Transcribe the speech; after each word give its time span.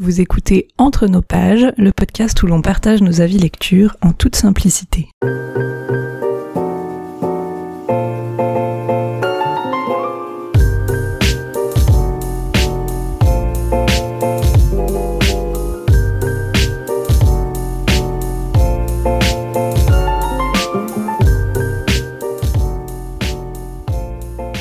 Vous 0.00 0.20
écoutez 0.20 0.68
Entre 0.78 1.08
nos 1.08 1.22
pages, 1.22 1.72
le 1.76 1.90
podcast 1.90 2.40
où 2.44 2.46
l'on 2.46 2.62
partage 2.62 3.02
nos 3.02 3.20
avis 3.20 3.36
lecture 3.36 3.96
en 4.00 4.12
toute 4.12 4.36
simplicité. 4.36 5.08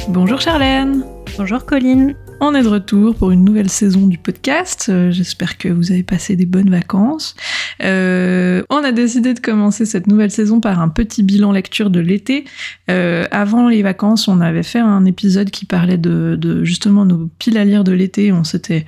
Bonjour 0.09 0.41
Charlène 0.41 1.05
Bonjour 1.37 1.63
Colline 1.63 2.15
on 2.39 2.53
est 2.53 2.63
de 2.63 2.67
retour 2.67 3.15
pour 3.15 3.31
une 3.31 3.43
nouvelle 3.43 3.69
saison 3.69 4.07
du 4.07 4.17
podcast. 4.17 4.87
Euh, 4.89 5.11
j'espère 5.11 5.57
que 5.57 5.69
vous 5.69 5.91
avez 5.91 6.03
passé 6.03 6.35
des 6.35 6.45
bonnes 6.45 6.69
vacances. 6.69 7.35
Euh, 7.83 8.63
on 8.69 8.83
a 8.83 8.91
décidé 8.91 9.33
de 9.33 9.39
commencer 9.39 9.85
cette 9.85 10.07
nouvelle 10.07 10.31
saison 10.31 10.59
par 10.59 10.79
un 10.79 10.89
petit 10.89 11.23
bilan 11.23 11.51
lecture 11.51 11.89
de 11.89 11.99
l'été. 11.99 12.45
Euh, 12.89 13.25
avant 13.31 13.69
les 13.69 13.81
vacances, 13.81 14.27
on 14.27 14.41
avait 14.41 14.63
fait 14.63 14.79
un 14.79 15.05
épisode 15.05 15.49
qui 15.49 15.65
parlait 15.65 15.97
de, 15.97 16.37
de 16.39 16.63
justement 16.63 17.05
nos 17.05 17.27
piles 17.39 17.57
à 17.57 17.65
lire 17.65 17.83
de 17.83 17.91
l'été. 17.91 18.31
On 18.31 18.43
s'était 18.43 18.85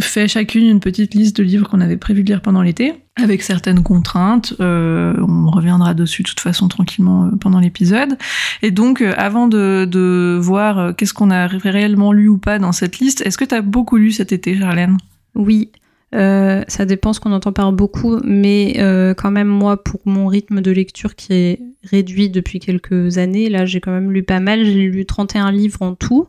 fait 0.00 0.28
chacune 0.28 0.66
une 0.66 0.80
petite 0.80 1.14
liste 1.14 1.36
de 1.36 1.42
livres 1.42 1.68
qu'on 1.68 1.80
avait 1.80 1.96
prévu 1.96 2.22
de 2.22 2.28
lire 2.28 2.40
pendant 2.40 2.62
l'été, 2.62 2.94
avec 3.16 3.42
certaines 3.42 3.82
contraintes. 3.82 4.54
Euh, 4.60 5.14
on 5.20 5.50
reviendra 5.50 5.94
dessus 5.94 6.22
de 6.22 6.28
toute 6.28 6.40
façon 6.40 6.68
tranquillement 6.68 7.26
euh, 7.26 7.30
pendant 7.38 7.60
l'épisode. 7.60 8.16
Et 8.62 8.70
donc, 8.70 9.02
euh, 9.02 9.12
avant 9.16 9.48
de, 9.48 9.86
de 9.90 10.38
voir 10.40 10.96
qu'est-ce 10.96 11.14
qu'on 11.14 11.30
a 11.30 11.46
réellement 11.46 12.12
lu 12.12 12.28
ou 12.28 12.38
pas 12.38 12.58
dans 12.58 12.72
cette 12.72 12.98
liste, 12.98 13.20
est-ce 13.22 13.36
que 13.36 13.44
tu 13.44 13.54
as 13.54 13.62
beaucoup 13.62 13.96
lu 13.96 14.12
cet 14.12 14.32
été, 14.32 14.58
Charlène? 14.58 14.96
Oui. 15.34 15.70
ça 16.12 16.84
dépend 16.86 17.12
ce 17.12 17.20
qu'on 17.20 17.32
entend 17.32 17.52
par 17.52 17.72
beaucoup, 17.72 18.18
mais 18.22 18.74
quand 19.16 19.30
même 19.30 19.48
moi, 19.48 19.82
pour 19.82 20.00
mon 20.04 20.26
rythme 20.26 20.60
de 20.60 20.70
lecture 20.70 21.14
qui 21.14 21.32
est 21.32 21.60
réduit 21.84 22.28
depuis 22.28 22.60
quelques 22.60 23.18
années, 23.18 23.48
là 23.48 23.64
j'ai 23.66 23.80
quand 23.80 23.92
même 23.92 24.12
lu 24.12 24.22
pas 24.22 24.40
mal. 24.40 24.64
J'ai 24.64 24.88
lu 24.88 25.06
31 25.06 25.50
livres 25.52 25.82
en 25.82 25.94
tout. 25.94 26.26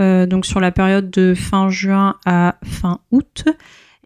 Euh, 0.00 0.24
donc 0.26 0.46
sur 0.46 0.60
la 0.60 0.72
période 0.72 1.10
de 1.10 1.34
fin 1.34 1.68
juin 1.68 2.16
à 2.24 2.56
fin 2.64 3.00
août. 3.10 3.44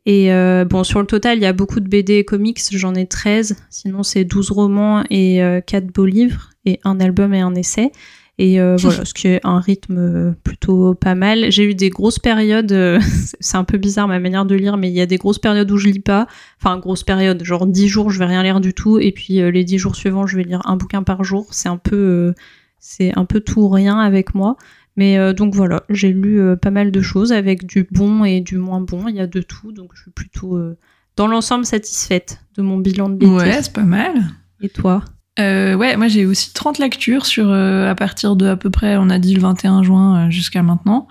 Et 0.07 0.33
euh, 0.33 0.65
bon, 0.65 0.85
sur 0.85 1.01
le 1.01 1.07
total, 1.07 1.39
il 1.39 1.43
y 1.43 1.47
a 1.47 1.53
beaucoup 1.53 1.81
de 1.81 1.89
BD 1.89 2.15
et 2.15 2.25
comics, 2.25 2.61
j'en 2.73 2.95
ai 2.95 3.07
13. 3.07 3.57
Sinon, 3.71 4.03
c'est 4.03 4.25
12 4.25 4.51
romans 4.51 5.03
et 5.09 5.41
4 5.67 5.85
euh, 5.85 5.87
beaux 5.95 6.05
livres, 6.05 6.51
et 6.67 6.79
un 6.85 7.01
album 7.01 7.33
et 7.33 7.41
un 7.41 7.55
essai. 7.55 7.91
Et 8.37 8.59
voilà, 8.77 9.05
ce 9.05 9.15
qui 9.15 9.29
est 9.29 9.41
un 9.45 9.61
rythme 9.61 10.35
plutôt 10.43 10.95
pas 10.95 11.15
mal. 11.15 11.51
J'ai 11.51 11.65
eu 11.65 11.75
des 11.75 11.89
grosses 11.89 12.19
périodes, 12.19 12.75
c'est 13.41 13.57
un 13.57 13.65
peu 13.65 13.79
bizarre 13.79 14.09
ma 14.09 14.19
manière 14.19 14.45
de 14.45 14.57
lire, 14.57 14.77
mais 14.77 14.91
il 14.91 14.95
y 14.95 15.01
a 15.01 15.07
des 15.07 15.17
grosses 15.17 15.39
périodes 15.39 15.71
où 15.71 15.79
je 15.79 15.89
lis 15.89 16.01
pas. 16.01 16.27
Enfin, 16.61 16.77
grosse 16.79 17.05
période, 17.05 17.43
genre 17.45 17.67
10 17.67 17.89
jours, 17.89 18.11
je 18.11 18.19
vais 18.19 18.27
rien 18.27 18.43
lire 18.43 18.61
du 18.61 18.75
tout, 18.75 18.99
et 18.99 19.13
puis 19.13 19.35
les 19.37 19.65
10 19.65 19.79
jours 19.79 19.97
suivants, 19.97 20.27
je 20.27 20.37
vais 20.37 20.43
lire 20.43 20.61
un 20.65 20.77
bouquin 20.77 21.03
par 21.03 21.25
jour. 21.25 21.47
C'est 21.53 21.69
un 21.69 21.79
peu, 21.79 22.35
c'est 22.79 23.17
un 23.17 23.25
peu 23.25 23.41
tout 23.41 23.61
ou 23.61 23.69
rien 23.71 23.99
avec 24.01 24.35
moi. 24.35 24.57
Mais 24.97 25.19
euh, 25.19 25.33
donc 25.33 25.55
voilà, 25.55 25.83
j'ai 25.91 26.13
lu 26.13 26.41
euh, 26.41 26.57
pas 26.57 26.71
mal 26.71 26.91
de 26.91 27.01
choses 27.01 27.33
avec 27.33 27.67
du 27.67 27.87
bon 27.91 28.25
et 28.25 28.41
du 28.41 28.59
moins 28.59 28.81
bon. 28.81 29.09
Il 29.09 29.17
y 29.17 29.21
a 29.21 29.27
de 29.27 29.41
tout, 29.41 29.73
donc 29.73 29.91
je 29.95 30.03
suis 30.03 30.11
plutôt 30.11 30.57
euh, 30.57 30.77
dans 31.17 31.27
l'ensemble 31.27 31.65
satisfaite 31.65 32.41
de 32.57 32.63
mon 32.63 32.79
bilan 32.79 33.09
de 33.09 33.15
l'été. 33.15 33.33
Ouais, 33.33 33.63
c'est 33.63 33.73
pas 33.73 33.83
mal. 33.83 34.15
Et 34.61 34.69
toi? 34.69 35.05
Ouais, 35.39 35.97
moi 35.97 36.09
j'ai 36.09 36.27
aussi 36.27 36.53
30 36.53 36.79
lectures 36.79 37.27
sur 37.27 37.53
à 37.53 37.95
partir 37.95 38.37
de 38.37 38.47
à 38.47 38.57
peu 38.57 38.71
près, 38.71 38.97
on 38.97 39.11
a 39.11 39.19
dit 39.19 39.35
le 39.35 39.41
21 39.41 39.83
juin 39.83 40.31
jusqu'à 40.31 40.63
maintenant. 40.63 41.09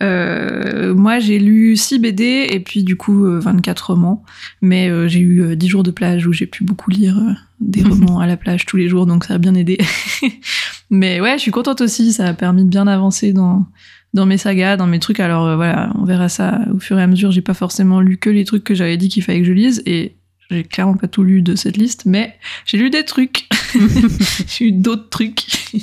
moi 0.00 1.18
j'ai 1.18 1.38
lu 1.38 1.76
6 1.76 1.98
BD 1.98 2.48
et 2.50 2.60
puis 2.60 2.84
du 2.84 2.96
coup 2.96 3.24
24 3.24 3.92
romans, 3.92 4.22
mais 4.62 4.90
j'ai 5.08 5.20
eu 5.20 5.56
10 5.56 5.68
jours 5.68 5.82
de 5.82 5.90
plage 5.90 6.26
où 6.26 6.32
j'ai 6.32 6.46
pu 6.46 6.64
beaucoup 6.64 6.90
lire 6.90 7.20
des 7.60 7.82
romans 7.88 8.18
à 8.18 8.26
la 8.26 8.36
plage 8.36 8.66
tous 8.66 8.76
les 8.76 8.88
jours, 8.88 9.06
donc 9.06 9.24
ça 9.24 9.34
a 9.34 9.38
bien 9.38 9.54
aidé. 9.54 9.78
Mais 10.90 11.20
ouais, 11.20 11.34
je 11.36 11.42
suis 11.42 11.50
contente 11.50 11.80
aussi. 11.80 12.12
Ça 12.12 12.26
a 12.26 12.34
permis 12.34 12.64
de 12.64 12.68
bien 12.68 12.86
avancer 12.86 13.32
dans 13.32 13.66
dans 14.14 14.26
mes 14.26 14.38
sagas, 14.38 14.76
dans 14.76 14.86
mes 14.86 14.98
trucs. 14.98 15.20
Alors 15.20 15.46
euh, 15.46 15.56
voilà, 15.56 15.92
on 15.96 16.04
verra 16.04 16.28
ça 16.28 16.60
au 16.74 16.78
fur 16.78 16.98
et 16.98 17.02
à 17.02 17.06
mesure. 17.06 17.32
J'ai 17.32 17.42
pas 17.42 17.54
forcément 17.54 18.00
lu 18.00 18.16
que 18.16 18.30
les 18.30 18.44
trucs 18.44 18.64
que 18.64 18.74
j'avais 18.74 18.96
dit 18.96 19.08
qu'il 19.08 19.22
fallait 19.22 19.40
que 19.40 19.46
je 19.46 19.52
lise 19.52 19.82
et 19.86 20.15
j'ai 20.50 20.62
clairement 20.62 20.94
pas 20.94 21.08
tout 21.08 21.24
lu 21.24 21.42
de 21.42 21.56
cette 21.56 21.76
liste, 21.76 22.04
mais 22.06 22.36
j'ai 22.66 22.78
lu 22.78 22.90
des 22.90 23.04
trucs. 23.04 23.48
j'ai 24.46 24.66
eu 24.66 24.72
d'autres 24.72 25.08
trucs. 25.08 25.40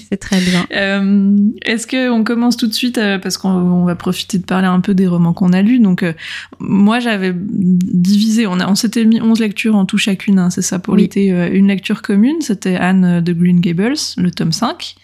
C'est 0.09 0.17
très 0.17 0.39
bien. 0.39 0.65
Euh, 0.71 1.37
Est-ce 1.65 1.85
qu'on 1.85 2.23
commence 2.23 2.55
tout 2.55 2.67
de 2.67 2.73
suite 2.73 2.97
euh, 2.97 3.19
parce 3.19 3.37
qu'on 3.37 3.83
va 3.83 3.95
profiter 3.95 4.37
de 4.37 4.45
parler 4.45 4.67
un 4.67 4.79
peu 4.79 4.93
des 4.93 5.05
romans 5.05 5.33
qu'on 5.33 5.51
a 5.51 5.61
lus. 5.61 5.79
Donc 5.79 6.03
euh, 6.03 6.13
moi 6.59 6.99
j'avais 6.99 7.33
divisé, 7.35 8.47
on, 8.47 8.57
on 8.61 8.75
s'était 8.75 9.03
mis 9.03 9.21
11 9.21 9.39
lectures 9.39 9.75
en 9.75 9.85
tout 9.85 9.97
chacune, 9.97 10.39
hein, 10.39 10.49
c'est 10.49 10.61
ça 10.61 10.79
pour 10.79 10.95
l'été. 10.95 11.27
Une 11.27 11.67
lecture 11.67 12.01
commune, 12.01 12.41
c'était 12.41 12.75
Anne 12.75 13.19
de 13.19 13.33
Green 13.33 13.59
Gables, 13.59 13.95
le 14.17 14.31
tome 14.31 14.53
5. 14.53 14.95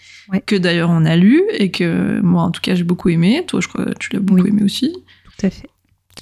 que 0.46 0.56
d'ailleurs 0.56 0.90
on 0.90 1.04
a 1.04 1.16
lu 1.16 1.42
et 1.52 1.70
que 1.70 2.20
moi 2.20 2.42
en 2.42 2.50
tout 2.50 2.62
cas 2.62 2.74
j'ai 2.74 2.84
beaucoup 2.84 3.10
aimé. 3.10 3.44
Toi 3.46 3.60
je 3.60 3.68
crois 3.68 3.84
que 3.84 3.98
tu 3.98 4.10
l'as 4.14 4.20
beaucoup 4.20 4.46
aimé 4.46 4.62
aussi. 4.62 4.92
Tout 5.38 5.46
à 5.46 5.50
fait. 5.50 5.68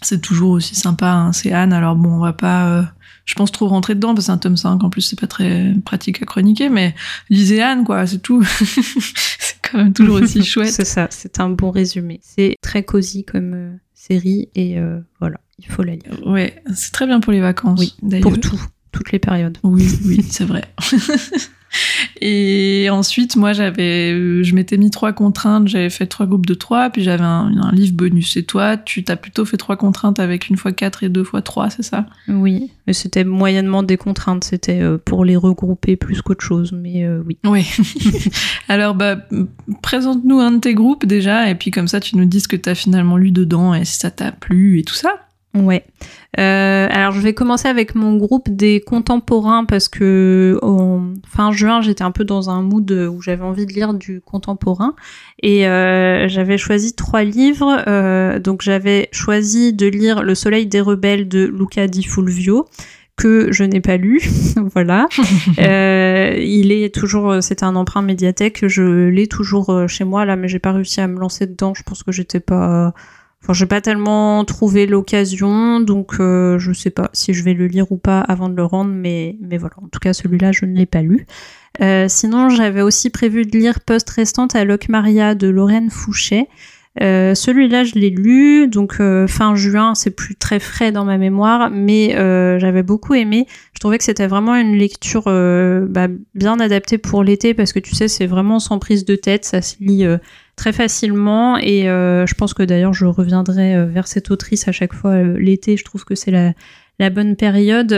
C'est 0.03 0.21
toujours 0.21 0.51
aussi 0.51 0.75
sympa, 0.75 1.11
hein, 1.11 1.33
c'est 1.33 1.53
Anne. 1.53 1.73
Alors 1.73 1.97
bon, 1.97 2.11
on 2.11 2.21
va 2.21 2.33
pas 2.33 2.93
je 3.29 3.35
pense 3.35 3.53
trop 3.53 3.69
rentrer 3.69 3.95
dedans 3.95 4.15
parce 4.15 4.21
que 4.21 4.27
c'est 4.27 4.33
un 4.33 4.39
tome 4.39 4.57
5 4.57 4.83
en 4.83 4.89
plus 4.89 5.03
c'est 5.03 5.21
pas 5.21 5.27
très 5.27 5.75
pratique 5.85 6.23
à 6.23 6.25
chroniquer 6.25 6.71
mais 6.71 6.95
lisez 7.29 7.61
Anne 7.61 7.85
quoi 7.85 8.07
c'est 8.07 8.21
tout. 8.21 8.43
C'est 9.39 9.57
quand 9.71 9.79
même 9.79 9.93
toujours 9.93 10.23
aussi 10.23 10.43
chouette. 10.45 10.73
C'est 10.73 10.87
ça 10.87 11.09
c'est 11.11 11.39
un 11.39 11.51
bon 11.51 11.71
résumé. 11.71 12.21
C'est 12.23 12.57
très 12.63 12.85
cosy 12.85 13.25
comme 13.25 13.53
euh, 13.53 13.77
série 13.93 14.49
et 14.55 14.79
euh, 14.79 15.01
voilà 15.21 15.41
il 15.59 15.67
faut 15.67 15.83
la 15.83 15.97
lire. 15.97 16.27
Ouais 16.27 16.63
c'est 16.75 16.91
très 16.91 17.07
bien 17.07 17.21
pour 17.21 17.33
les 17.35 17.41
vacances 17.41 17.79
oui 17.79 18.21
pour 18.23 18.41
tout 18.41 18.61
toutes 18.93 19.13
les 19.13 19.19
périodes 19.19 19.59
oui 19.63 19.89
oui 20.05 20.25
c'est 20.29 20.45
vrai 20.45 20.65
Et 22.21 22.89
ensuite, 22.91 23.37
moi, 23.37 23.53
j'avais, 23.53 24.13
euh, 24.13 24.43
je 24.43 24.55
m'étais 24.55 24.77
mis 24.77 24.91
trois 24.91 25.13
contraintes. 25.13 25.69
J'avais 25.69 25.91
fait 25.91 26.07
trois 26.07 26.27
groupes 26.27 26.47
de 26.47 26.55
trois, 26.55 26.91
puis 26.91 27.03
j'avais 27.03 27.25
un, 27.25 27.51
livre 27.73 27.95
bonus. 27.95 28.37
Et 28.37 28.43
toi, 28.43 28.77
tu 28.77 29.05
t'as 29.05 29.17
plutôt 29.17 29.45
fait 29.45 29.57
trois 29.57 29.77
contraintes 29.77 30.19
avec 30.19 30.49
une 30.49 30.57
fois 30.57 30.73
quatre 30.73 31.05
et 31.05 31.09
deux 31.09 31.25
fois 31.25 31.43
trois, 31.43 31.71
c'est 31.71 31.83
ça? 31.83 32.07
Oui, 32.29 32.71
mais 32.87 32.93
c'était 32.93 33.25
moyennement 33.25 33.83
des 33.83 33.97
contraintes. 33.97 34.45
C'était 34.45 34.81
euh, 34.81 34.99
pour 34.99 35.25
les 35.25 35.37
regrouper 35.37 35.97
plus 35.97 36.23
qu'autre 36.23 36.45
chose, 36.45 36.73
mais 36.73 37.05
euh, 37.05 37.23
oui. 37.27 37.39
Oui. 37.45 37.67
Alors, 38.69 38.95
bah, 38.95 39.19
présente-nous 39.83 40.41
un 40.41 40.53
de 40.53 40.59
tes 40.59 40.75
groupes 40.75 41.07
déjà, 41.07 41.51
et 41.51 41.55
puis 41.55 41.71
comme 41.71 41.89
ça, 41.89 42.01
tu 42.01 42.17
nous 42.17 42.25
dis 42.25 42.41
ce 42.41 42.49
que 42.49 42.57
tu 42.57 42.69
as 42.69 42.75
finalement 42.75 43.17
lu 43.17 43.31
dedans 43.31 43.75
et 43.75 43.85
si 43.85 43.99
ça 43.99 44.11
t'a 44.11 44.33
plu 44.33 44.79
et 44.79 44.83
tout 44.83 44.95
ça. 44.95 45.28
Ouais. 45.65 45.85
Euh, 46.39 46.87
alors 46.91 47.13
je 47.13 47.21
vais 47.21 47.33
commencer 47.33 47.69
avec 47.69 47.95
mon 47.95 48.17
groupe 48.17 48.49
des 48.51 48.81
contemporains 48.81 49.65
parce 49.65 49.89
que 49.89 50.59
en 50.63 51.15
fin 51.27 51.53
juin 51.53 51.81
j'étais 51.81 52.05
un 52.05 52.11
peu 52.11 52.25
dans 52.25 52.51
un 52.51 52.63
mood 52.63 52.91
où 52.91 53.23
j'avais 53.23 53.43
envie 53.43 53.67
de 53.67 53.73
lire 53.73 53.95
du 53.95 54.21
contemporain 54.21 54.95
et 55.43 55.67
euh, 55.67 56.29
j'avais 56.29 56.59
choisi 56.59 56.95
trois 56.95 57.25
livres. 57.25 57.83
Euh, 57.89 58.39
donc 58.39 58.63
j'avais 58.63 59.09
choisi 59.11 59.73
de 59.73 59.87
lire 59.87 60.23
Le 60.23 60.35
Soleil 60.35 60.67
des 60.67 60.81
rebelles 60.81 61.29
de 61.29 61.45
Luca 61.45 61.87
Di 61.87 62.03
Fulvio 62.03 62.67
que 63.17 63.51
je 63.51 63.65
n'ai 63.65 63.81
pas 63.81 63.97
lu, 63.97 64.21
voilà. 64.75 65.09
il 65.59 66.71
est 66.71 66.95
toujours, 66.95 67.39
c'est 67.41 67.65
un 67.65 67.75
emprunt 67.75 68.03
médiathèque, 68.03 68.69
je 68.69 69.09
l'ai 69.09 69.27
toujours 69.27 69.89
chez 69.89 70.05
moi 70.05 70.25
là, 70.25 70.37
mais 70.37 70.47
j'ai 70.47 70.61
pas 70.61 70.71
réussi 70.71 71.01
à 71.01 71.09
me 71.09 71.19
lancer 71.19 71.47
dedans. 71.47 71.75
Je 71.75 71.83
pense 71.83 72.05
que 72.05 72.13
j'étais 72.13 72.39
pas 72.39 72.95
Enfin, 73.43 73.53
j'ai 73.53 73.67
pas 73.67 73.81
tellement 73.81 74.45
trouvé 74.45 74.87
l'occasion, 74.87 75.81
donc 75.81 76.15
euh, 76.19 76.59
je 76.59 76.73
sais 76.73 76.91
pas 76.91 77.09
si 77.13 77.33
je 77.33 77.45
vais 77.45 77.55
le 77.55 77.67
lire 77.69 77.91
ou 77.93 77.97
pas 77.97 78.21
avant 78.21 78.49
de 78.49 78.57
le 78.57 78.65
rendre, 78.65 78.91
mais, 78.93 79.37
mais 79.41 79.59
voilà. 79.59 79.77
En 79.83 79.87
tout 79.89 80.01
cas, 80.01 80.13
celui-là, 80.13 80.51
je 80.51 80.65
ne 80.65 80.77
l'ai 80.77 80.87
pas 80.87 81.03
lu. 81.03 81.27
Euh, 81.81 82.07
sinon, 82.09 82.49
j'avais 82.49 82.83
aussi 82.83 83.11
prévu 83.11 83.45
de 83.45 83.57
lire 83.57 83.81
Post 83.81 84.11
restante 84.11 84.57
à 84.57 84.65
Locke 84.65 84.89
Maria 84.89 85.37
de 85.37 85.47
Lorraine 85.47 85.89
Fouché. 85.89 86.49
Euh, 87.01 87.37
celui-là, 87.37 87.85
je 87.85 87.95
l'ai 87.95 88.11
lu, 88.11 88.67
donc 88.67 89.01
fin 89.29 89.55
juin, 89.55 89.95
c'est 89.95 90.11
plus 90.11 90.35
très 90.35 90.59
frais 90.59 90.91
dans 90.91 91.05
ma 91.05 91.17
mémoire, 91.17 91.71
mais 91.71 92.15
j'avais 92.59 92.83
beaucoup 92.83 93.15
aimé. 93.15 93.47
Je 93.73 93.79
trouvais 93.79 93.99
que 93.99 94.05
c'était 94.05 94.27
vraiment 94.27 94.57
une 94.57 94.75
lecture 94.75 95.27
bah, 95.27 96.09
bien 96.35 96.59
adaptée 96.59 96.99
pour 96.99 97.23
l'été, 97.23 97.55
parce 97.55 97.73
que 97.73 97.79
tu 97.79 97.95
sais, 97.95 98.09
c'est 98.09 98.27
vraiment 98.27 98.59
sans 98.59 98.81
prise 98.81 99.05
de 99.05 99.15
tête, 99.15 99.45
ça 99.45 99.63
se 99.63 99.77
lit 99.79 100.05
très 100.59 100.73
facilement 100.73 101.57
et 101.57 101.89
euh, 101.89 102.27
je 102.27 102.35
pense 102.35 102.53
que 102.53 102.63
d'ailleurs 102.63 102.93
je 102.93 103.07
reviendrai 103.07 103.75
euh, 103.75 103.87
vers 103.87 104.07
cette 104.07 104.31
autrice 104.31 104.69
à 104.69 104.73
chaque 104.73 104.93
fois 104.93 105.13
euh, 105.13 105.39
l'été. 105.39 105.79
Je 105.79 105.85
trouve 105.85 106.05
que 106.05 106.15
c'est 106.15 106.31
la, 106.31 106.53
la 106.99 107.09
bonne 107.09 107.37
période. 107.37 107.93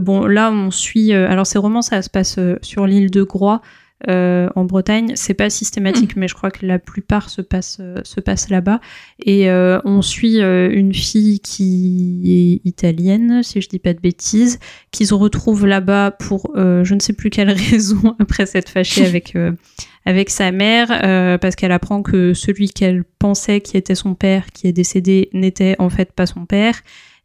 bon, 0.00 0.26
là 0.26 0.50
on 0.50 0.72
suit. 0.72 1.12
alors 1.12 1.46
ces 1.46 1.58
romans, 1.58 1.82
ça 1.82 2.02
se 2.02 2.10
passe 2.10 2.40
sur 2.62 2.86
l'île 2.86 3.10
de 3.10 3.22
Groix. 3.22 3.60
en 4.08 4.64
Bretagne, 4.64 5.12
c'est 5.14 5.34
pas 5.34 5.50
systématique, 5.50 6.16
mm. 6.16 6.20
mais 6.20 6.28
je 6.28 6.34
crois 6.34 6.50
que 6.50 6.64
la 6.64 6.78
plupart 6.78 7.28
se 7.28 7.42
passe 7.42 7.80
se 8.02 8.20
passe 8.20 8.48
là-bas. 8.48 8.80
Et 9.24 9.50
on 9.50 10.00
suit 10.00 10.40
une 10.40 10.94
fille 10.94 11.40
qui 11.40 12.22
est 12.64 12.66
italienne, 12.66 13.42
si 13.42 13.60
je 13.60 13.68
dis 13.68 13.78
pas 13.78 13.92
de 13.92 14.00
bêtises, 14.00 14.58
qui 14.92 15.04
se 15.04 15.14
retrouve 15.14 15.66
là-bas 15.66 16.10
pour 16.12 16.52
je 16.56 16.94
ne 16.94 17.00
sais 17.00 17.12
plus 17.12 17.28
quelle 17.28 17.50
raison 17.70 18.16
après 18.18 18.46
s'être 18.46 18.70
fâchée 18.70 19.04
avec 19.04 19.36
avec 20.04 20.30
sa 20.30 20.50
mère 20.52 20.88
euh, 21.04 21.38
parce 21.38 21.56
qu'elle 21.56 21.72
apprend 21.72 22.02
que 22.02 22.34
celui 22.34 22.70
qu'elle 22.70 23.04
pensait 23.18 23.60
qui 23.60 23.76
était 23.76 23.94
son 23.94 24.14
père, 24.14 24.46
qui 24.52 24.66
est 24.66 24.72
décédé, 24.72 25.28
n'était 25.32 25.76
en 25.78 25.90
fait 25.90 26.12
pas 26.12 26.26
son 26.26 26.46
père. 26.46 26.82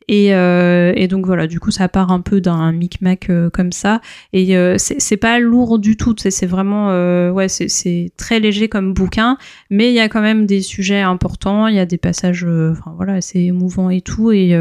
Et, 0.10 0.34
euh, 0.34 0.94
et, 0.96 1.08
donc 1.08 1.26
voilà, 1.26 1.48
du 1.48 1.60
coup, 1.60 1.72
ça 1.72 1.90
part 1.90 2.12
un 2.12 2.22
peu 2.22 2.40
d'un 2.40 2.72
micmac 2.72 3.30
euh, 3.30 3.50
comme 3.50 3.74
ça. 3.74 4.02
Et 4.32 4.56
euh, 4.56 4.76
c'est 4.78 5.18
pas 5.18 5.40
lourd 5.40 5.80
du 5.80 5.98
tout. 5.98 6.16
C'est 6.18 6.46
vraiment, 6.46 6.92
euh, 6.92 7.30
ouais, 7.30 7.50
c'est 7.50 8.12
très 8.16 8.40
léger 8.40 8.70
comme 8.70 8.94
bouquin, 8.94 9.38
mais 9.70 9.90
il 9.90 9.94
y 9.94 10.00
a 10.00 10.08
quand 10.08 10.22
même 10.22 10.46
des 10.46 10.62
sujets 10.62 11.02
importants. 11.02 11.68
Il 11.68 11.76
y 11.76 11.80
a 11.80 11.86
des 11.86 11.98
passages, 11.98 12.46
euh, 12.46 12.72
enfin 12.72 12.94
voilà, 12.96 13.20
c'est 13.20 13.44
émouvant 13.44 13.90
et 13.90 14.02
tout, 14.02 14.32
et, 14.32 14.58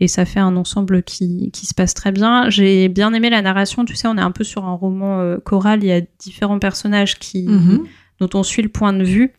et 0.00 0.08
ça 0.08 0.24
fait 0.24 0.40
un 0.40 0.56
ensemble 0.56 1.02
qui, 1.02 1.50
qui 1.52 1.66
se 1.66 1.74
passe 1.74 1.92
très 1.92 2.12
bien. 2.12 2.48
J'ai 2.48 2.88
bien 2.88 3.12
aimé 3.12 3.28
la 3.28 3.42
narration. 3.42 3.84
Tu 3.84 3.94
sais, 3.94 4.08
on 4.08 4.16
est 4.16 4.22
un 4.22 4.30
peu 4.30 4.44
sur 4.44 4.64
un 4.64 4.74
roman 4.74 5.36
choral. 5.44 5.84
Il 5.84 5.88
y 5.88 5.92
a 5.92 6.00
différents 6.18 6.58
personnages 6.58 7.18
qui, 7.18 7.46
mm-hmm. 7.46 7.80
dont 8.20 8.30
on 8.38 8.42
suit 8.42 8.62
le 8.62 8.70
point 8.70 8.94
de 8.94 9.04
vue. 9.04 9.32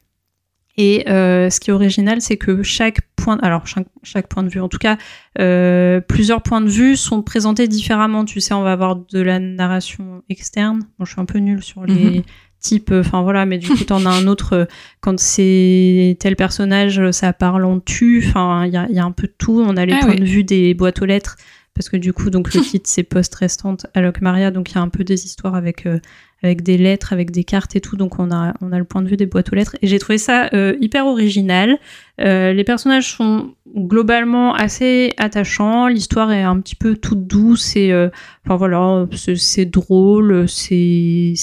Et 0.81 1.09
euh, 1.09 1.49
ce 1.49 1.59
qui 1.59 1.71
est 1.71 1.73
original, 1.73 2.21
c'est 2.21 2.37
que 2.37 2.63
chaque 2.63 3.01
point, 3.21 3.37
alors 3.41 3.67
chaque, 3.67 3.87
chaque, 4.03 4.27
point 4.27 4.43
de 4.43 4.49
vue, 4.49 4.59
en 4.59 4.69
tout 4.69 4.77
cas, 4.77 4.97
euh, 5.39 6.01
plusieurs 6.01 6.41
points 6.41 6.61
de 6.61 6.69
vue 6.69 6.95
sont 6.95 7.21
présentés 7.21 7.67
différemment. 7.67 8.25
Tu 8.25 8.41
sais, 8.41 8.53
on 8.53 8.61
va 8.61 8.71
avoir 8.71 8.95
de 8.95 9.19
la 9.19 9.39
narration 9.39 10.23
externe. 10.29 10.81
Bon, 10.97 11.05
je 11.05 11.11
suis 11.11 11.21
un 11.21 11.25
peu 11.25 11.39
nulle 11.39 11.63
sur 11.63 11.85
les 11.85 12.17
mhm. 12.17 12.23
types, 12.59 12.91
enfin 12.91 13.21
voilà, 13.21 13.45
mais 13.45 13.57
du 13.57 13.67
coup, 13.67 13.83
t'en 13.83 14.05
as 14.05 14.11
un 14.11 14.27
autre. 14.27 14.53
Euh, 14.53 14.65
quand 15.01 15.19
c'est 15.19 16.17
tel 16.19 16.35
personnage, 16.35 17.11
ça 17.11 17.33
parle 17.33 17.65
en 17.65 17.79
tu. 17.79 18.23
Enfin, 18.27 18.65
il 18.65 18.73
y 18.73 18.77
a, 18.77 18.87
y 18.89 18.99
a, 18.99 19.05
un 19.05 19.11
peu 19.11 19.27
de 19.27 19.35
tout. 19.37 19.63
On 19.65 19.77
a 19.77 19.85
les 19.85 19.93
ah 19.93 20.05
points 20.05 20.15
de 20.15 20.25
vue 20.25 20.43
des 20.43 20.73
boîtes 20.73 21.01
aux 21.01 21.05
lettres 21.05 21.37
parce 21.79 21.87
que 21.87 21.95
du 21.95 22.11
coup, 22.11 22.29
donc 22.29 22.53
le 22.53 22.59
titre 22.69 22.89
c'est 22.89 23.03
Post 23.03 23.33
Restante 23.35 23.87
Alok 23.93 24.19
Maria, 24.19 24.51
donc 24.51 24.71
il 24.71 24.75
y 24.75 24.77
a 24.77 24.81
un 24.81 24.89
peu 24.89 25.05
des 25.05 25.25
histoires 25.25 25.55
avec 25.55 25.85
euh, 25.85 25.99
avec 26.41 26.63
des 26.63 26.77
lettres, 26.77 27.11
avec 27.13 27.31
des 27.31 27.43
cartes 27.43 27.75
et 27.75 27.81
tout. 27.81 27.97
Donc 27.97 28.19
on 28.19 28.31
a, 28.31 28.53
on 28.61 28.71
a 28.71 28.77
le 28.77 28.85
point 28.85 29.01
de 29.01 29.09
vue 29.09 29.17
des 29.17 29.25
boîtes 29.25 29.51
aux 29.51 29.55
lettres. 29.55 29.75
Et 29.81 29.87
j'ai 29.87 29.99
trouvé 29.99 30.17
ça 30.17 30.49
euh, 30.53 30.75
hyper 30.79 31.05
original. 31.05 31.77
Euh, 32.21 32.53
les 32.53 32.63
personnages 32.63 33.13
sont 33.13 33.55
globalement 33.75 34.53
assez 34.53 35.13
attachants. 35.17 35.87
L'histoire 35.87 36.31
est 36.31 36.43
un 36.43 36.59
petit 36.59 36.75
peu 36.75 36.95
toute 36.95 37.27
douce 37.27 37.75
et 37.75 37.91
euh, 37.91 38.09
enfin 38.45 38.55
voilà, 38.55 39.05
c'est 39.35 39.65
drôle, 39.65 40.47
c'est 40.47 41.33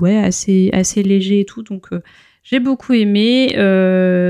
ouais 0.00 0.16
assez 0.16 0.70
assez 0.72 1.02
léger 1.02 1.40
et 1.40 1.44
tout. 1.44 1.62
Donc 1.62 1.88
j'ai 2.42 2.60
beaucoup 2.60 2.92
aimé. 2.92 3.48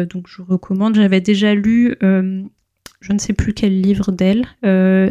donc 0.09 0.29
je 0.29 0.43
recommande. 0.43 0.95
J'avais 0.95 1.21
déjà 1.21 1.55
lu. 1.55 1.97
je 2.01 3.13
ne 3.13 3.19
sais 3.19 3.33
plus 3.33 3.55
quel 3.55 3.81
livre 3.81 4.13
d'elle. 4.13 4.47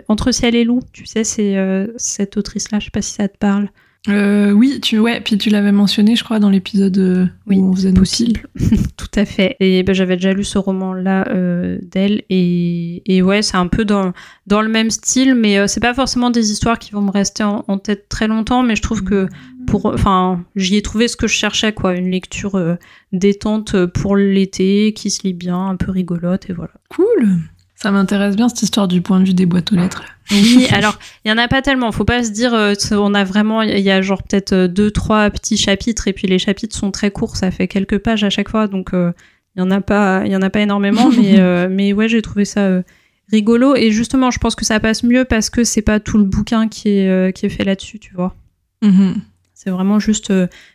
Entre 0.08 0.32
ciel 0.32 0.56
et 0.56 0.64
loup, 0.64 0.80
tu 0.94 1.06
sais, 1.06 1.26
c'est 1.26 1.58
cette 1.98 2.38
autrice-là, 2.38 2.80
je 2.80 2.86
sais 2.86 2.92
pas 2.92 3.02
si 3.02 3.14
ça 3.14 3.28
te 3.28 3.38
parle. 3.38 3.68
Euh, 4.10 4.52
oui, 4.52 4.82
tu 4.82 5.00
ouais, 5.00 5.22
puis 5.22 5.38
tu 5.38 5.50
l'avais 5.50 5.72
mentionné, 5.72 6.18
je 6.18 6.26
crois, 6.26 6.40
dans 6.40 6.50
l'épisode 6.50 6.98
euh, 6.98 7.26
où 7.48 7.54
on 7.54 7.74
faisait 7.74 7.94
possible. 7.94 8.42
Tout 8.98 9.08
à 9.16 9.24
fait. 9.24 9.56
Et 9.62 9.82
ben, 9.84 9.96
j'avais 9.96 10.18
déjà 10.18 10.34
lu 10.34 10.44
ce 10.44 10.58
roman-là 10.58 11.26
euh, 11.30 11.80
d'elle, 11.82 12.24
et, 12.30 13.02
et 13.06 13.22
ouais, 13.22 13.42
c'est 13.42 13.56
un 13.56 13.68
peu 13.68 13.86
dans 13.86 14.12
dans 14.46 14.62
le 14.62 14.68
même 14.68 14.90
style, 14.90 15.36
mais 15.36 15.58
euh, 15.58 15.68
c'est 15.68 15.80
pas 15.80 15.94
forcément 15.94 16.32
des 16.32 16.52
histoires 16.52 16.80
qui 16.80 16.92
vont 16.92 17.02
me 17.02 17.12
rester 17.12 17.44
en, 17.44 17.78
tête 17.78 18.10
très 18.10 18.28
longtemps. 18.28 18.62
Mais 18.62 18.76
je 18.76 18.82
trouve 18.82 19.06
que 19.06 19.28
pour, 19.68 19.86
enfin, 19.86 20.44
j'y 20.58 20.76
ai 20.76 20.82
trouvé 20.82 21.08
ce 21.08 21.16
que 21.16 21.28
je 21.28 21.36
cherchais, 21.36 21.72
quoi, 21.72 21.96
une 21.96 22.12
lecture 22.12 22.78
détente 23.14 23.86
pour 23.86 24.18
l'été, 24.18 24.92
qui 24.94 25.12
se 25.12 25.24
lit 25.24 25.34
bien, 25.34 25.68
un 25.68 25.78
peu 25.78 25.92
rigolote, 25.92 26.50
et 26.50 26.54
voilà. 26.54 26.74
Cool. 26.90 27.40
Ça 27.84 27.92
m'intéresse 27.92 28.38
bien 28.38 28.48
cette 28.48 28.62
histoire 28.62 28.88
du 28.88 29.02
point 29.02 29.20
de 29.20 29.26
vue 29.26 29.34
des 29.34 29.46
boîtes 29.46 29.74
aux 29.74 29.76
lettres. 29.76 30.04
Oui, 30.32 30.68
alors 30.72 30.98
il 31.26 31.30
y 31.30 31.34
en 31.34 31.38
a 31.38 31.50
pas 31.50 31.62
tellement. 31.62 31.92
Faut 31.92 32.06
pas 32.06 32.24
se 32.24 32.30
dire, 32.30 32.54
euh, 32.54 32.74
on 32.92 33.14
a 33.14 33.26
vraiment, 33.26 33.62
il 33.62 33.78
y 33.78 33.92
a 33.92 34.02
genre 34.02 34.24
peut-être 34.24 34.54
euh, 34.54 34.68
deux, 34.70 34.90
trois 34.90 35.30
petits 35.30 35.58
chapitres 35.58 36.08
et 36.08 36.14
puis 36.14 36.26
les 36.26 36.40
chapitres 36.40 36.78
sont 36.78 36.92
très 36.92 37.12
courts, 37.12 37.36
ça 37.36 37.52
fait 37.52 37.68
quelques 37.68 37.98
pages 37.98 38.24
à 38.24 38.30
chaque 38.30 38.48
fois, 38.48 38.68
donc 38.68 38.94
euh, 38.94 39.12
il 39.58 39.60
y 39.60 39.62
en 39.62 39.70
a 39.70 39.82
pas, 39.82 40.22
il 40.26 40.32
y 40.32 40.36
en 40.38 40.42
a 40.42 40.50
pas 40.50 40.62
énormément, 40.62 41.10
mais 41.18 41.68
mais 41.68 41.92
ouais, 41.92 42.08
j'ai 42.08 42.22
trouvé 42.22 42.46
ça 42.46 42.82
rigolo 43.30 43.76
et 43.76 43.92
justement, 43.92 44.32
je 44.32 44.40
pense 44.40 44.56
que 44.56 44.64
ça 44.64 44.80
passe 44.80 45.04
mieux 45.04 45.26
parce 45.26 45.50
que 45.50 45.66
c'est 45.66 45.82
pas 45.82 46.00
tout 46.00 46.18
le 46.18 46.24
bouquin 46.24 46.70
qui 46.70 46.88
est 46.88 47.36
qui 47.36 47.46
est 47.48 47.50
fait 47.50 47.66
là-dessus, 47.66 48.00
tu 48.00 48.14
vois. 48.14 48.34
Mm-hmm. 48.82 49.16
C'est 49.54 49.72
vraiment 49.72 50.00
juste 50.00 50.32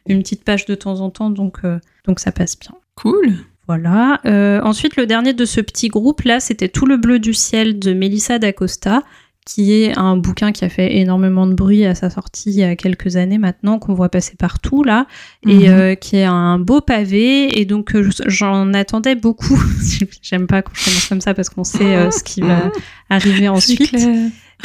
une 0.06 0.22
petite 0.22 0.44
page 0.44 0.66
de 0.66 0.74
temps 0.74 1.00
en 1.00 1.08
temps, 1.08 1.30
donc 1.30 1.62
donc 2.04 2.20
ça 2.20 2.32
passe 2.32 2.58
bien. 2.58 2.74
Cool. 2.96 3.32
Voilà. 3.68 4.20
Euh, 4.24 4.62
ensuite, 4.62 4.96
le 4.96 5.06
dernier 5.06 5.34
de 5.34 5.44
ce 5.44 5.60
petit 5.60 5.88
groupe 5.88 6.22
là, 6.22 6.40
c'était 6.40 6.68
Tout 6.68 6.86
le 6.86 6.96
bleu 6.96 7.18
du 7.18 7.34
ciel 7.34 7.78
de 7.78 7.92
Melissa 7.92 8.38
d'Acosta, 8.38 9.02
qui 9.44 9.74
est 9.74 9.96
un 9.96 10.16
bouquin 10.16 10.52
qui 10.52 10.64
a 10.64 10.70
fait 10.70 10.96
énormément 10.96 11.46
de 11.46 11.52
bruit 11.52 11.84
à 11.84 11.94
sa 11.94 12.08
sortie 12.08 12.50
il 12.50 12.56
y 12.56 12.64
a 12.64 12.76
quelques 12.76 13.16
années 13.16 13.36
maintenant, 13.36 13.78
qu'on 13.78 13.92
voit 13.92 14.08
passer 14.08 14.36
partout 14.36 14.82
là, 14.82 15.06
et 15.46 15.54
mhm. 15.54 15.64
euh, 15.68 15.94
qui 15.94 16.16
est 16.16 16.24
un 16.24 16.58
beau 16.58 16.80
pavé. 16.80 17.60
Et 17.60 17.66
donc, 17.66 17.94
euh, 17.94 18.08
j'en 18.26 18.72
attendais 18.72 19.14
beaucoup. 19.14 19.62
J'aime 20.22 20.46
pas 20.46 20.62
qu'on 20.62 20.72
commence 20.72 21.06
comme 21.06 21.20
ça 21.20 21.34
parce 21.34 21.50
qu'on 21.50 21.64
sait 21.64 22.10
ce 22.10 22.24
qui 22.24 22.40
va 22.40 22.72
arriver 23.10 23.50
ensuite. 23.50 23.94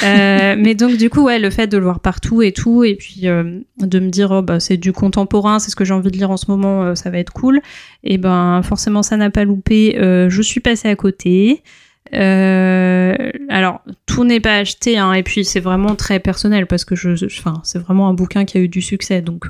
Euh, 0.02 0.56
mais 0.58 0.74
donc 0.74 0.98
du 0.98 1.12
coup 1.12 1.22
ouais 1.22 1.38
le 1.38 1.52
fait 1.52 1.68
de 1.68 1.78
le 1.78 1.84
voir 1.84 2.00
partout 2.00 2.42
et 2.42 2.52
tout 2.52 2.84
et 2.84 2.96
puis 2.96 3.28
euh, 3.28 3.60
de 3.78 4.00
me 4.00 4.10
dire 4.10 4.32
oh, 4.32 4.42
bah 4.42 4.60
c'est 4.60 4.78
du 4.78 4.92
contemporain 4.92 5.60
c'est 5.60 5.70
ce 5.70 5.76
que 5.76 5.86
j'ai 5.86 5.94
envie 5.94 6.10
de 6.10 6.18
lire 6.18 6.32
en 6.32 6.38
ce 6.38 6.50
moment 6.50 6.82
euh, 6.82 6.96
ça 6.96 7.12
va 7.12 7.20
être 7.20 7.32
cool. 7.32 7.62
Et 8.04 8.18
ben 8.18 8.62
forcément 8.64 9.04
ça 9.04 9.18
n'a 9.18 9.30
pas 9.30 9.44
loupé. 9.44 9.96
Je 9.96 10.42
suis 10.42 10.60
passée 10.60 10.90
à 10.90 10.96
côté. 10.96 11.64
Alors 12.12 13.82
tout 14.06 14.24
n'est 14.24 14.40
pas 14.40 14.58
acheté 14.58 14.98
hein, 14.98 15.14
et 15.14 15.24
puis 15.24 15.46
c'est 15.46 15.60
vraiment 15.60 15.96
très 15.96 16.20
personnel 16.20 16.66
parce 16.66 16.86
que 16.86 16.96
je 16.96 17.26
enfin 17.26 17.62
c'est 17.64 17.80
vraiment 17.80 18.10
un 18.10 18.14
bouquin 18.14 18.46
qui 18.46 18.58
a 18.58 18.62
eu 18.62 18.68
du 18.68 18.82
succès 18.82 19.22
donc 19.22 19.50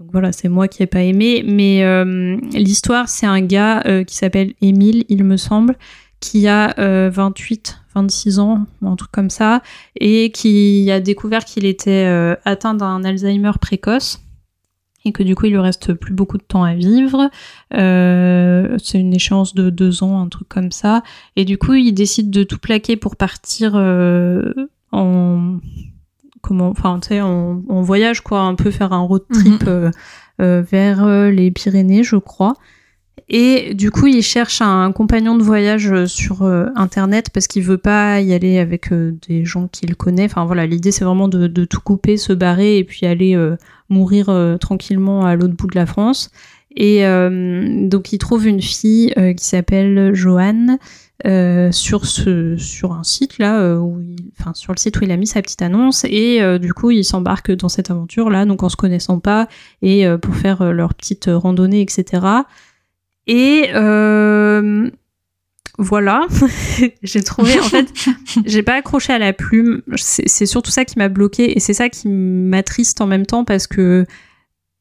donc 0.00 0.08
voilà, 0.10 0.32
c'est 0.32 0.48
moi 0.48 0.66
qui 0.66 0.82
ai 0.82 0.86
pas 0.86 1.02
aimé, 1.02 1.44
mais 1.46 1.84
l'histoire, 2.52 3.08
c'est 3.08 3.26
un 3.26 3.40
gars 3.40 3.82
qui 4.06 4.16
s'appelle 4.16 4.52
Émile, 4.60 5.04
il 5.08 5.24
me 5.24 5.36
semble, 5.36 5.76
qui 6.20 6.48
a 6.48 6.74
28 7.10 7.83
26 7.94 8.38
ans, 8.38 8.66
un 8.82 8.96
truc 8.96 9.10
comme 9.12 9.30
ça, 9.30 9.62
et 9.98 10.30
qui 10.32 10.90
a 10.90 11.00
découvert 11.00 11.44
qu'il 11.44 11.64
était 11.64 12.06
euh, 12.06 12.34
atteint 12.44 12.74
d'un 12.74 13.04
Alzheimer 13.04 13.52
précoce 13.60 14.20
et 15.06 15.12
que 15.12 15.22
du 15.22 15.34
coup 15.34 15.46
il 15.46 15.52
lui 15.52 15.58
reste 15.58 15.92
plus 15.92 16.14
beaucoup 16.14 16.38
de 16.38 16.42
temps 16.42 16.64
à 16.64 16.74
vivre. 16.74 17.30
Euh, 17.74 18.76
c'est 18.82 18.98
une 18.98 19.12
échéance 19.12 19.54
de 19.54 19.68
deux 19.68 20.02
ans, 20.02 20.20
un 20.20 20.28
truc 20.28 20.48
comme 20.48 20.72
ça. 20.72 21.02
Et 21.36 21.44
du 21.44 21.58
coup 21.58 21.74
il 21.74 21.92
décide 21.92 22.30
de 22.30 22.42
tout 22.42 22.58
plaquer 22.58 22.96
pour 22.96 23.16
partir 23.16 23.72
euh, 23.74 24.54
en 24.92 25.58
comment, 26.40 26.68
enfin 26.68 26.98
tu 27.00 27.08
sais, 27.08 27.20
en, 27.20 27.82
voyage 27.82 28.22
quoi, 28.22 28.40
un 28.40 28.54
peu 28.54 28.70
faire 28.70 28.92
un 28.92 29.00
road 29.00 29.24
trip 29.30 29.64
mhm. 29.64 29.90
vers 30.38 31.06
les 31.30 31.50
Pyrénées, 31.50 32.02
je 32.02 32.16
crois. 32.16 32.54
Et 33.28 33.74
du 33.74 33.90
coup, 33.90 34.06
il 34.06 34.22
cherche 34.22 34.60
un 34.60 34.92
compagnon 34.92 35.36
de 35.36 35.42
voyage 35.42 35.90
euh, 35.90 36.06
sur 36.06 36.42
euh, 36.42 36.66
Internet 36.76 37.30
parce 37.30 37.46
qu'il 37.46 37.62
veut 37.62 37.78
pas 37.78 38.20
y 38.20 38.34
aller 38.34 38.58
avec 38.58 38.92
euh, 38.92 39.16
des 39.26 39.44
gens 39.44 39.66
qu'il 39.68 39.96
connaît. 39.96 40.26
Enfin 40.26 40.44
voilà, 40.44 40.66
l'idée 40.66 40.92
c'est 40.92 41.04
vraiment 41.04 41.28
de, 41.28 41.64
tout 41.64 41.80
couper, 41.80 42.16
se 42.16 42.32
barrer 42.32 42.78
et 42.78 42.84
puis 42.84 43.06
aller 43.06 43.36
mourir 43.88 44.26
tranquillement 44.60 45.24
à 45.24 45.36
l'autre 45.36 45.54
bout 45.54 45.66
de 45.66 45.76
la 45.76 45.86
France. 45.86 46.30
Et 46.76 47.04
donc 47.88 48.12
il 48.12 48.18
trouve 48.18 48.46
une 48.46 48.60
fille 48.60 49.14
qui 49.36 49.44
s'appelle 49.44 50.14
Joanne 50.14 50.78
sur 51.70 52.06
ce 52.06 52.56
sur 52.56 52.92
un 52.92 53.04
site 53.04 53.38
là 53.38 53.76
où 53.76 54.00
enfin 54.38 54.52
sur 54.54 54.72
le 54.72 54.78
site 54.78 55.00
où 55.00 55.04
il 55.04 55.12
a 55.12 55.16
mis 55.16 55.26
sa 55.26 55.40
petite 55.40 55.62
annonce 55.62 56.04
et 56.04 56.58
du 56.58 56.74
coup 56.74 56.90
il 56.90 57.04
s'embarque 57.04 57.52
dans 57.52 57.68
cette 57.68 57.90
aventure 57.90 58.28
là 58.28 58.44
donc 58.44 58.62
en 58.62 58.68
se 58.68 58.76
connaissant 58.76 59.20
pas 59.20 59.48
et 59.82 60.04
pour 60.20 60.34
faire 60.34 60.72
leur 60.72 60.94
petite 60.94 61.30
randonnée 61.32 61.80
etc 61.80 62.44
et 63.26 63.70
euh, 63.74 64.90
voilà, 65.78 66.26
j'ai 67.02 67.22
trouvé, 67.22 67.58
en 67.58 67.64
fait, 67.64 67.92
j'ai 68.44 68.62
pas 68.62 68.74
accroché 68.74 69.12
à 69.12 69.18
la 69.18 69.32
plume. 69.32 69.82
C'est 69.96 70.46
surtout 70.46 70.70
ça 70.70 70.84
qui 70.84 70.98
m'a 70.98 71.08
bloqué 71.08 71.56
et 71.56 71.60
c'est 71.60 71.74
ça 71.74 71.88
qui 71.88 72.08
m'attriste 72.08 73.00
en 73.00 73.06
même 73.06 73.26
temps 73.26 73.44
parce 73.44 73.66
que, 73.66 74.06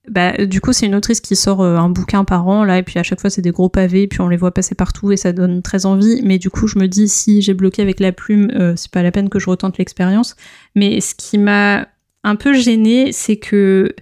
bah, 0.09 0.45
du 0.45 0.61
coup, 0.61 0.73
c'est 0.73 0.85
une 0.85 0.95
autrice 0.95 1.21
qui 1.21 1.35
sort 1.35 1.61
euh, 1.61 1.77
un 1.77 1.89
bouquin 1.89 2.25
par 2.25 2.47
an, 2.47 2.63
là, 2.63 2.77
et 2.77 2.83
puis 2.83 2.99
à 2.99 3.03
chaque 3.03 3.21
fois, 3.21 3.29
c'est 3.29 3.41
des 3.41 3.51
gros 3.51 3.69
pavés, 3.69 4.07
puis 4.07 4.21
on 4.21 4.27
les 4.27 4.37
voit 4.37 4.53
passer 4.53 4.75
partout 4.75 5.11
et 5.11 5.17
ça 5.17 5.31
donne 5.31 5.61
très 5.61 5.85
envie. 5.85 6.21
Mais 6.23 6.37
du 6.37 6.49
coup, 6.49 6.67
je 6.67 6.77
me 6.77 6.87
dis, 6.87 7.07
si 7.07 7.41
j'ai 7.41 7.53
bloqué 7.53 7.81
avec 7.81 7.99
la 7.99 8.11
plume, 8.11 8.51
euh, 8.53 8.73
c'est 8.75 8.91
pas 8.91 9.01
la 9.01 9.11
peine 9.11 9.29
que 9.29 9.39
je 9.39 9.49
retente 9.49 9.77
l'expérience. 9.77 10.35
Mais 10.75 10.99
ce 11.01 11.15
qui 11.15 11.37
m'a 11.37 11.87
un 12.23 12.35
peu 12.35 12.53
gêné, 12.53 13.11
c'est 13.13 13.37
que 13.37 13.95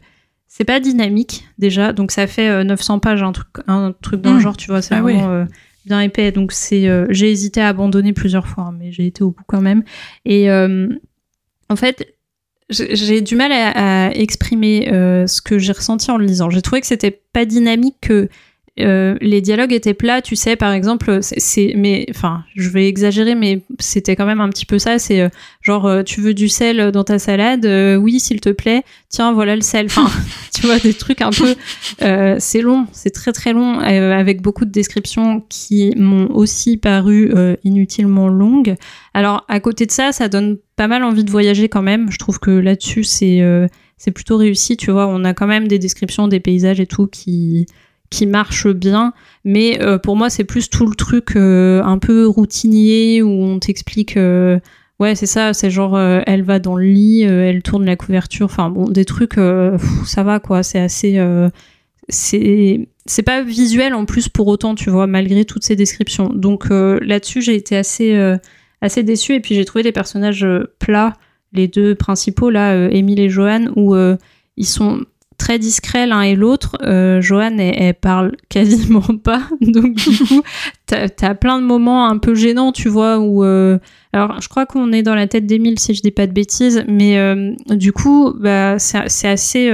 c'est 0.53 0.65
pas 0.65 0.81
dynamique 0.81 1.47
déjà, 1.57 1.93
donc 1.93 2.11
ça 2.11 2.27
fait 2.27 2.65
900 2.65 2.95
euh, 2.95 2.99
pages, 2.99 3.23
un 3.23 3.31
truc, 3.31 3.47
un 3.67 3.93
truc 4.01 4.19
dans 4.19 4.33
le 4.33 4.37
mmh. 4.37 4.41
genre, 4.41 4.57
tu 4.57 4.67
vois, 4.67 4.81
c'est 4.81 4.95
ah 4.95 5.01
vraiment 5.01 5.29
euh, 5.29 5.45
bien 5.85 6.01
épais. 6.01 6.33
Donc 6.33 6.51
c'est, 6.51 6.89
euh, 6.89 7.07
j'ai 7.09 7.31
hésité 7.31 7.61
à 7.61 7.69
abandonner 7.69 8.11
plusieurs 8.11 8.45
fois, 8.45 8.65
hein, 8.65 8.75
mais 8.77 8.91
j'ai 8.91 9.05
été 9.05 9.23
au 9.23 9.31
bout 9.31 9.45
quand 9.47 9.61
même. 9.61 9.85
Et 10.25 10.51
en 10.51 11.75
fait, 11.77 12.17
j'ai 12.69 13.21
du 13.21 13.37
mal 13.37 13.53
à, 13.53 14.13
exprimer 14.13 14.87
ce 14.91 15.41
que 15.41 15.57
j'ai 15.57 15.71
ressenti 15.71 16.11
en 16.11 16.17
le 16.17 16.25
lisant. 16.25 16.49
J'ai 16.49 16.61
trouvé 16.61 16.81
que 16.81 16.87
c'était 16.87 17.21
pas 17.31 17.45
dynamique, 17.45 17.95
que 18.01 18.27
euh, 18.79 19.17
les 19.19 19.41
dialogues 19.41 19.73
étaient 19.73 19.93
plats, 19.93 20.21
tu 20.21 20.37
sais, 20.37 20.55
par 20.55 20.71
exemple, 20.71 21.19
c'est, 21.21 21.73
mais, 21.75 22.05
enfin, 22.09 22.45
je 22.55 22.69
vais 22.69 22.87
exagérer, 22.87 23.35
mais 23.35 23.63
c'était 23.79 24.15
quand 24.15 24.25
même 24.25 24.39
un 24.39 24.49
petit 24.49 24.65
peu 24.65 24.79
ça. 24.79 24.97
C'est 24.97 25.19
euh, 25.19 25.29
genre, 25.61 25.85
euh, 25.85 26.03
tu 26.03 26.21
veux 26.21 26.33
du 26.33 26.47
sel 26.47 26.91
dans 26.91 27.03
ta 27.03 27.19
salade 27.19 27.65
Oui, 27.99 28.19
s'il 28.19 28.39
te 28.39 28.49
plaît. 28.49 28.83
Tiens, 29.09 29.33
voilà 29.33 29.55
le 29.55 29.61
sel. 29.61 29.87
Enfin, 29.87 30.09
tu 30.55 30.65
vois, 30.65 30.79
des 30.79 30.93
trucs 30.93 31.21
un 31.21 31.31
peu. 31.31 31.55
c'est 32.39 32.61
long, 32.61 32.87
c'est 32.93 33.11
très 33.11 33.33
très 33.33 33.51
long, 33.51 33.79
avec 33.79 34.41
beaucoup 34.41 34.65
de 34.65 34.71
descriptions 34.71 35.43
qui 35.49 35.93
m'ont 35.97 36.33
aussi 36.33 36.77
paru 36.77 37.31
inutilement 37.63 38.29
longues. 38.29 38.75
Alors, 39.13 39.45
à 39.49 39.59
côté 39.59 39.85
de 39.85 39.91
ça, 39.91 40.13
ça 40.13 40.29
donne 40.29 40.57
pas 40.77 40.87
mal 40.87 41.03
envie 41.03 41.25
de 41.25 41.31
voyager 41.31 41.67
quand 41.67 41.81
même. 41.81 42.09
Je 42.09 42.17
trouve 42.17 42.39
que 42.39 42.51
là-dessus, 42.51 43.03
c'est 43.03 43.41
c'est 43.97 44.11
plutôt 44.11 44.37
réussi. 44.37 44.77
Tu 44.77 44.91
vois, 44.91 45.07
on 45.07 45.25
a 45.25 45.33
quand 45.33 45.45
même 45.45 45.67
des 45.67 45.77
descriptions 45.77 46.29
des 46.29 46.39
paysages 46.39 46.79
et 46.79 46.87
tout 46.87 47.07
qui 47.07 47.67
qui 48.11 48.27
marche 48.27 48.67
bien, 48.67 49.13
mais 49.45 49.81
euh, 49.81 49.97
pour 49.97 50.15
moi 50.15 50.29
c'est 50.29 50.43
plus 50.43 50.69
tout 50.69 50.85
le 50.85 50.95
truc 50.95 51.35
euh, 51.35 51.81
un 51.81 51.97
peu 51.97 52.27
routinier 52.27 53.23
où 53.23 53.29
on 53.29 53.57
t'explique, 53.57 54.17
euh, 54.17 54.59
ouais 54.99 55.15
c'est 55.15 55.25
ça, 55.25 55.53
c'est 55.53 55.71
genre 55.71 55.97
elle 55.99 56.43
va 56.43 56.59
dans 56.59 56.75
le 56.75 56.85
lit, 56.85 57.21
elle 57.23 57.63
tourne 57.63 57.85
la 57.85 57.95
couverture, 57.95 58.45
enfin 58.45 58.69
bon 58.69 58.85
des 58.89 59.05
trucs, 59.05 59.39
ça 60.05 60.23
va 60.23 60.39
quoi, 60.39 60.61
c'est 60.61 60.79
assez, 60.79 61.19
c'est 62.09 63.23
pas 63.25 63.41
visuel 63.41 63.93
en 63.93 64.05
plus 64.05 64.27
pour 64.27 64.47
autant, 64.47 64.75
tu 64.75 64.89
vois, 64.89 65.07
malgré 65.07 65.45
toutes 65.45 65.63
ces 65.63 65.77
descriptions. 65.77 66.27
Donc 66.27 66.67
là-dessus 66.69 67.41
j'ai 67.41 67.55
été 67.55 67.77
assez 67.77 68.35
assez 68.81 69.03
déçue 69.03 69.35
et 69.35 69.39
puis 69.39 69.55
j'ai 69.55 69.65
trouvé 69.65 69.83
les 69.83 69.93
personnages 69.93 70.45
plats, 70.79 71.13
les 71.53 71.69
deux 71.69 71.95
principaux 71.95 72.49
là, 72.49 72.89
Émile 72.91 73.21
et 73.21 73.29
Johan, 73.29 73.67
où 73.77 73.95
ils 74.57 74.67
sont 74.67 75.05
très 75.41 75.57
discrets 75.57 76.05
l'un 76.05 76.21
et 76.21 76.35
l'autre. 76.35 76.77
Euh, 76.83 77.19
Joanne, 77.19 77.59
elle, 77.59 77.95
parle 77.95 78.33
quasiment 78.49 79.01
pas. 79.01 79.41
Donc, 79.59 79.95
du 79.95 80.17
coup, 80.17 80.43
t'as 80.85 81.07
as 81.21 81.35
plein 81.35 81.59
de 81.59 81.65
moments 81.65 82.07
un 82.07 82.17
peu 82.19 82.35
gênants, 82.35 82.71
tu 82.71 82.89
vois, 82.89 83.19
où. 83.19 83.43
Euh, 83.43 83.79
alors, 84.13 84.39
je 84.39 84.47
crois 84.49 84.65
qu'on 84.65 84.91
est 84.91 85.01
dans 85.01 85.15
la 85.15 85.27
tête 85.27 85.47
d'Emile, 85.47 85.79
si 85.79 85.93
je 85.93 86.01
dis 86.01 86.11
pas 86.11 86.27
de 86.27 86.33
bêtises, 86.33 86.83
mais 86.87 87.17
euh, 87.17 87.53
du 87.69 87.91
coup, 87.91 88.33
bah, 88.37 88.77
c'est 88.77 89.27
assez. 89.27 89.71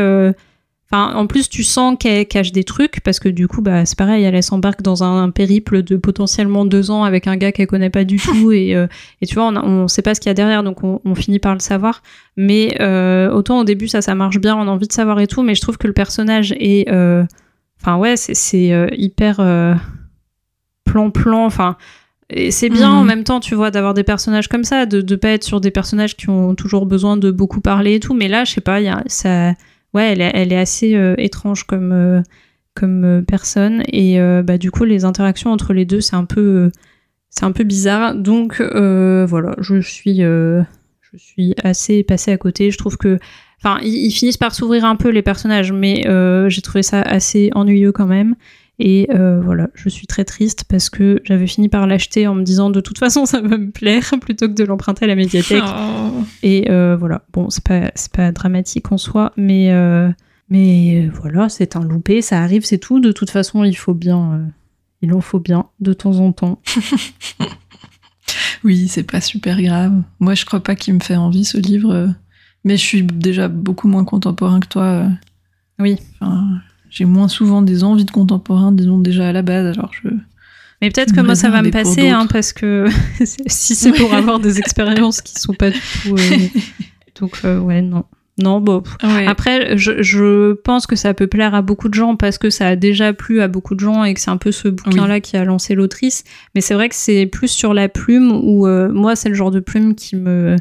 Enfin, 0.90 1.14
en 1.16 1.28
plus, 1.28 1.50
tu 1.50 1.64
sens 1.64 1.98
qu'elle 2.00 2.26
cache 2.26 2.54
des 2.54 2.64
trucs 2.64 3.02
parce 3.02 3.20
que 3.20 3.28
du 3.28 3.50
coup, 3.50 3.62
bah, 3.62 3.86
c'est 3.86 3.98
pareil, 3.98 4.24
elle, 4.24 4.42
s'embarque 4.42 4.82
dans 4.82 5.04
un, 5.04 5.30
périple 5.32 5.84
de 5.84 5.98
potentiellement 5.98 6.64
deux 6.64 6.92
ans 6.92 7.04
avec 7.04 7.28
un 7.28 7.36
gars 7.36 7.52
qu'elle 7.52 7.68
connaît 7.68 7.90
pas 7.90 8.06
du 8.06 8.18
tout 8.18 8.54
et, 8.54 8.74
euh, 8.74 8.88
et 9.22 9.26
tu 9.26 9.36
vois, 9.36 9.48
on, 9.48 9.58
on 9.58 9.88
sait 9.90 10.02
pas 10.02 10.16
ce 10.16 10.22
qu'il 10.22 10.30
y 10.30 10.32
a 10.32 10.34
derrière, 10.34 10.64
donc 10.64 10.86
on, 10.86 11.02
on, 11.04 11.14
finit 11.14 11.40
par 11.40 11.54
le 11.54 11.60
savoir. 11.60 12.02
Mais 12.38 12.78
euh, 12.80 13.30
autant 13.32 13.60
au 13.60 13.64
début, 13.66 13.90
ça, 13.90 14.02
ça 14.02 14.16
marche 14.16 14.40
bien, 14.40 14.56
on 14.56 14.62
a 14.62 14.72
envie 14.72 14.88
de 14.88 14.94
savoir 14.94 15.20
et 15.20 15.28
tout, 15.28 15.44
mais 15.44 15.56
je 15.56 15.62
trouve 15.62 15.78
que 15.78 15.88
le 15.88 15.94
personnage 15.94 16.54
est, 16.54 16.90
euh, 16.90 17.26
enfin 17.82 17.98
ouais, 17.98 18.16
c'est 18.16 18.90
hyper 18.94 19.42
plan-plan, 20.86 21.46
enfin. 21.46 21.76
Et 22.30 22.52
c'est 22.52 22.70
bien 22.70 22.92
en 22.92 23.02
mhm. 23.02 23.08
même 23.08 23.24
temps, 23.24 23.40
tu 23.40 23.56
vois, 23.56 23.72
d'avoir 23.72 23.94
des 23.94 24.04
personnages 24.04 24.48
comme 24.48 24.64
ça, 24.64 24.86
de, 24.86 25.02
de 25.02 25.16
pas 25.16 25.30
être 25.30 25.44
sur 25.44 25.62
des 25.62 25.72
personnages 25.72 26.16
qui 26.16 26.30
ont 26.30 26.56
toujours 26.56 26.86
besoin 26.86 27.18
de 27.18 27.32
beaucoup 27.32 27.62
parler 27.62 27.96
et 27.96 28.00
tout. 28.00 28.14
Mais 28.14 28.28
là, 28.28 28.46
je 28.46 28.54
sais 28.54 28.62
pas, 28.62 28.82
y 28.82 28.90
a, 28.90 29.02
ça, 29.08 29.54
ouais, 29.94 30.16
elle, 30.18 30.52
est 30.54 30.58
assez 30.58 30.96
euh, 30.96 31.16
étrange 31.18 31.64
comme, 31.64 31.92
euh, 31.92 32.22
comme 32.74 33.04
euh, 33.04 33.22
personne. 33.22 33.84
Et 33.92 34.20
bah, 34.44 34.58
du 34.58 34.72
coup, 34.72 34.84
les 34.84 35.06
interactions 35.06 35.52
entre 35.52 35.74
les 35.74 35.86
deux, 35.86 36.02
c'est 36.02 36.16
un 36.16 36.26
peu, 36.26 36.72
c'est 37.30 37.46
un 37.46 37.52
peu 37.52 37.64
bizarre. 37.64 38.16
Donc 38.16 38.62
voilà, 38.62 39.56
je 39.60 39.80
suis, 39.82 40.18
je 40.20 41.18
suis 41.18 41.56
assez 41.64 42.04
passée 42.04 42.32
à 42.32 42.38
côté. 42.38 42.72
Je 42.72 42.78
trouve 42.78 42.98
que 42.98 43.20
Enfin, 43.64 43.80
ils, 43.82 44.12
finissent 44.12 44.38
par 44.38 44.54
s'ouvrir 44.54 44.86
un 44.86 44.96
peu 44.96 45.10
les 45.10 45.24
personnages, 45.24 45.72
mais 45.72 46.04
j'ai 46.50 46.62
trouvé 46.62 46.84
ça 46.84 47.02
assez 47.02 47.50
ennuyeux 47.56 47.92
quand 47.92 48.06
même. 48.06 48.36
Et 48.80 49.08
euh, 49.12 49.42
voilà, 49.42 49.70
je 49.74 49.90
suis 49.90 50.06
très 50.06 50.24
triste 50.24 50.66
parce 50.70 50.90
que 50.90 51.20
j'avais 51.24 51.48
fini 51.48 51.68
par 51.68 51.88
l'acheter 51.88 52.28
en 52.28 52.36
me 52.36 52.44
disant 52.44 52.70
de 52.70 52.80
toute 52.80 53.00
façon 53.00 53.26
ça 53.26 53.42
va 53.42 53.58
me 53.58 53.72
plaire 53.72 54.14
plutôt 54.22 54.48
que 54.48 54.54
de 54.54 54.64
l'emprunter 54.64 55.06
à 55.06 55.08
la 55.08 55.16
médiathèque. 55.16 55.64
Oh. 55.66 56.24
Et 56.44 56.70
euh, 56.70 56.96
voilà, 56.96 57.24
bon, 57.34 57.50
c'est 57.50 57.64
pas, 57.64 57.92
pas 58.14 58.32
dramatique 58.32 58.92
en 58.92 58.98
soi, 58.98 59.34
mais, 59.36 59.72
euh, 59.72 60.10
mais 60.50 61.08
voilà, 61.08 61.50
c'est 61.50 61.76
un 61.76 61.84
loupé, 61.84 62.22
ça 62.22 62.42
arrive, 62.42 62.66
c'est 62.66 62.78
tout. 62.78 63.00
De 63.00 63.12
toute 63.12 63.32
façon, 63.32 63.64
il 63.64 63.76
faut 63.76 63.96
bien, 63.96 64.48
il 65.02 65.14
en 65.14 65.22
faut 65.22 65.40
bien 65.40 65.66
de 65.80 65.94
temps 65.94 66.20
en 66.20 66.32
temps. 66.32 66.62
oui, 68.64 68.88
c'est 68.88 69.10
pas 69.10 69.22
super 69.22 69.60
grave. 69.60 70.04
Moi, 70.20 70.36
je 70.36 70.46
crois 70.46 70.62
pas 70.62 70.76
qu'il 70.76 70.94
me 70.94 71.00
fait 71.00 71.16
envie 71.16 71.46
ce 71.46 71.58
livre, 71.58 72.14
mais 72.64 72.78
je 72.78 72.84
suis 72.84 73.02
déjà 73.02 73.48
beaucoup 73.48 73.88
moins 73.88 74.06
contemporain 74.06 74.60
que 74.60 74.68
toi. 74.68 75.08
Oui. 75.80 75.98
Enfin, 76.20 76.62
j'ai 76.90 77.06
moins 77.06 77.28
souvent 77.28 77.62
des 77.62 77.84
envies 77.84 78.06
de 78.06 78.12
contemporain, 78.12 78.72
disons 78.72 78.98
déjà 78.98 79.30
à 79.30 79.32
la 79.32 79.42
base. 79.42 79.78
Alors 79.78 79.92
je. 79.94 80.10
Mais 80.82 80.92
peut-être 80.92 81.14
que 81.14 81.22
moi 81.22 81.36
ça 81.36 81.50
va 81.50 81.62
me 81.62 81.72
passer, 81.72 82.10
hein, 82.10 82.28
parce 82.32 82.54
que 82.54 82.88
si 83.48 83.76
c'est 83.76 83.92
pour 83.92 84.14
avoir 84.14 84.40
des 84.40 84.60
expériences 84.60 85.22
qui 85.22 85.40
sont 85.40 85.54
pas 85.54 85.72
du 85.72 85.80
tout. 85.80 86.16
Euh, 86.16 86.38
donc 87.20 87.40
euh, 87.46 87.60
ouais 87.60 87.82
non. 87.82 88.06
Non, 88.40 88.62
bon. 88.62 88.84
Après, 89.26 89.78
je, 89.78 90.04
je, 90.04 90.54
pense 90.54 90.86
que 90.86 90.96
ça 90.96 91.16
peut 91.16 91.26
plaire 91.26 91.56
à 91.56 91.64
beaucoup 91.64 91.90
de 91.90 91.96
gens 91.96 92.16
parce 92.16 92.38
que 92.38 92.52
ça 92.52 92.68
a 92.68 92.76
déjà 92.76 93.12
plu 93.12 93.42
à 93.42 93.48
beaucoup 93.48 93.74
de 93.74 93.80
gens 93.80 94.04
et 94.04 94.14
que 94.14 94.20
c'est 94.20 94.30
un 94.30 94.38
peu 94.38 94.52
ce 94.52 94.68
bouquin-là 94.68 95.22
qui 95.22 95.38
a 95.38 95.44
lancé 95.44 95.74
l'autrice. 95.74 96.24
Mais 96.54 96.62
c'est 96.62 96.76
vrai 96.76 96.88
que 96.88 96.94
c'est 96.94 97.26
plus 97.26 97.48
sur 97.48 97.74
la 97.74 97.90
plume 97.90 98.32
où 98.32 98.68
euh, 98.68 98.90
moi, 98.90 99.16
c'est 99.16 99.30
le 99.30 99.36
genre 99.36 99.50
de 99.50 99.60
plume 99.60 99.96
qui 99.96 100.16
me, 100.16 100.56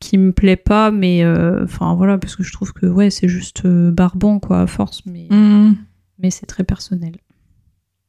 qui 0.00 0.18
me 0.18 0.32
plaît 0.32 0.56
pas, 0.56 0.90
mais 0.90 1.24
euh, 1.24 1.64
enfin 1.64 1.94
voilà, 1.94 2.18
parce 2.18 2.36
que 2.36 2.42
je 2.42 2.52
trouve 2.52 2.72
que 2.72 2.86
ouais, 2.86 3.10
c'est 3.10 3.28
juste 3.28 3.64
euh, 3.64 3.90
barbant 3.90 4.38
quoi, 4.38 4.60
à 4.60 4.66
force, 4.66 5.02
mais, 5.06 5.26
mm. 5.30 5.76
mais 6.18 6.30
c'est 6.30 6.46
très 6.46 6.64
personnel. 6.64 7.16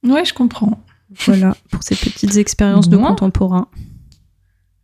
Ouais, 0.03 0.25
je 0.25 0.34
comprends. 0.34 0.84
Voilà, 1.25 1.55
pour 1.72 1.81
ces 1.81 1.96
petites 1.96 2.38
expériences 2.38 2.89
de 2.89 2.98
contemporain. 2.98 3.67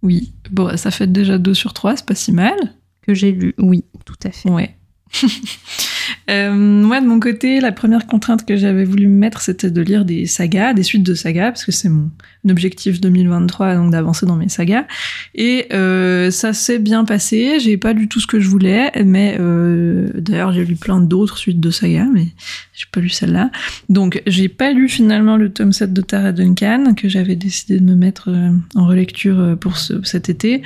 Oui, 0.02 0.34
bon, 0.52 0.76
ça 0.78 0.92
fait 0.92 1.08
déjà 1.08 1.38
2 1.38 1.54
sur 1.54 1.74
3, 1.74 1.98
c'est 1.98 2.06
pas 2.06 2.16
si 2.16 2.32
mal. 2.32 2.58
Que 3.02 3.14
j'ai 3.14 3.32
lu, 3.32 3.54
oui, 3.60 3.86
tout 4.06 4.16
à 4.24 4.32
fait. 4.32 4.50
Ouais. 4.50 4.76
Euh, 6.30 6.54
moi, 6.54 7.02
de 7.02 7.08
mon 7.08 7.20
côté, 7.20 7.60
la 7.60 7.72
première 7.72 8.08
contrainte 8.08 8.46
que 8.46 8.56
j'avais 8.56 8.86
voulu 8.86 9.08
me 9.08 9.16
mettre, 9.16 9.42
c'était 9.42 9.72
de 9.72 9.82
lire 9.82 10.06
des 10.06 10.26
sagas, 10.26 10.74
des 10.74 10.84
suites 10.84 11.04
de 11.04 11.14
sagas, 11.14 11.52
parce 11.52 11.66
que 11.66 11.72
c'est 11.72 11.90
mon 11.90 12.10
objectif 12.50 13.02
2023, 13.02 13.76
donc 13.76 13.92
d'avancer 13.92 14.26
dans 14.26 14.36
mes 14.36 14.50
sagas. 14.50 14.86
Et 15.34 15.68
euh, 15.74 16.32
ça 16.32 16.54
s'est 16.54 16.80
bien 16.80 17.06
passé. 17.06 17.60
J'ai 17.60 17.78
pas 17.78 17.94
lu 17.94 18.08
tout 18.08 18.20
ce 18.20 18.28
que 18.28 18.40
je 18.40 18.50
voulais, 18.50 18.92
mais 19.04 19.38
euh, 19.40 20.10
d'ailleurs, 20.16 20.54
j'ai 20.54 20.66
lu 20.66 20.76
plein 20.76 21.00
d'autres 21.00 21.38
suites 21.38 21.60
de 21.60 21.72
sagas, 21.72 22.08
mais 22.12 22.28
j'ai 22.74 22.86
pas 22.92 23.02
lu 23.02 23.10
celle-là. 23.10 23.52
Donc, 23.90 24.22
j'ai 24.28 24.50
pas 24.50 24.72
lu 24.72 24.90
finalement 24.90 25.38
le 25.38 25.52
tome 25.52 25.74
7 25.74 25.94
de 25.94 26.02
Tara 26.02 26.32
Duncan, 26.32 26.94
que 26.96 27.10
j'avais 27.10 27.36
décidé 27.36 27.80
de 27.80 27.86
me 27.86 27.96
mettre 27.96 28.30
en 28.76 28.86
relecture 28.88 29.58
pour 29.60 29.78
ce, 29.78 30.04
cet 30.04 30.30
été 30.30 30.62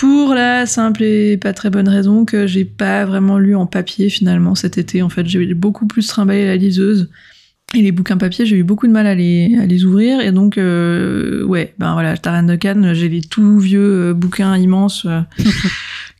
pour 0.00 0.32
la 0.32 0.64
simple 0.64 1.02
et 1.02 1.36
pas 1.36 1.52
très 1.52 1.68
bonne 1.68 1.86
raison 1.86 2.24
que 2.24 2.46
j'ai 2.46 2.64
pas 2.64 3.04
vraiment 3.04 3.36
lu 3.36 3.54
en 3.54 3.66
papier 3.66 4.08
finalement 4.08 4.54
cet 4.54 4.78
été. 4.78 5.02
En 5.02 5.10
fait, 5.10 5.26
j'ai 5.26 5.52
beaucoup 5.52 5.86
plus 5.86 6.06
trimballé 6.06 6.46
la 6.46 6.56
liseuse. 6.56 7.10
Et 7.74 7.82
les 7.82 7.92
bouquins 7.92 8.16
papier, 8.16 8.46
j'ai 8.46 8.56
eu 8.56 8.62
beaucoup 8.62 8.86
de 8.86 8.92
mal 8.92 9.06
à 9.06 9.14
les, 9.14 9.84
ouvrir. 9.84 10.22
Et 10.22 10.32
donc, 10.32 10.56
euh, 10.56 11.44
ouais, 11.44 11.74
ben 11.78 11.92
voilà, 11.92 12.16
Taran 12.16 12.44
de 12.44 12.56
Cannes, 12.56 12.94
j'ai 12.94 13.10
les 13.10 13.20
tout 13.20 13.58
vieux 13.58 14.08
euh, 14.08 14.14
bouquins 14.14 14.56
immenses 14.56 15.04
euh, 15.04 15.20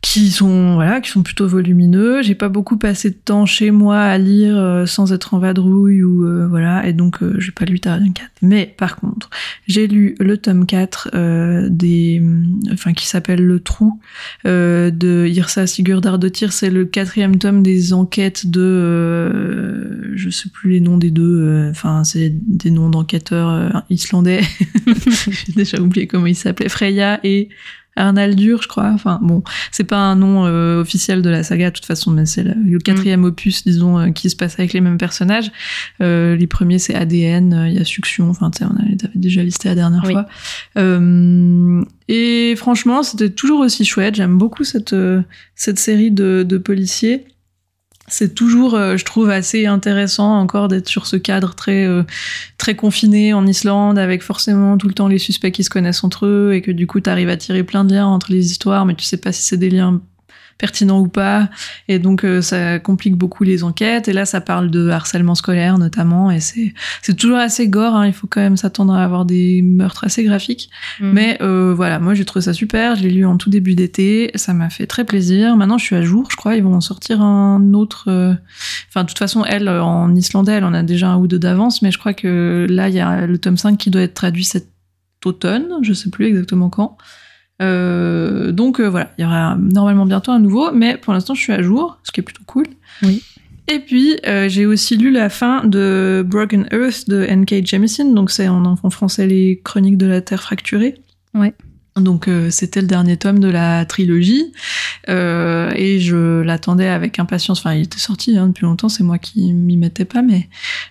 qui 0.02 0.30
sont 0.30 0.74
voilà 0.74 1.00
qui 1.00 1.10
sont 1.10 1.22
plutôt 1.22 1.46
volumineux. 1.46 2.22
J'ai 2.22 2.34
pas 2.34 2.48
beaucoup 2.48 2.78
passé 2.78 3.10
de 3.10 3.16
temps 3.16 3.44
chez 3.44 3.70
moi 3.70 4.00
à 4.00 4.16
lire 4.16 4.56
euh, 4.56 4.86
sans 4.86 5.12
être 5.12 5.34
en 5.34 5.38
vadrouille 5.38 6.02
ou 6.02 6.24
euh, 6.24 6.46
voilà 6.48 6.86
et 6.86 6.92
donc 6.92 7.22
euh, 7.22 7.36
j'ai 7.38 7.52
pas 7.52 7.66
lu 7.66 7.80
Taran 7.80 8.10
4 8.10 8.30
mais 8.42 8.74
par 8.78 8.96
contre 8.96 9.28
j'ai 9.66 9.86
lu 9.86 10.14
le 10.18 10.38
tome 10.38 10.64
4 10.64 11.68
des 11.68 12.22
enfin 12.72 12.94
qui 12.94 13.06
s'appelle 13.06 13.44
le 13.44 13.60
trou 13.60 14.00
de 14.44 15.26
Irsa 15.28 15.66
Sigurdardottir 15.66 16.52
c'est 16.52 16.70
le 16.70 16.86
quatrième 16.86 17.36
tome 17.38 17.62
des 17.62 17.92
enquêtes 17.92 18.46
de 18.46 20.12
je 20.14 20.30
sais 20.30 20.48
plus 20.48 20.70
les 20.70 20.80
noms 20.80 20.96
des 20.96 21.10
deux 21.10 21.68
enfin 21.70 22.04
c'est 22.04 22.30
des 22.30 22.70
noms 22.70 22.88
d'enquêteurs 22.88 23.84
islandais. 23.90 24.40
J'ai 25.28 25.52
déjà 25.52 25.80
oublié 25.80 26.06
comment 26.06 26.26
ils 26.26 26.34
s'appelaient. 26.34 26.68
Freya 26.68 27.20
et 27.24 27.48
Arnaldur, 28.00 28.62
je 28.62 28.68
crois. 28.68 28.90
Enfin, 28.92 29.18
bon, 29.22 29.42
c'est 29.70 29.84
pas 29.84 29.98
un 29.98 30.16
nom 30.16 30.46
euh, 30.46 30.80
officiel 30.80 31.22
de 31.22 31.30
la 31.30 31.42
saga, 31.42 31.70
de 31.70 31.74
toute 31.74 31.86
façon, 31.86 32.10
mais 32.10 32.26
c'est 32.26 32.42
le, 32.42 32.78
quatrième 32.78 33.24
opus, 33.24 33.64
disons, 33.64 33.98
euh, 33.98 34.10
qui 34.10 34.30
se 34.30 34.36
passe 34.36 34.58
avec 34.58 34.72
les 34.72 34.80
mêmes 34.80 34.98
personnages. 34.98 35.50
Euh, 36.00 36.36
les 36.36 36.46
premiers, 36.46 36.78
c'est 36.78 36.94
ADN, 36.94 37.66
il 37.68 37.74
y 37.74 37.78
a 37.78 37.84
Suction, 37.84 38.30
enfin, 38.30 38.50
tu 38.50 38.58
sais, 38.58 38.64
on 38.64 38.76
avait 38.82 38.96
déjà 39.14 39.42
listé 39.42 39.68
la 39.68 39.74
dernière 39.74 40.04
fois. 40.06 40.26
et 42.08 42.54
franchement, 42.56 43.02
c'était 43.02 43.30
toujours 43.30 43.60
aussi 43.60 43.84
chouette. 43.84 44.14
J'aime 44.14 44.38
beaucoup 44.38 44.64
cette, 44.64 44.94
cette 45.54 45.78
série 45.78 46.10
de, 46.10 46.44
de 46.46 46.58
policiers 46.58 47.26
c'est 48.10 48.34
toujours, 48.34 48.74
euh, 48.74 48.96
je 48.96 49.04
trouve, 49.04 49.30
assez 49.30 49.66
intéressant 49.66 50.38
encore 50.38 50.68
d'être 50.68 50.88
sur 50.88 51.06
ce 51.06 51.16
cadre 51.16 51.54
très 51.54 51.86
euh, 51.86 52.02
très 52.58 52.74
confiné 52.74 53.32
en 53.32 53.46
Islande, 53.46 53.98
avec 53.98 54.22
forcément 54.22 54.76
tout 54.76 54.88
le 54.88 54.94
temps 54.94 55.08
les 55.08 55.18
suspects 55.18 55.50
qui 55.50 55.64
se 55.64 55.70
connaissent 55.70 56.04
entre 56.04 56.26
eux 56.26 56.52
et 56.52 56.60
que 56.60 56.70
du 56.70 56.86
coup 56.86 57.00
tu 57.00 57.08
à 57.08 57.36
tirer 57.36 57.64
plein 57.64 57.84
de 57.84 57.94
liens 57.94 58.06
entre 58.06 58.32
les 58.32 58.50
histoires, 58.50 58.84
mais 58.84 58.94
tu 58.94 59.04
sais 59.04 59.16
pas 59.16 59.32
si 59.32 59.42
c'est 59.42 59.56
des 59.56 59.70
liens 59.70 60.00
pertinent 60.60 61.00
ou 61.00 61.08
pas. 61.08 61.48
Et 61.88 61.98
donc, 61.98 62.22
euh, 62.24 62.42
ça 62.42 62.78
complique 62.78 63.16
beaucoup 63.16 63.42
les 63.44 63.64
enquêtes. 63.64 64.08
Et 64.08 64.12
là, 64.12 64.26
ça 64.26 64.40
parle 64.42 64.70
de 64.70 64.90
harcèlement 64.90 65.34
scolaire 65.34 65.78
notamment. 65.78 66.30
Et 66.30 66.40
c'est, 66.40 66.74
c'est 67.02 67.16
toujours 67.16 67.38
assez 67.38 67.66
gore. 67.68 67.96
Hein. 67.96 68.06
Il 68.06 68.12
faut 68.12 68.26
quand 68.26 68.42
même 68.42 68.58
s'attendre 68.58 68.92
à 68.92 69.02
avoir 69.02 69.24
des 69.24 69.62
meurtres 69.62 70.04
assez 70.04 70.22
graphiques. 70.22 70.70
Mhm. 71.00 71.12
Mais 71.12 71.38
euh, 71.40 71.72
voilà, 71.74 71.98
moi, 71.98 72.12
j'ai 72.14 72.26
trouvé 72.26 72.44
ça 72.44 72.52
super. 72.52 72.94
Je 72.96 73.02
l'ai 73.02 73.10
lu 73.10 73.24
en 73.24 73.38
tout 73.38 73.48
début 73.48 73.74
d'été. 73.74 74.30
Ça 74.34 74.52
m'a 74.52 74.68
fait 74.68 74.86
très 74.86 75.04
plaisir. 75.04 75.56
Maintenant, 75.56 75.78
je 75.78 75.84
suis 75.84 75.96
à 75.96 76.02
jour, 76.02 76.28
je 76.30 76.36
crois. 76.36 76.54
Ils 76.56 76.62
vont 76.62 76.74
en 76.74 76.80
sortir 76.82 77.22
un 77.22 77.72
autre. 77.72 78.04
euh, 78.08 78.34
Enfin, 78.88 79.02
de 79.04 79.08
toute 79.08 79.18
façon, 79.18 79.44
elle, 79.46 79.68
en 79.68 80.14
islandais, 80.14 80.52
elle 80.52 80.64
en 80.64 80.74
a 80.74 80.82
déjà 80.82 81.08
un 81.08 81.16
ou 81.16 81.26
deux 81.26 81.38
d'avance. 81.38 81.80
Mais 81.80 81.90
je 81.90 81.98
crois 81.98 82.12
que 82.12 82.66
là, 82.68 82.88
il 82.88 82.94
y 82.94 83.00
a 83.00 83.26
le 83.26 83.38
tome 83.38 83.56
5 83.56 83.78
qui 83.78 83.90
doit 83.90 84.02
être 84.02 84.14
traduit 84.14 84.44
cet 84.44 84.68
automne. 85.24 85.68
Je 85.82 85.94
sais 85.94 86.10
plus 86.10 86.26
exactement 86.26 86.68
quand. 86.68 86.98
Euh, 87.62 88.29
donc 88.52 88.80
euh, 88.80 88.88
voilà, 88.88 89.12
il 89.18 89.22
y 89.22 89.24
aura 89.24 89.56
normalement 89.56 90.06
bientôt 90.06 90.32
un 90.32 90.38
nouveau, 90.38 90.72
mais 90.72 90.96
pour 90.96 91.12
l'instant 91.12 91.34
je 91.34 91.40
suis 91.40 91.52
à 91.52 91.62
jour, 91.62 91.98
ce 92.02 92.12
qui 92.12 92.20
est 92.20 92.22
plutôt 92.22 92.44
cool. 92.46 92.66
Oui. 93.02 93.22
Et 93.68 93.78
puis 93.78 94.18
euh, 94.26 94.48
j'ai 94.48 94.66
aussi 94.66 94.96
lu 94.96 95.10
la 95.10 95.28
fin 95.28 95.64
de 95.64 96.24
Broken 96.26 96.68
Earth 96.72 97.08
de 97.08 97.22
N.K. 97.22 97.66
Jemisin, 97.66 98.12
donc 98.12 98.30
c'est 98.30 98.48
en, 98.48 98.64
en 98.64 98.90
français 98.90 99.26
les 99.26 99.60
Chroniques 99.62 99.98
de 99.98 100.06
la 100.06 100.20
Terre 100.20 100.42
fracturée. 100.42 100.94
Ouais. 101.34 101.54
Donc 101.96 102.28
euh, 102.28 102.50
c'était 102.50 102.80
le 102.80 102.86
dernier 102.86 103.16
tome 103.16 103.40
de 103.40 103.48
la 103.48 103.84
trilogie 103.84 104.52
euh, 105.08 105.72
et 105.74 105.98
je 105.98 106.40
l'attendais 106.40 106.88
avec 106.88 107.18
impatience. 107.18 107.60
Enfin, 107.60 107.74
il 107.74 107.82
était 107.82 107.98
sorti 107.98 108.36
hein, 108.36 108.48
depuis 108.48 108.64
longtemps, 108.64 108.88
c'est 108.88 109.02
moi 109.02 109.18
qui 109.18 109.52
m'y 109.52 109.76
mettais 109.76 110.04
pas, 110.04 110.22
mais 110.22 110.48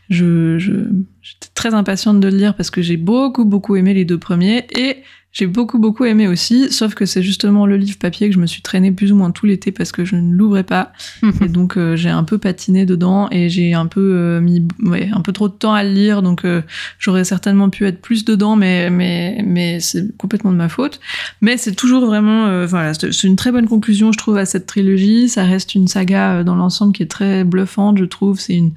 je, 0.10 0.58
je 0.60 0.74
j'étais 1.22 1.50
très 1.56 1.74
impatiente 1.74 2.20
de 2.20 2.28
le 2.28 2.38
lire 2.38 2.56
parce 2.56 2.70
que 2.70 2.82
j'ai 2.82 2.98
beaucoup 2.98 3.46
beaucoup 3.46 3.76
aimé 3.76 3.94
les 3.94 4.06
deux 4.06 4.18
premiers 4.18 4.68
et 4.72 4.98
j'ai 5.32 5.46
beaucoup 5.46 5.78
beaucoup 5.78 6.06
aimé 6.06 6.28
aussi, 6.28 6.72
sauf 6.72 6.96
que 6.96 7.06
c'est 7.06 7.22
justement 7.22 7.68
le 7.68 7.78
livre 7.78 8.00
papier 8.00 8.30
que 8.30 8.36
je 8.36 8.40
me 8.40 8.48
suis 8.48 8.64
traîné 8.64 8.92
plus 8.92 9.12
ou 9.12 9.16
moins 9.16 9.30
tout 9.30 9.46
l'été 9.46 9.72
parce 9.72 9.92
que 9.92 10.04
je 10.04 10.16
ne 10.16 10.34
l'ouvrais 10.34 10.64
pas. 10.64 10.92
Et 11.42 11.48
donc 11.48 11.78
euh, 11.78 11.96
j'ai 11.96 12.10
un 12.10 12.24
peu 12.24 12.40
patiné 12.40 12.86
dedans 12.88 13.28
et 13.32 13.48
j'ai 13.48 13.74
un 13.74 13.86
peu 13.86 14.14
euh, 14.16 14.42
mis 14.42 14.68
ouais, 14.82 15.10
un 15.14 15.22
peu 15.22 15.32
trop 15.32 15.48
de 15.48 15.54
temps 15.54 15.74
à 15.74 15.84
le 15.84 15.92
lire. 15.92 16.24
Donc 16.24 16.46
euh, 16.46 16.64
j'aurais 16.98 17.24
certainement 17.26 17.70
pu 17.70 17.86
être 17.86 18.02
plus 18.02 18.26
dedans 18.26 18.56
mais 18.56 18.90
mais 18.90 19.44
mais 19.46 19.80
c'est 19.80 20.18
complètement 20.18 20.52
de 20.52 20.58
ma 20.58 20.68
faute. 20.68 21.00
Mais 21.42 21.58
c'est 21.58 21.76
toujours 21.76 22.06
vraiment 22.06 22.66
voilà 22.66 22.94
c'est 22.96 23.24
une 23.24 23.36
très 23.36 23.52
bonne 23.52 23.68
conclusion 23.68 24.12
je 24.12 24.18
trouve 24.18 24.38
à 24.38 24.46
cette 24.46 24.66
trilogie. 24.66 25.30
Ça 25.30 25.44
reste 25.44 25.76
une 25.76 25.88
saga 25.88 26.44
dans 26.44 26.56
l'ensemble 26.56 26.92
qui 26.92 27.04
est 27.04 27.08
très 27.08 27.44
bluffante 27.44 28.00
je 28.00 28.06
trouve. 28.06 28.40
C'est 28.40 28.56
une 28.56 28.72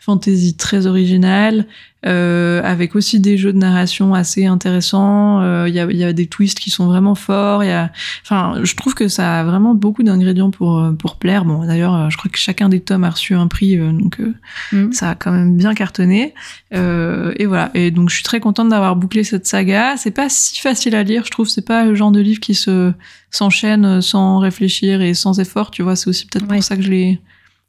fantaisie 0.00 0.56
très 0.56 0.86
originale 0.86 1.66
euh, 2.06 2.60
avec 2.62 2.94
aussi 2.94 3.18
des 3.18 3.36
jeux 3.36 3.52
de 3.52 3.58
narration 3.58 4.14
assez 4.14 4.46
intéressants. 4.46 5.40
Euh, 5.42 5.68
Il 5.68 5.74
y, 5.74 5.80
a, 5.80 5.84
il 5.90 5.96
y 5.96 6.04
a 6.04 6.12
des 6.12 6.26
twists 6.26 6.60
qui 6.60 6.70
sont 6.70 6.86
vraiment 6.86 7.14
forts. 7.16 7.64
Il 7.64 7.68
y 7.68 7.72
a, 7.72 7.90
enfin, 8.22 8.60
je 8.62 8.74
trouve 8.76 8.94
que 8.94 9.08
ça 9.08 9.40
a 9.40 9.44
vraiment 9.44 9.74
beaucoup 9.74 10.02
d'ingrédients 10.04 10.50
pour 10.52 10.78
euh, 10.78 10.92
pour 10.92 11.16
plaire. 11.16 11.44
Bon, 11.44 11.66
d'ailleurs, 11.66 11.94
euh, 11.94 12.08
je 12.10 12.16
crois 12.16 12.30
que 12.30 12.38
chacun 12.38 12.68
des 12.68 12.80
tomes 12.80 13.02
a 13.04 13.10
reçu 13.10 13.34
un 13.34 13.48
prix, 13.48 13.76
euh, 13.78 13.90
donc 13.92 14.20
euh, 14.20 14.34
Mm. 14.72 14.92
ça 14.92 15.10
a 15.10 15.14
quand 15.16 15.32
même 15.32 15.56
bien 15.56 15.74
cartonné. 15.74 16.34
Euh, 16.74 17.32
et 17.36 17.46
voilà. 17.46 17.70
Et 17.74 17.90
donc, 17.90 18.10
je 18.10 18.14
suis 18.14 18.24
très 18.24 18.38
contente 18.40 18.68
d'avoir 18.68 18.94
bouclé 18.96 19.24
cette 19.24 19.46
saga. 19.46 19.96
C'est 19.96 20.10
pas 20.12 20.28
si 20.28 20.60
facile 20.60 20.94
à 20.94 21.02
lire, 21.02 21.22
je 21.24 21.30
trouve. 21.30 21.48
C'est 21.48 21.66
pas 21.66 21.84
le 21.84 21.94
genre 21.94 22.12
de 22.12 22.20
livre 22.20 22.40
qui 22.40 22.54
se 22.54 22.92
s'enchaîne 23.30 24.00
sans 24.00 24.38
réfléchir 24.38 25.02
et 25.02 25.14
sans 25.14 25.40
effort. 25.40 25.70
Tu 25.70 25.82
vois, 25.82 25.96
c'est 25.96 26.08
aussi 26.08 26.26
peut-être 26.26 26.48
Ouais. 26.48 26.56
pour 26.56 26.64
ça 26.64 26.76
que 26.76 26.82
je 26.82 26.90
l'ai 26.90 27.20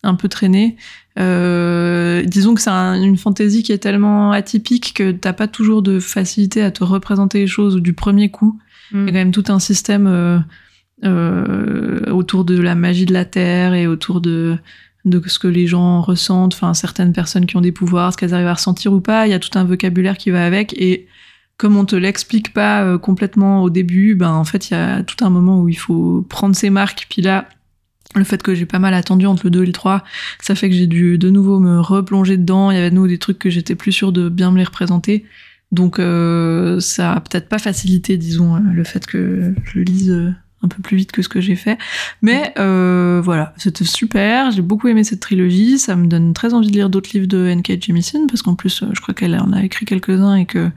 un 0.04 0.16
peu 0.16 0.30
traîné. 0.30 0.78
Euh, 1.18 2.24
disons 2.24 2.54
que 2.54 2.62
c'est 2.62 2.70
un- 2.70 3.02
une 3.02 3.18
fantaisie 3.18 3.64
qui 3.64 3.72
est 3.72 3.78
tellement 3.80 4.32
atypique 4.32 4.94
que 4.94 5.12
t'as 5.12 5.34
pas 5.34 5.48
toujours 5.48 5.82
de 5.82 6.00
facilité 6.00 6.62
à 6.62 6.72
te 6.72 6.84
représenter 6.84 7.40
les 7.40 7.48
choses 7.48 7.78
du 7.78 7.94
premier 7.94 8.30
coup. 8.30 8.60
Il 8.94 9.00
y 9.00 9.04
a 9.04 9.06
quand 9.08 9.14
même 9.14 9.32
tout 9.32 9.44
un 9.50 9.60
système 9.60 10.08
euh, 10.08 10.40
euh, 11.04 12.12
autour 12.12 12.46
de 12.46 12.60
la 12.60 12.76
magie 12.76 13.06
de 13.06 13.14
la 13.14 13.26
terre 13.26 13.74
et 13.74 13.88
autour 13.88 14.22
de 14.22 14.58
de 15.06 15.22
ce 15.28 15.40
que 15.40 15.48
les 15.48 15.66
gens 15.66 16.02
ressentent, 16.02 16.54
enfin 16.54 16.74
certaines 16.74 17.14
personnes 17.14 17.46
qui 17.46 17.56
ont 17.56 17.62
des 17.62 17.72
pouvoirs, 17.72 18.12
ce 18.12 18.18
qu'elles 18.18 18.34
arrivent 18.34 18.48
à 18.48 18.54
ressentir 18.54 18.92
ou 18.92 19.00
pas, 19.00 19.28
il 19.28 19.30
y 19.30 19.34
a 19.34 19.40
tout 19.40 19.58
un 19.58 19.64
vocabulaire 19.64 20.18
qui 20.18 20.30
va 20.30 20.46
avec 20.46 20.74
et 20.74 21.08
comme 21.56 21.78
on 21.78 21.86
te 21.86 21.96
l'explique 21.96 22.54
pas 22.54 22.84
euh, 22.84 22.98
complètement 22.98 23.64
au 23.64 23.70
début, 23.70 24.16
ben 24.16 24.32
en 24.32 24.44
fait 24.44 24.70
il 24.70 24.74
y 24.74 24.78
a 24.78 25.02
tout 25.04 25.24
un 25.24 25.30
moment 25.30 25.62
où 25.62 25.70
il 25.70 25.78
faut 25.78 26.26
prendre 26.28 26.54
ses 26.56 26.70
marques. 26.70 27.08
Puis 27.10 27.22
là 27.22 27.48
le 28.16 28.24
fait 28.24 28.42
que 28.42 28.56
j'ai 28.56 28.66
pas 28.66 28.80
mal 28.80 28.94
attendu 28.94 29.26
entre 29.28 29.46
le 29.46 29.52
2 29.52 29.64
et 29.64 29.66
le 29.68 29.72
3, 29.72 30.04
ça 30.42 30.56
fait 30.56 30.70
que 30.70 30.76
j'ai 30.76 30.88
dû 30.88 31.18
de 31.18 31.30
nouveau 31.30 31.60
me 31.60 31.80
replonger 31.80 32.38
dedans, 32.38 32.72
il 32.72 32.76
y 32.76 32.80
avait 32.80 32.90
de 32.90 32.96
nouveau 32.96 33.08
des 33.08 33.20
trucs 33.20 33.40
que 33.40 33.50
j'étais 33.50 33.76
plus 33.76 33.92
sûre 33.92 34.12
de 34.12 34.30
bien 34.30 34.52
me 34.52 34.58
les 34.58 34.64
représenter. 34.64 35.26
Donc 35.72 36.00
euh, 36.00 36.80
ça 36.80 37.14
a 37.14 37.20
peut-être 37.20 37.48
pas 37.48 37.60
facilité, 37.60 38.18
disons, 38.18 38.56
euh, 38.56 38.60
le 38.74 38.84
fait 38.84 39.06
que 39.06 39.54
je 39.66 39.80
lise 39.80 40.10
euh, 40.10 40.32
un 40.64 40.68
peu 40.68 40.82
plus 40.82 40.98
vite 40.98 41.12
que 41.12 41.22
ce 41.22 41.30
que 41.30 41.40
j'ai 41.40 41.56
fait. 41.56 41.78
Mais 42.24 42.54
voilà, 42.58 43.54
c'était 43.58 43.86
super, 43.86 44.52
j'ai 44.52 44.64
beaucoup 44.64 44.88
aimé 44.88 45.04
cette 45.04 45.20
trilogie, 45.20 45.78
ça 45.78 45.96
me 45.96 46.08
donne 46.08 46.34
très 46.34 46.54
envie 46.54 46.68
de 46.68 46.74
lire 46.74 46.90
d'autres 46.90 47.12
livres 47.14 47.28
de 47.28 47.46
N.K. 47.46 47.84
Jemisin, 47.84 48.26
parce 48.28 48.42
qu'en 48.42 48.56
plus, 48.56 48.84
je 48.92 49.02
crois 49.02 49.14
qu'elle 49.14 49.36
en 49.36 49.54
a 49.54 49.64
écrit 49.64 49.86
quelques-uns 49.86 50.36
et 50.36 50.46
que 50.46 50.72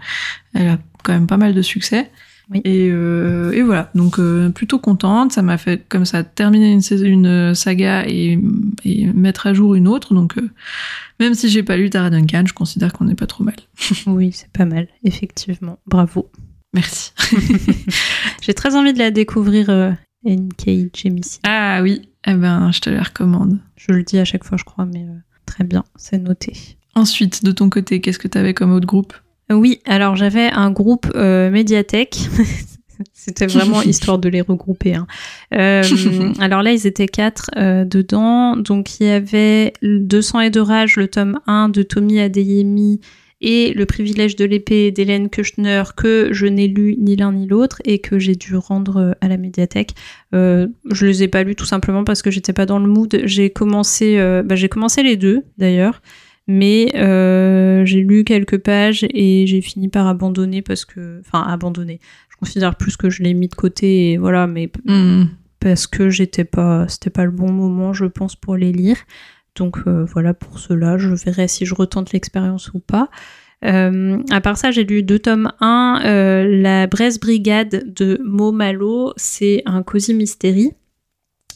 elle 0.54 0.68
a 0.68 0.78
quand 1.02 1.12
même 1.14 1.26
pas 1.26 1.38
mal 1.38 1.54
de 1.54 1.62
succès. 1.62 2.10
Oui. 2.50 2.60
Et, 2.64 2.88
euh, 2.90 3.52
et 3.52 3.62
voilà, 3.62 3.90
donc 3.94 4.18
euh, 4.18 4.50
plutôt 4.50 4.78
contente, 4.78 5.32
ça 5.32 5.42
m'a 5.42 5.56
fait 5.58 5.84
comme 5.88 6.04
ça 6.04 6.22
terminer 6.24 6.72
une, 6.72 6.80
saison- 6.82 7.06
une 7.06 7.54
saga 7.54 8.04
et, 8.06 8.38
et 8.84 9.06
mettre 9.12 9.46
à 9.46 9.54
jour 9.54 9.74
une 9.74 9.88
autre, 9.88 10.12
donc 10.14 10.36
euh, 10.38 10.50
même 11.20 11.34
si 11.34 11.48
j'ai 11.48 11.62
pas 11.62 11.76
lu 11.76 11.88
Tara 11.88 12.10
Duncan, 12.10 12.44
je 12.46 12.52
considère 12.52 12.92
qu'on 12.92 13.04
n'est 13.04 13.14
pas 13.14 13.26
trop 13.26 13.44
mal. 13.44 13.54
Oui, 14.06 14.32
c'est 14.32 14.50
pas 14.50 14.64
mal, 14.64 14.88
effectivement. 15.04 15.78
Bravo. 15.86 16.28
Merci. 16.74 17.12
J'ai 18.40 18.54
très 18.54 18.74
envie 18.76 18.92
de 18.94 18.98
la 18.98 19.10
découvrir, 19.10 19.68
euh, 19.70 19.92
N.K. 20.24 20.96
Jemisin. 20.96 21.38
Ah 21.44 21.80
oui, 21.82 22.08
eh 22.26 22.34
ben 22.34 22.70
je 22.72 22.80
te 22.80 22.88
la 22.90 23.02
recommande. 23.02 23.58
Je 23.76 23.92
le 23.92 24.02
dis 24.02 24.18
à 24.18 24.24
chaque 24.24 24.44
fois, 24.44 24.56
je 24.56 24.64
crois, 24.64 24.86
mais 24.86 25.02
euh, 25.02 25.12
très 25.46 25.64
bien, 25.64 25.84
c'est 25.96 26.18
noté. 26.18 26.54
Ensuite, 26.94 27.44
de 27.44 27.52
ton 27.52 27.68
côté, 27.70 28.00
qu'est-ce 28.00 28.18
que 28.18 28.28
tu 28.28 28.38
avais 28.38 28.54
comme 28.54 28.72
autre 28.72 28.86
groupe? 28.86 29.12
Oui, 29.52 29.80
alors 29.86 30.16
j'avais 30.16 30.50
un 30.50 30.70
groupe 30.70 31.10
euh, 31.14 31.50
médiathèque. 31.50 32.18
C'était 33.12 33.46
vraiment 33.46 33.82
histoire 33.82 34.18
de 34.18 34.28
les 34.28 34.40
regrouper. 34.40 34.94
hein. 34.94 35.06
Euh, 35.54 35.82
alors 36.40 36.62
là, 36.62 36.72
ils 36.72 36.86
étaient 36.86 37.08
quatre 37.08 37.50
euh, 37.56 37.84
dedans. 37.84 38.56
Donc 38.56 39.00
il 39.00 39.06
y 39.06 39.10
avait 39.10 39.72
200 39.82 40.40
et 40.40 40.50
de 40.50 40.60
rage, 40.60 40.96
le 40.96 41.08
tome 41.08 41.38
1 41.46 41.68
de 41.68 41.82
Tommy 41.82 42.20
Adeyemi 42.20 43.00
et 43.44 43.72
Le 43.74 43.86
privilège 43.86 44.36
de 44.36 44.44
l'épée 44.44 44.92
d'Hélène 44.92 45.28
Kushner 45.28 45.82
que 45.96 46.28
je 46.30 46.46
n'ai 46.46 46.68
lu 46.68 46.94
ni 46.96 47.16
l'un 47.16 47.32
ni 47.32 47.48
l'autre 47.48 47.82
et 47.84 47.98
que 47.98 48.20
j'ai 48.20 48.36
dû 48.36 48.54
rendre 48.54 49.16
à 49.20 49.26
la 49.26 49.36
médiathèque. 49.36 49.94
Euh, 50.32 50.68
je 50.88 51.06
les 51.06 51.24
ai 51.24 51.28
pas 51.28 51.42
lus 51.42 51.56
tout 51.56 51.64
simplement 51.64 52.04
parce 52.04 52.22
que 52.22 52.30
j'étais 52.30 52.52
pas 52.52 52.66
dans 52.66 52.78
le 52.78 52.86
mood. 52.86 53.20
J'ai 53.24 53.50
commencé, 53.50 54.16
bah, 54.44 54.54
j'ai 54.54 54.68
commencé 54.68 55.02
les 55.02 55.16
deux 55.16 55.42
d'ailleurs 55.58 56.02
mais 56.48 56.90
euh, 56.96 57.84
j'ai 57.84 58.00
lu 58.00 58.24
quelques 58.24 58.58
pages 58.58 59.04
et 59.10 59.46
j'ai 59.46 59.60
fini 59.60 59.88
par 59.88 60.06
abandonner 60.06 60.62
parce 60.62 60.84
que 60.84 61.20
enfin 61.20 61.42
abandonner 61.42 62.00
je 62.30 62.36
considère 62.36 62.76
plus 62.76 62.96
que 62.96 63.10
je 63.10 63.22
l'ai 63.22 63.34
mis 63.34 63.48
de 63.48 63.54
côté 63.54 64.12
et 64.12 64.16
voilà 64.18 64.46
mais 64.46 64.70
Hmm. 64.84 65.24
parce 65.60 65.86
que 65.86 66.10
j'étais 66.10 66.44
pas 66.44 66.86
c'était 66.88 67.10
pas 67.10 67.24
le 67.24 67.30
bon 67.30 67.52
moment 67.52 67.92
je 67.92 68.06
pense 68.06 68.34
pour 68.36 68.56
les 68.56 68.72
lire 68.72 68.96
donc 69.54 69.78
euh, 69.86 70.04
voilà 70.04 70.34
pour 70.34 70.58
cela 70.58 70.98
je 70.98 71.08
verrai 71.10 71.46
si 71.48 71.64
je 71.66 71.74
retente 71.74 72.12
l'expérience 72.12 72.72
ou 72.74 72.80
pas 72.80 73.08
euh, 73.64 74.18
à 74.30 74.40
part 74.40 74.56
ça, 74.56 74.70
j'ai 74.70 74.84
lu 74.84 75.02
deux 75.02 75.20
tomes 75.20 75.52
1, 75.60 76.02
euh, 76.04 76.62
La 76.62 76.86
Bresse 76.86 77.20
Brigade 77.20 77.94
de 77.94 78.20
Mo 78.24 78.50
Malo, 78.50 79.12
c'est 79.16 79.62
un 79.66 79.82
cosy 79.82 80.14
mystery. 80.14 80.72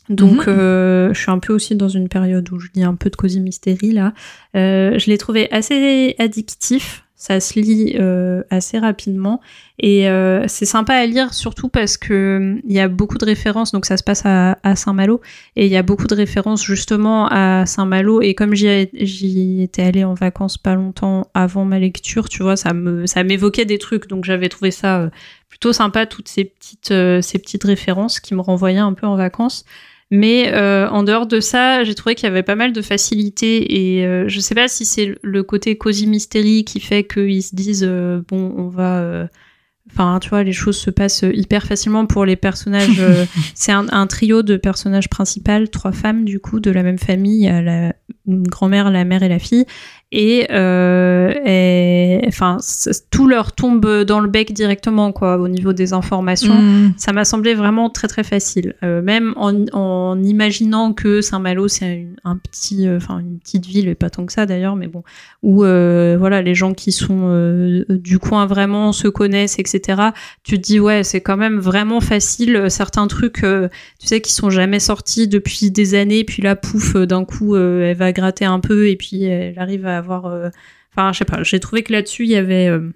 Donc, 0.09 0.47
Mhm. 0.47 0.55
euh, 0.55 1.15
je 1.15 1.21
suis 1.21 1.31
un 1.31 1.39
peu 1.39 1.53
aussi 1.53 1.75
dans 1.77 1.89
une 1.89 2.09
période 2.09 2.51
où 2.53 2.59
je 2.59 2.69
lis 2.75 2.85
un 2.85 2.95
peu 2.95 3.11
de 3.11 3.17
cosy 3.17 3.41
mystery 3.41 3.93
là. 3.93 4.13
Euh, 4.57 4.99
je 4.99 5.07
l'ai 5.11 5.19
trouvé 5.19 5.51
assez 5.53 6.15
addictif. 6.19 7.03
Ça 7.19 7.41
se 7.41 7.59
lit 7.59 7.97
euh, 7.99 8.43
assez 8.51 8.79
rapidement 8.79 9.41
et 9.79 10.07
euh, 10.07 10.45
c'est 10.49 10.67
sympa 10.67 10.93
à 10.93 11.07
lire 11.07 11.33
surtout 11.33 11.71
parce 11.71 11.97
que 11.97 12.57
il 12.63 12.73
y 12.73 12.79
a 12.79 12.89
beaucoup 12.89 13.17
de 13.17 13.25
références. 13.25 13.73
Donc 13.73 13.87
ça 13.87 13.97
se 13.97 14.03
passe 14.05 14.21
à, 14.27 14.59
à 14.63 14.77
Saint-Malo 14.77 15.23
et 15.57 15.65
il 15.65 15.73
y 15.73 15.79
a 15.79 15.83
beaucoup 15.83 16.07
de 16.07 16.15
références 16.15 16.63
justement 16.63 17.27
à 17.31 17.65
Saint-Malo. 17.65 18.21
Et 18.21 18.35
comme 18.35 18.55
j'y 18.55 19.63
étais 19.63 19.83
allée 19.83 20.05
en 20.05 20.13
vacances 20.13 20.59
pas 20.59 20.75
longtemps 20.75 21.31
avant 21.33 21.65
ma 21.65 21.79
lecture, 21.79 22.29
tu 22.29 22.43
vois, 22.43 22.57
ça 22.57 22.75
me 22.75 23.07
ça 23.07 23.25
m'évoquait 23.25 23.65
des 23.65 23.79
trucs. 23.79 24.09
Donc 24.09 24.27
j'avais 24.27 24.51
trouvé 24.51 24.71
ça 24.71 25.01
euh, 25.01 25.09
plutôt 25.49 25.73
sympa 25.73 26.05
toutes 26.05 26.29
ces 26.29 26.45
petites 26.45 26.91
euh, 26.91 27.23
ces 27.23 27.39
petites 27.39 27.65
références 27.65 28.21
qui 28.21 28.35
me 28.35 28.43
renvoyaient 28.43 28.79
un 28.79 28.93
peu 28.93 29.07
en 29.07 29.17
vacances. 29.17 29.65
Mais 30.11 30.53
euh, 30.53 30.89
en 30.89 31.03
dehors 31.03 31.27
de 31.27 31.41
ça, 31.41 31.83
j'ai 31.83 31.95
trouvé 31.97 32.15
qu'il 32.15 32.29
y 32.29 32.31
avait 32.31 32.45
pas 32.45 32.55
mal 32.55 32.73
de 32.73 32.81
facilité 32.83 33.97
et 33.99 34.07
euh, 34.07 34.29
je 34.29 34.39
sais 34.39 34.55
pas 34.55 34.69
si 34.69 34.85
c'est 34.85 35.17
le 35.23 35.43
côté 35.43 35.77
cosy 35.77 36.07
mystery 36.07 36.65
qui 36.65 36.79
fait 36.79 37.03
qu'ils 37.05 37.43
se 37.43 37.57
disent 37.57 37.85
euh, 37.87 38.23
bon, 38.29 38.55
on 38.57 38.69
va. 38.69 38.99
euh, 39.01 39.27
Enfin, 39.93 40.19
tu 40.21 40.31
vois, 40.31 40.43
les 40.43 40.53
choses 40.53 40.77
se 40.77 40.91
passent 40.91 41.25
hyper 41.33 41.63
facilement 41.65 42.07
pour 42.07 42.25
les 42.25 42.35
personnages. 42.35 43.01
c'est 43.55 43.71
un, 43.71 43.87
un 43.93 44.09
trio 44.09 44.43
de 44.43 44.57
personnages 44.57 45.09
principaux, 45.09 45.65
trois 45.71 45.93
femmes 45.93 46.25
du 46.25 46.41
coup 46.41 46.59
de 46.59 46.73
la 46.73 46.83
même 46.83 46.99
famille. 46.99 47.47
La 47.47 47.95
grand-mère, 48.27 48.91
la 48.91 49.05
mère 49.05 49.23
et 49.23 49.29
la 49.29 49.39
fille, 49.39 49.65
et, 50.13 50.47
euh, 50.53 51.33
et 51.45 52.21
enfin 52.29 52.59
tout 53.11 53.27
leur 53.27 53.53
tombe 53.53 54.05
dans 54.05 54.21
le 54.21 54.29
bec 54.29 54.53
directement 54.53 55.11
quoi 55.11 55.37
au 55.39 55.49
niveau 55.49 55.73
des 55.73 55.93
informations 55.93 56.55
Mm. 56.57 56.93
ça 56.97 57.13
m'a 57.13 57.25
semblé 57.25 57.55
vraiment 57.55 57.91
très 57.91 58.07
très 58.09 58.23
facile 58.23 58.75
Euh, 58.85 59.03
même 59.03 59.35
en, 59.37 59.53
en 59.73 60.23
imaginant 60.23 60.93
que 60.93 61.21
Saint-Malo 61.21 61.67
c'est 61.69 61.93
une- 61.97 62.17
un 62.25 62.37
petit 62.37 62.87
euh, 62.87 62.99
enfin 62.99 63.19
une 63.19 63.39
petite 63.39 63.67
ville 63.67 63.89
et 63.89 63.95
pas 63.97 64.09
tant 64.11 64.27
que 64.27 64.33
ça 64.33 64.47
d'ailleurs 64.47 64.77
mais 64.77 64.87
bon 64.87 65.03
où 65.43 65.59
voilà 65.63 66.41
les 66.43 66.55
gens 66.55 66.73
qui 66.73 66.93
sont 66.93 67.85
du 67.89 68.19
coin 68.19 68.47
vraiment 68.47 68.93
se 68.93 69.09
connaissent 69.09 69.59
etc 69.59 70.03
tu 70.45 70.57
te 70.59 70.63
dis 70.63 70.79
ouais 70.81 71.03
c'est 71.05 71.21
quand 71.21 71.37
même 71.37 71.59
vraiment 71.59 72.01
facile 72.01 72.67
certains 72.69 73.07
trucs 73.09 73.43
tu 73.43 74.07
sais 74.07 74.21
qui 74.21 74.33
sont 74.33 74.51
jamais 74.51 74.79
sortis 74.81 75.27
depuis 75.29 75.71
des 75.71 75.95
années 75.95 76.25
puis 76.25 76.43
là 76.43 76.55
pouf 76.57 76.95
d'un 76.97 77.25
coup 77.25 77.57
elle 77.57 77.97
va 77.97 78.13
gratter 78.13 78.45
un 78.45 78.61
peu 78.61 78.89
et 78.89 78.97
puis 78.97 79.25
elle 79.25 79.59
arrive 79.59 79.87
à 79.87 79.96
avoir 79.97 80.27
euh, 80.27 80.49
enfin 80.93 81.13
je 81.13 81.19
sais 81.19 81.25
pas 81.25 81.43
j'ai 81.43 81.61
trouvé 81.61 81.83
que 81.83 81.93
là-dessus 81.93 82.25
il 82.25 82.31
y 82.31 82.37
avait 82.37 82.69
euh, 82.69 82.91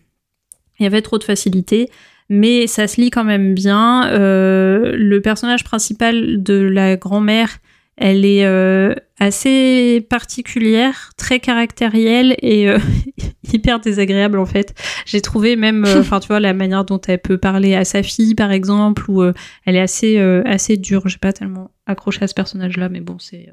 il 0.78 0.84
y 0.84 0.86
avait 0.86 1.02
trop 1.02 1.18
de 1.18 1.24
facilité 1.24 1.90
mais 2.28 2.66
ça 2.66 2.86
se 2.86 3.00
lit 3.00 3.10
quand 3.10 3.24
même 3.24 3.54
bien 3.54 4.08
Euh, 4.12 4.92
le 4.96 5.20
personnage 5.20 5.64
principal 5.64 6.42
de 6.42 6.54
la 6.54 6.96
grand-mère 6.96 7.58
elle 8.00 8.24
est 8.24 8.46
euh, 8.46 8.94
assez 9.18 10.04
particulière, 10.08 11.12
très 11.18 11.38
caractérielle 11.38 12.34
et 12.40 12.68
euh, 12.68 12.78
hyper 13.52 13.78
désagréable 13.78 14.38
en 14.38 14.46
fait. 14.46 14.74
J'ai 15.04 15.20
trouvé 15.20 15.54
même, 15.54 15.84
euh, 15.84 16.00
enfin 16.00 16.18
tu 16.18 16.28
vois, 16.28 16.40
la 16.40 16.54
manière 16.54 16.86
dont 16.86 17.00
elle 17.06 17.20
peut 17.20 17.36
parler 17.36 17.74
à 17.74 17.84
sa 17.84 18.02
fille 18.02 18.34
par 18.34 18.52
exemple, 18.52 19.04
où 19.10 19.22
elle 19.22 19.76
est 19.76 19.80
assez 19.80 20.18
assez 20.46 20.78
dure. 20.78 21.08
J'ai 21.08 21.18
pas 21.18 21.34
tellement 21.34 21.70
accroché 21.84 22.22
à 22.22 22.26
ce 22.26 22.34
personnage-là, 22.34 22.88
mais 22.88 23.00
bon 23.00 23.18
c'est 23.18 23.50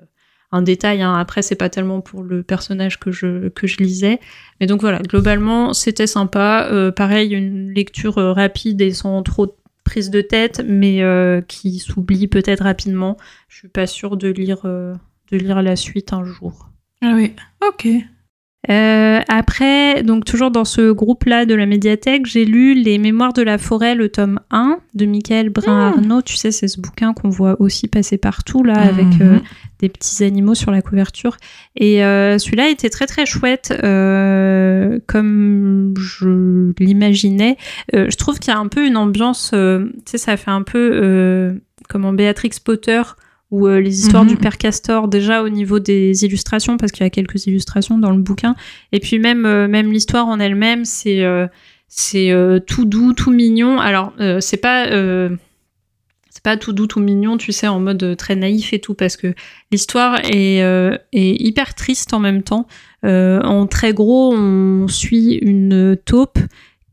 un 0.51 0.61
détail. 0.61 1.01
Hein. 1.01 1.13
Après 1.15 1.41
c'est 1.41 1.55
pas 1.55 1.69
tellement 1.69 2.01
pour 2.01 2.23
le 2.23 2.43
personnage 2.43 2.99
que 2.99 3.11
je 3.11 3.49
que 3.49 3.67
je 3.67 3.77
lisais, 3.77 4.19
mais 4.59 4.67
donc 4.67 4.81
voilà, 4.81 4.99
globalement 4.99 5.73
c'était 5.73 6.07
sympa. 6.07 6.67
Euh, 6.71 6.91
pareil, 6.91 7.33
une 7.33 7.71
lecture 7.71 8.17
euh, 8.17 8.33
rapide 8.33 8.81
et 8.81 8.91
sans 8.91 9.21
trop 9.23 9.45
de 9.47 9.53
prise 9.83 10.09
de 10.09 10.21
tête, 10.21 10.63
mais 10.67 11.01
euh, 11.01 11.41
qui 11.41 11.79
s'oublie 11.79 12.27
peut-être 12.27 12.63
rapidement. 12.63 13.15
Je 13.47 13.57
suis 13.57 13.67
pas 13.69 13.87
sûre 13.87 14.17
de 14.17 14.27
lire 14.29 14.61
euh, 14.65 14.93
de 15.31 15.37
lire 15.37 15.61
la 15.61 15.75
suite 15.75 16.13
un 16.13 16.23
jour. 16.23 16.69
Ah 17.01 17.11
oui, 17.15 17.33
ok. 17.67 17.87
Euh, 18.69 19.21
après, 19.29 20.03
donc 20.03 20.25
toujours 20.25 20.51
dans 20.51 20.65
ce 20.65 20.91
groupe-là 20.91 21.45
de 21.45 21.55
la 21.55 21.65
médiathèque, 21.65 22.25
j'ai 22.25 22.43
lu 22.43 22.73
Les 22.73 22.97
Mémoires 22.97 23.31
de 23.31 23.41
la 23.41 23.57
forêt, 23.57 23.95
le 23.95 24.09
tome 24.09 24.41
1 24.51 24.79
de 24.93 25.05
Michael 25.05 25.49
Brun-Arnaud. 25.49 26.21
Tu 26.23 26.35
sais, 26.35 26.51
c'est 26.51 26.67
ce 26.67 26.81
bouquin 26.81 27.13
qu'on 27.13 27.29
voit 27.29 27.55
aussi 27.61 27.87
passer 27.87 28.17
partout, 28.17 28.63
là, 28.63 28.73
avec 28.77 29.05
Mhm. 29.05 29.21
euh, 29.21 29.39
des 29.79 29.89
petits 29.89 30.23
animaux 30.23 30.55
sur 30.55 30.71
la 30.71 30.81
couverture. 30.81 31.37
Et 31.75 32.03
euh, 32.03 32.37
celui-là 32.37 32.69
était 32.69 32.89
très 32.89 33.05
très 33.05 33.25
chouette, 33.25 33.73
euh, 33.83 34.99
comme 35.07 35.93
je 35.99 36.71
l'imaginais. 36.79 37.57
Euh, 37.95 38.07
je 38.09 38.17
trouve 38.17 38.39
qu'il 38.39 38.51
y 38.53 38.55
a 38.55 38.59
un 38.59 38.67
peu 38.67 38.85
une 38.85 38.97
ambiance, 38.97 39.51
euh, 39.53 39.85
tu 40.05 40.11
sais, 40.11 40.17
ça 40.17 40.37
fait 40.37 40.51
un 40.51 40.63
peu 40.63 40.91
euh, 40.93 41.53
comme 41.89 42.05
en 42.05 42.13
Béatrix 42.13 42.51
Potter, 42.63 43.01
ou 43.49 43.67
euh, 43.67 43.79
les 43.79 43.99
histoires 44.01 44.23
Mhm. 44.23 44.29
du 44.29 44.35
père 44.37 44.57
Castor, 44.57 45.07
déjà 45.07 45.41
au 45.41 45.49
niveau 45.49 45.79
des 45.79 46.25
illustrations, 46.25 46.75
parce 46.77 46.91
qu'il 46.91 47.03
y 47.05 47.07
a 47.07 47.09
quelques 47.09 47.45
illustrations 47.45 47.97
dans 47.97 48.11
le 48.11 48.21
bouquin. 48.21 48.55
Et 48.91 48.99
puis 48.99 49.19
même, 49.19 49.41
même 49.67 49.91
l'histoire 49.91 50.27
en 50.27 50.39
elle-même, 50.39 50.83
c'est 50.85 51.23
euh, 51.23 51.47
c'est 51.87 52.31
euh, 52.31 52.59
tout 52.59 52.83
doux, 52.83 53.13
tout 53.13 53.31
mignon. 53.31 53.79
Alors, 53.79 54.11
euh, 54.19 54.41
c'est 54.41 54.57
pas. 54.57 54.87
C'est 56.37 56.43
pas 56.43 56.55
tout 56.55 56.71
doux, 56.71 56.85
tout 56.85 56.99
mignon, 56.99 57.35
tu 57.37 57.51
sais, 57.51 57.67
en 57.67 57.79
mode 57.79 58.03
euh, 58.03 58.13
très 58.15 58.35
naïf 58.35 58.71
et 58.71 58.77
tout, 58.79 58.93
parce 58.93 59.17
que 59.17 59.33
l'histoire 59.71 60.19
est, 60.23 60.61
euh, 60.61 60.95
est 61.11 61.31
hyper 61.41 61.73
triste 61.73 62.13
en 62.13 62.19
même 62.19 62.43
temps. 62.43 62.67
Euh, 63.05 63.41
en 63.41 63.65
très 63.65 63.91
gros, 63.91 64.35
on 64.35 64.87
suit 64.87 65.33
une 65.41 65.97
taupe 66.05 66.37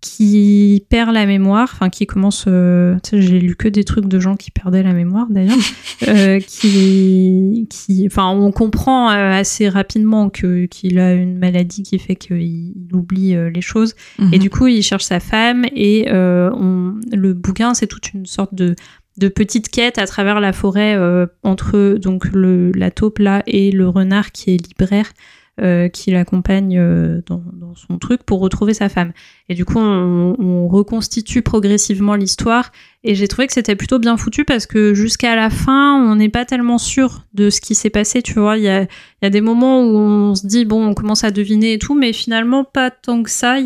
qui 0.01 0.85
perd 0.91 1.13
la 1.15 1.25
mémoire, 1.27 1.71
enfin 1.73 1.89
qui 1.89 2.07
commence, 2.07 2.45
euh, 2.47 2.95
tu 3.03 3.11
sais, 3.11 3.23
j'ai 3.23 3.39
lu 3.41 3.55
que 3.57 3.69
des 3.69 3.85
trucs 3.85 4.07
de 4.07 4.21
gens 4.21 4.37
qui 4.37 4.51
perdaient 4.51 4.83
la 4.83 4.93
mémoire 4.93 5.27
d'ailleurs, 5.31 5.57
euh, 6.09 6.41
qui, 6.41 7.67
qui, 7.71 8.07
enfin, 8.07 8.29
on 8.29 8.53
comprend 8.53 9.09
assez 9.09 9.69
rapidement 9.69 10.29
que 10.29 10.67
qu'il 10.67 10.99
a 10.99 11.15
une 11.15 11.39
maladie 11.39 11.83
qui 11.83 11.99
fait 11.99 12.17
qu'il 12.17 12.43
il 12.43 12.75
oublie 12.95 13.35
les 13.53 13.61
choses, 13.63 13.95
et 14.19 14.25
Mhm. 14.25 14.39
du 14.39 14.51
coup, 14.51 14.67
il 14.67 14.83
cherche 14.83 15.05
sa 15.05 15.21
femme 15.21 15.65
et 15.75 16.07
euh, 16.09 16.51
on, 16.53 16.97
le 17.17 17.33
bouquin, 17.33 17.73
c'est 17.73 17.87
toute 17.87 18.13
une 18.13 18.27
sorte 18.27 18.55
de, 18.55 18.75
de 19.17 19.29
petite 19.29 19.69
quête 19.69 19.99
à 19.99 20.07
travers 20.07 20.41
la 20.41 20.53
forêt 20.53 20.95
euh, 20.97 21.27
entre 21.43 21.97
donc 21.99 22.27
le, 22.33 22.73
la 22.73 22.91
taupe 22.91 23.19
là 23.19 23.43
et 23.47 23.71
le 23.71 23.89
renard 23.89 24.33
qui 24.33 24.55
est 24.55 24.67
libraire. 24.67 25.13
euh, 25.61 25.89
qui 25.89 26.11
l'accompagne 26.11 26.77
euh, 26.77 27.23
dans, 27.29 27.41
dans 27.53 27.77
son 27.77 27.99
truc 27.99 28.25
pour 28.25 28.41
retrouver 28.41 28.75
sa 28.75 28.89
femme. 28.89 29.13
Et 29.49 29.55
du 29.55 29.65
coup, 29.65 29.79
on, 29.79 30.35
on 30.37 30.67
reconstitue 30.67 31.43
progressivement 31.43 32.17
l'histoire. 32.17 32.73
Et 33.05 33.15
j'ai 33.15 33.29
trouvé 33.29 33.47
que 33.47 33.53
c'était 33.53 33.77
plutôt 33.77 34.01
bien 34.01 34.17
foutu 34.17 34.45
parce 34.45 34.67
que 34.67 34.95
jusqu'à 34.95 35.37
la 35.37 35.51
fin, 35.51 35.95
on 35.95 36.17
n'est 36.17 36.29
pas 36.29 36.45
tellement 36.45 36.79
sûr 36.79 37.25
de 37.35 37.51
ce 37.51 37.61
qui 37.61 37.77
s'est 37.77 37.91
passé. 37.91 38.21
Tu 38.21 38.33
vois, 38.41 38.57
il 38.57 38.65
y 38.65 38.69
a, 38.69 38.83
y 39.23 39.27
a 39.27 39.31
des 39.31 39.41
moments 39.41 39.83
où 39.83 39.97
on 39.97 40.35
se 40.35 40.45
dit, 40.45 40.65
bon, 40.65 40.85
on 40.89 40.95
commence 40.95 41.23
à 41.23 41.31
deviner 41.31 41.75
et 41.75 41.79
tout, 41.79 41.95
mais 41.95 42.13
finalement, 42.13 42.65
pas 42.65 42.91
tant 42.91 43.23
que 43.23 43.31
ça. 43.31 43.59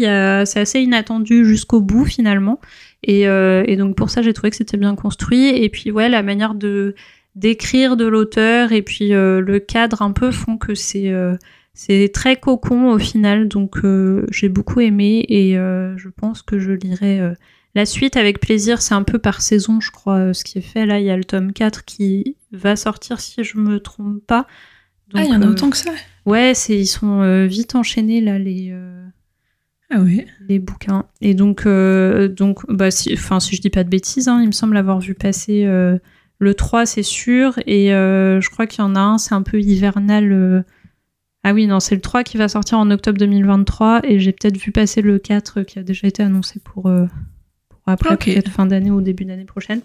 C'est 0.44 0.60
assez 0.60 0.80
inattendu 0.80 1.46
jusqu'au 1.46 1.80
bout, 1.80 2.04
finalement. 2.04 2.60
Et, 3.02 3.28
euh, 3.28 3.64
et 3.66 3.76
donc, 3.76 3.96
pour 3.96 4.10
ça, 4.10 4.22
j'ai 4.22 4.32
trouvé 4.32 4.50
que 4.50 4.56
c'était 4.56 4.76
bien 4.76 4.94
construit. 4.96 5.48
Et 5.48 5.68
puis, 5.68 5.90
ouais, 5.90 6.08
la 6.08 6.22
manière 6.22 6.54
de 6.54 6.94
d'écrire 7.34 7.96
de 7.96 8.04
l'auteur 8.04 8.72
et 8.72 8.82
puis 8.82 9.14
euh, 9.14 9.40
le 9.40 9.60
cadre 9.60 10.02
un 10.02 10.10
peu 10.10 10.32
font 10.32 10.56
que 10.56 10.74
c'est 10.74 11.10
euh, 11.10 11.36
c'est 11.78 12.10
très 12.12 12.34
cocon 12.34 12.90
au 12.90 12.98
final. 12.98 13.46
Donc, 13.46 13.84
euh, 13.84 14.26
j'ai 14.32 14.48
beaucoup 14.48 14.80
aimé 14.80 15.24
et 15.28 15.56
euh, 15.56 15.96
je 15.96 16.08
pense 16.08 16.42
que 16.42 16.58
je 16.58 16.72
lirai 16.72 17.20
euh, 17.20 17.34
la 17.76 17.86
suite 17.86 18.16
avec 18.16 18.40
plaisir. 18.40 18.82
C'est 18.82 18.94
un 18.94 19.04
peu 19.04 19.20
par 19.20 19.40
saison, 19.40 19.80
je 19.80 19.92
crois, 19.92 20.34
ce 20.34 20.42
qui 20.42 20.58
est 20.58 20.62
fait. 20.62 20.86
Là, 20.86 20.98
il 20.98 21.06
y 21.06 21.10
a 21.10 21.16
le 21.16 21.22
tome 21.22 21.52
4 21.52 21.84
qui 21.84 22.36
va 22.50 22.74
sortir, 22.74 23.20
si 23.20 23.44
je 23.44 23.58
me 23.58 23.78
trompe 23.78 24.26
pas. 24.26 24.48
Ah, 25.14 25.22
il 25.22 25.30
y 25.30 25.36
en 25.36 25.40
a 25.40 25.46
autant 25.46 25.70
que 25.70 25.76
ça 25.76 25.92
Ouais, 26.26 26.52
c'est 26.52 26.76
ils 26.76 26.88
sont 26.88 27.46
vite 27.46 27.76
enchaînés 27.76 28.20
là 28.20 28.40
les 28.40 28.74
Ah 29.90 30.00
oui. 30.00 30.26
les 30.48 30.58
bouquins. 30.58 31.06
Et 31.20 31.34
donc 31.34 31.64
euh, 31.66 32.28
donc 32.28 32.60
bah 32.68 32.90
si 32.90 33.12
enfin 33.14 33.40
si 33.40 33.56
je 33.56 33.60
dis 33.62 33.70
pas 33.70 33.84
de 33.84 33.88
bêtises, 33.88 34.28
hein, 34.28 34.40
il 34.42 34.46
me 34.46 34.52
semble 34.52 34.76
avoir 34.76 35.00
vu 35.00 35.14
passer 35.14 35.64
euh, 35.64 35.98
le 36.38 36.54
3, 36.54 36.84
c'est 36.86 37.02
sûr 37.02 37.54
et 37.66 37.92
euh, 37.94 38.40
je 38.40 38.50
crois 38.50 38.66
qu'il 38.66 38.80
y 38.80 38.86
en 38.86 38.94
a 38.94 39.00
un, 39.00 39.18
c'est 39.18 39.34
un 39.34 39.42
peu 39.42 39.60
hivernal 39.60 40.64
Ah 41.42 41.52
oui, 41.54 41.66
non, 41.66 41.80
c'est 41.80 41.94
le 41.94 42.00
3 42.00 42.22
qui 42.22 42.36
va 42.36 42.48
sortir 42.48 42.78
en 42.78 42.90
octobre 42.90 43.18
2023 43.18 44.00
et 44.04 44.20
j'ai 44.20 44.32
peut-être 44.32 44.56
vu 44.58 44.70
passer 44.72 45.00
le 45.02 45.18
4 45.18 45.62
qui 45.62 45.78
a 45.78 45.82
déjà 45.82 46.06
été 46.06 46.22
annoncé 46.22 46.60
pour, 46.62 46.86
euh, 46.86 47.06
pour 47.70 47.80
après, 47.86 48.14
Ok. 48.14 48.26
peut-être 48.26 48.50
fin 48.50 48.66
d'année 48.66 48.90
ou 48.90 49.00
début 49.00 49.24
d'année 49.24 49.46
prochaine. 49.46 49.80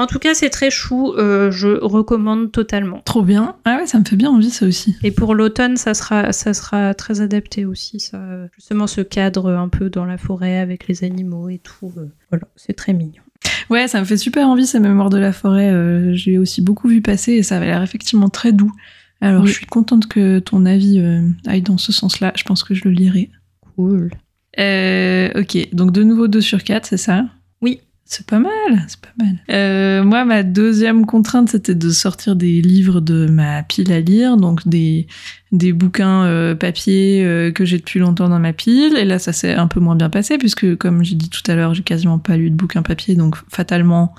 En 0.00 0.06
tout 0.06 0.18
cas, 0.18 0.32
c'est 0.34 0.48
très 0.50 0.70
chou, 0.70 1.12
euh, 1.18 1.50
je 1.50 1.68
recommande 1.68 2.50
totalement. 2.52 3.02
Trop 3.04 3.22
bien. 3.22 3.56
Ah 3.66 3.76
ouais, 3.76 3.86
ça 3.86 3.98
me 3.98 4.04
fait 4.04 4.16
bien 4.16 4.30
envie 4.30 4.48
ça 4.50 4.64
aussi. 4.66 4.96
Et 5.04 5.10
pour 5.10 5.34
l'automne, 5.34 5.76
ça 5.76 5.92
sera, 5.92 6.32
ça 6.32 6.54
sera 6.54 6.94
très 6.94 7.20
adapté 7.20 7.66
aussi, 7.66 8.00
ça. 8.00 8.18
Justement, 8.56 8.86
ce 8.86 9.02
cadre 9.02 9.50
un 9.52 9.68
peu 9.68 9.90
dans 9.90 10.06
la 10.06 10.16
forêt 10.16 10.58
avec 10.58 10.88
les 10.88 11.04
animaux 11.04 11.50
et 11.50 11.58
tout. 11.58 11.92
euh, 11.98 12.06
Voilà, 12.30 12.46
c'est 12.56 12.72
très 12.72 12.94
mignon. 12.94 13.22
Ouais, 13.68 13.88
ça 13.88 14.00
me 14.00 14.06
fait 14.06 14.16
super 14.16 14.48
envie 14.48 14.66
ces 14.66 14.80
mémoires 14.80 15.10
de 15.10 15.18
la 15.18 15.32
forêt. 15.32 15.70
euh, 15.70 16.14
J'ai 16.14 16.38
aussi 16.38 16.62
beaucoup 16.62 16.88
vu 16.88 17.02
passer 17.02 17.32
et 17.34 17.42
ça 17.42 17.58
avait 17.58 17.66
l'air 17.66 17.82
effectivement 17.82 18.30
très 18.30 18.52
doux. 18.52 18.72
Alors 19.20 19.42
Oui. 19.42 19.48
je 19.48 19.52
suis 19.54 19.66
contente 19.66 20.06
que 20.06 20.38
ton 20.38 20.64
avis 20.64 20.98
euh, 20.98 21.28
aille 21.46 21.60
dans 21.62 21.76
ce 21.78 21.92
sens-là. 21.92 22.32
Je 22.36 22.44
pense 22.44 22.64
que 22.64 22.72
je 22.74 22.84
le 22.84 22.90
lirai. 22.92 23.28
Cool. 23.76 24.10
Ok, 24.58 25.68
donc 25.74 25.92
de 25.92 26.02
nouveau 26.02 26.26
2 26.26 26.40
sur 26.40 26.64
4, 26.64 26.86
c'est 26.86 26.96
ça? 26.96 27.26
Oui. 27.60 27.80
C'est 28.12 28.26
pas 28.26 28.40
mal, 28.40 28.50
c'est 28.88 29.00
pas 29.00 29.24
mal. 29.24 29.36
Euh, 29.50 30.02
moi, 30.02 30.24
ma 30.24 30.42
deuxième 30.42 31.06
contrainte, 31.06 31.50
c'était 31.50 31.76
de 31.76 31.90
sortir 31.90 32.34
des 32.34 32.60
livres 32.60 33.00
de 33.00 33.26
ma 33.26 33.62
pile 33.62 33.92
à 33.92 34.00
lire, 34.00 34.36
donc 34.36 34.66
des, 34.66 35.06
des 35.52 35.72
bouquins 35.72 36.24
euh, 36.24 36.56
papier 36.56 37.24
euh, 37.24 37.52
que 37.52 37.64
j'ai 37.64 37.78
depuis 37.78 38.00
longtemps 38.00 38.28
dans 38.28 38.40
ma 38.40 38.52
pile. 38.52 38.96
Et 38.96 39.04
là, 39.04 39.20
ça 39.20 39.32
s'est 39.32 39.54
un 39.54 39.68
peu 39.68 39.78
moins 39.78 39.94
bien 39.94 40.10
passé, 40.10 40.38
puisque 40.38 40.74
comme 40.74 41.04
j'ai 41.04 41.14
dit 41.14 41.30
tout 41.30 41.48
à 41.48 41.54
l'heure, 41.54 41.72
j'ai 41.72 41.84
quasiment 41.84 42.18
pas 42.18 42.36
lu 42.36 42.50
de 42.50 42.56
bouquins 42.56 42.82
papier, 42.82 43.14
donc 43.14 43.36
fatalement, 43.48 44.12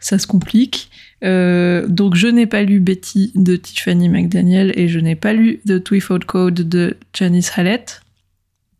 ça 0.00 0.18
se 0.18 0.26
complique. 0.26 0.90
Donc, 1.22 2.16
je 2.16 2.26
n'ai 2.26 2.46
pas 2.46 2.64
lu 2.64 2.80
Betty 2.80 3.30
de 3.36 3.54
Tiffany 3.54 4.08
McDaniel 4.08 4.72
et 4.74 4.88
je 4.88 4.98
n'ai 4.98 5.14
pas 5.14 5.32
lu 5.32 5.60
The 5.68 5.82
Twyford 5.84 6.26
Code 6.26 6.68
de 6.68 6.96
Janice 7.14 7.52
Hallett, 7.56 8.00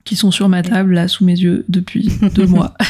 qui 0.07 0.17
sont 0.17 0.31
sur 0.31 0.49
ma 0.49 0.63
table 0.63 0.95
là 0.95 1.09
sous 1.09 1.25
mes 1.25 1.39
yeux 1.39 1.65
depuis 1.69 2.11
deux 2.35 2.47
mois. 2.47 2.75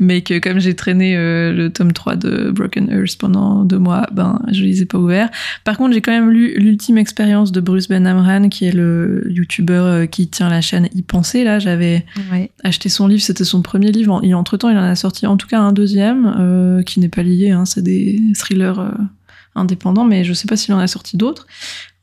Mais 0.00 0.22
que 0.22 0.38
comme 0.38 0.58
j'ai 0.60 0.74
traîné 0.74 1.16
euh, 1.16 1.52
le 1.52 1.70
tome 1.70 1.92
3 1.92 2.16
de 2.16 2.50
Broken 2.50 2.90
Earth 2.90 3.16
pendant 3.18 3.64
deux 3.64 3.78
mois, 3.78 4.06
ben 4.12 4.40
je 4.52 4.62
les 4.62 4.82
ai 4.82 4.86
pas 4.86 4.98
ouverts. 4.98 5.30
Par 5.64 5.76
contre, 5.76 5.94
j'ai 5.94 6.00
quand 6.00 6.12
même 6.12 6.30
lu 6.30 6.54
l'ultime 6.58 6.98
expérience 6.98 7.52
de 7.52 7.60
Bruce 7.60 7.88
Ben 7.88 8.06
Amran, 8.06 8.48
qui 8.48 8.66
est 8.66 8.72
le 8.72 9.26
youtubeur 9.30 9.84
euh, 9.84 10.06
qui 10.06 10.28
tient 10.28 10.48
la 10.48 10.60
chaîne 10.60 10.88
Y 10.94 11.02
Penser. 11.02 11.44
Là, 11.44 11.58
j'avais 11.58 12.04
Ouais. 12.32 12.50
acheté 12.64 12.88
son 12.88 13.06
livre, 13.06 13.22
c'était 13.22 13.44
son 13.44 13.62
premier 13.62 13.92
livre. 13.92 14.20
Et 14.22 14.34
entre 14.34 14.56
temps, 14.56 14.70
il 14.70 14.76
en 14.78 14.82
a 14.82 14.94
sorti 14.94 15.26
en 15.26 15.36
tout 15.36 15.46
cas 15.46 15.60
un 15.60 15.72
deuxième, 15.72 16.34
euh, 16.38 16.82
qui 16.82 17.00
n'est 17.00 17.08
pas 17.08 17.22
lié, 17.22 17.50
hein, 17.50 17.64
c'est 17.64 17.82
des 17.82 18.20
thrillers 18.38 18.78
euh, 18.78 18.90
indépendant, 19.54 20.04
mais 20.04 20.24
je 20.24 20.32
sais 20.34 20.46
pas 20.46 20.56
s'il 20.56 20.74
en 20.74 20.78
a 20.78 20.86
sorti 20.86 21.16
d'autres. 21.16 21.46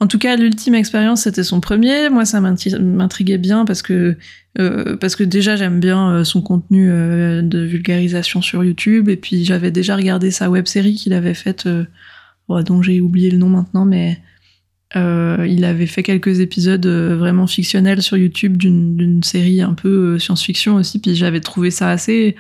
En 0.04 0.08
tout 0.08 0.20
cas, 0.20 0.36
l'ultime 0.36 0.76
expérience, 0.76 1.22
c'était 1.22 1.46
son 1.46 1.62
premier. 1.62 2.10
Moi, 2.10 2.26
ça 2.26 2.42
m'intriguait 2.42 3.38
bien 3.38 3.64
parce 3.64 3.82
que 3.82 4.18
euh, 4.60 4.98
parce 4.98 5.16
que 5.16 5.24
déjà 5.24 5.56
j'aime 5.56 5.80
bien 5.80 6.12
euh, 6.12 6.24
son 6.26 6.42
contenu 6.42 6.92
euh, 6.92 7.42
de 7.42 7.60
vulgarisation 7.60 8.42
sur 8.42 8.66
YouTube 8.66 9.08
et 9.08 9.16
puis 9.16 9.46
j'avais 9.46 9.72
déjà 9.72 9.96
regardé 9.96 10.30
sa 10.30 10.50
web 10.50 10.66
série 10.66 10.96
qu'il 10.96 11.14
avait 11.14 11.34
faite, 11.34 11.70
dont 12.50 12.82
j'ai 12.82 13.00
oublié 13.00 13.32
le 13.32 13.38
nom 13.38 13.48
maintenant, 13.48 13.86
mais 13.86 14.20
il 14.94 15.64
avait 15.64 15.88
fait 15.88 16.04
quelques 16.04 16.42
épisodes 16.42 16.86
vraiment 16.86 17.48
fictionnels 17.48 18.02
sur 18.02 18.18
YouTube 18.18 18.58
d'une 18.58 19.24
série 19.24 19.62
un 19.62 19.74
peu 19.74 20.20
science-fiction 20.20 20.76
aussi. 20.76 21.00
Puis 21.00 21.16
j'avais 21.16 21.40
trouvé 21.40 21.72
ça 21.72 21.90
assez 21.90 22.36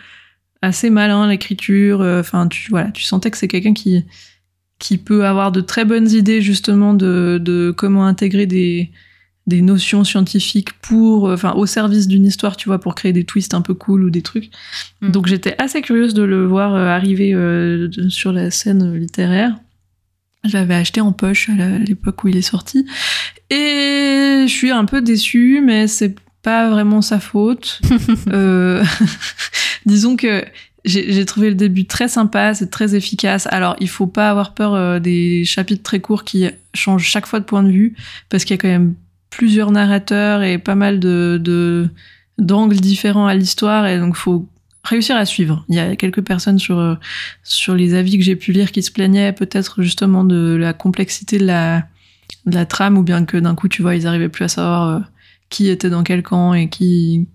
assez 0.61 0.89
malin 0.89 1.29
l'écriture. 1.29 2.01
Enfin, 2.01 2.49
tu 2.49 2.71
voilà, 2.71 2.91
tu 2.91 3.03
sentais 3.03 3.31
que 3.31 3.37
c'est 3.37 3.47
quelqu'un 3.47 3.73
qui 3.73 4.03
qui 4.83 4.97
peut 4.97 5.25
avoir 5.25 5.53
de 5.53 5.61
très 5.61 5.85
bonnes 5.85 6.11
idées 6.11 6.41
justement 6.41 6.93
de, 6.93 7.39
de 7.41 7.71
comment 7.71 8.05
intégrer 8.05 8.45
des, 8.45 8.91
des 9.47 9.61
notions 9.61 10.03
scientifiques 10.03 10.73
pour, 10.81 11.29
enfin, 11.29 11.53
au 11.53 11.65
service 11.65 12.05
d'une 12.09 12.25
histoire, 12.25 12.57
tu 12.57 12.67
vois, 12.67 12.79
pour 12.79 12.93
créer 12.93 13.13
des 13.13 13.23
twists 13.23 13.53
un 13.53 13.61
peu 13.61 13.73
cool 13.73 14.03
ou 14.03 14.09
des 14.09 14.21
trucs. 14.21 14.51
Mm. 14.99 15.11
Donc 15.11 15.27
j'étais 15.27 15.55
assez 15.57 15.81
curieuse 15.81 16.13
de 16.13 16.23
le 16.23 16.45
voir 16.45 16.75
euh, 16.75 16.87
arriver 16.87 17.33
euh, 17.33 17.89
sur 18.09 18.33
la 18.33 18.51
scène 18.51 18.93
littéraire. 18.93 19.55
J'avais 20.43 20.75
acheté 20.75 20.99
en 20.99 21.13
poche 21.13 21.47
à 21.47 21.77
l'époque 21.79 22.21
où 22.25 22.27
il 22.27 22.35
est 22.35 22.41
sorti. 22.41 22.85
Et 23.49 24.43
je 24.45 24.53
suis 24.53 24.71
un 24.71 24.83
peu 24.83 25.01
déçue, 25.01 25.61
mais 25.63 25.87
c'est 25.87 26.15
pas 26.41 26.69
vraiment 26.69 27.01
sa 27.01 27.21
faute. 27.21 27.79
euh, 28.27 28.83
disons 29.85 30.17
que 30.17 30.43
j'ai 30.85 31.25
trouvé 31.25 31.49
le 31.49 31.55
début 31.55 31.85
très 31.85 32.07
sympa, 32.07 32.53
c'est 32.53 32.69
très 32.69 32.95
efficace. 32.95 33.47
Alors, 33.51 33.75
il 33.79 33.87
faut 33.87 34.07
pas 34.07 34.29
avoir 34.29 34.53
peur 34.53 34.73
euh, 34.73 34.99
des 34.99 35.45
chapitres 35.45 35.83
très 35.83 36.01
courts 36.01 36.23
qui 36.25 36.49
changent 36.73 37.05
chaque 37.05 37.25
fois 37.25 37.39
de 37.39 37.45
point 37.45 37.63
de 37.63 37.71
vue, 37.71 37.95
parce 38.29 38.43
qu'il 38.43 38.55
y 38.55 38.59
a 38.59 38.61
quand 38.61 38.67
même 38.67 38.95
plusieurs 39.29 39.71
narrateurs 39.71 40.43
et 40.43 40.57
pas 40.57 40.75
mal 40.75 40.99
de 40.99 41.89
d'angles 42.39 42.77
différents 42.77 43.27
à 43.27 43.35
l'histoire, 43.35 43.87
et 43.87 43.99
donc 43.99 44.15
faut 44.15 44.49
réussir 44.83 45.15
à 45.15 45.25
suivre. 45.25 45.65
Il 45.69 45.75
y 45.75 45.79
a 45.79 45.95
quelques 45.95 46.21
personnes 46.21 46.59
sur 46.59 46.79
euh, 46.79 46.95
sur 47.43 47.75
les 47.75 47.93
avis 47.93 48.17
que 48.17 48.23
j'ai 48.23 48.35
pu 48.35 48.51
lire 48.51 48.71
qui 48.71 48.83
se 48.83 48.91
plaignaient 48.91 49.31
peut-être 49.31 49.81
justement 49.81 50.23
de 50.23 50.55
la 50.59 50.73
complexité 50.73 51.37
de 51.37 51.45
la 51.45 51.87
de 52.45 52.55
la 52.55 52.65
trame, 52.65 52.97
ou 52.97 53.03
bien 53.03 53.25
que 53.25 53.37
d'un 53.37 53.55
coup, 53.55 53.67
tu 53.69 53.81
vois, 53.81 53.95
ils 53.95 54.07
arrivaient 54.07 54.29
plus 54.29 54.45
à 54.45 54.49
savoir 54.49 54.89
euh, 54.89 54.99
qui 55.49 55.69
était 55.69 55.89
dans 55.89 56.03
quel 56.03 56.23
camp 56.23 56.53
et 56.53 56.69
qui 56.69 57.27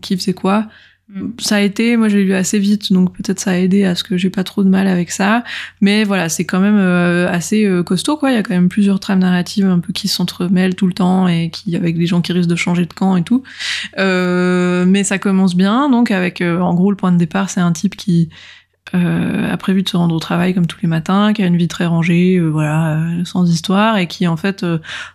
qui 0.00 0.16
faisait 0.16 0.34
quoi. 0.34 0.68
Mm. 1.08 1.32
Ça 1.38 1.56
a 1.56 1.60
été, 1.60 1.96
moi 1.96 2.08
j'ai 2.08 2.24
lu 2.24 2.32
assez 2.34 2.58
vite, 2.58 2.92
donc 2.92 3.14
peut-être 3.14 3.38
ça 3.38 3.50
a 3.52 3.56
aidé 3.56 3.84
à 3.84 3.94
ce 3.94 4.02
que 4.02 4.16
j'ai 4.16 4.30
pas 4.30 4.44
trop 4.44 4.64
de 4.64 4.68
mal 4.68 4.86
avec 4.88 5.10
ça. 5.10 5.44
Mais 5.80 6.04
voilà, 6.04 6.28
c'est 6.28 6.44
quand 6.44 6.60
même 6.60 6.78
euh, 6.78 7.28
assez 7.30 7.64
euh, 7.66 7.82
costaud, 7.82 8.16
quoi. 8.16 8.30
Il 8.30 8.34
y 8.34 8.38
a 8.38 8.42
quand 8.42 8.54
même 8.54 8.68
plusieurs 8.70 9.00
trames 9.00 9.18
narratives 9.18 9.66
un 9.66 9.80
peu 9.80 9.92
qui 9.92 10.08
s'entremêlent 10.08 10.74
tout 10.74 10.86
le 10.86 10.94
temps 10.94 11.28
et 11.28 11.50
qui 11.50 11.76
avec 11.76 11.98
des 11.98 12.06
gens 12.06 12.22
qui 12.22 12.32
risquent 12.32 12.48
de 12.48 12.56
changer 12.56 12.86
de 12.86 12.92
camp 12.92 13.16
et 13.16 13.22
tout. 13.22 13.42
Euh, 13.98 14.86
mais 14.86 15.04
ça 15.04 15.18
commence 15.18 15.54
bien, 15.54 15.90
donc 15.90 16.10
avec 16.10 16.40
en 16.40 16.74
gros 16.74 16.90
le 16.90 16.96
point 16.96 17.12
de 17.12 17.18
départ, 17.18 17.50
c'est 17.50 17.60
un 17.60 17.72
type 17.72 17.96
qui 17.96 18.28
a 18.92 19.56
prévu 19.56 19.82
de 19.82 19.88
se 19.88 19.96
rendre 19.96 20.14
au 20.14 20.20
travail 20.20 20.54
comme 20.54 20.66
tous 20.66 20.78
les 20.80 20.86
matins, 20.86 21.32
qui 21.32 21.42
a 21.42 21.46
une 21.46 21.56
vie 21.56 21.66
très 21.66 21.84
rangée, 21.84 22.38
voilà, 22.38 23.04
sans 23.24 23.50
histoire, 23.50 23.96
et 23.96 24.06
qui 24.06 24.28
en 24.28 24.36
fait 24.36 24.64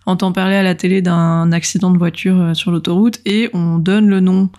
entend 0.04 0.32
parler 0.32 0.56
à 0.56 0.62
la 0.62 0.74
télé 0.74 1.00
d'un 1.00 1.50
accident 1.50 1.90
de 1.90 1.96
voiture 1.96 2.54
sur 2.54 2.72
l'autoroute 2.72 3.20
et 3.24 3.48
on 3.54 3.78
donne 3.78 4.08
le 4.08 4.20
nom 4.20 4.50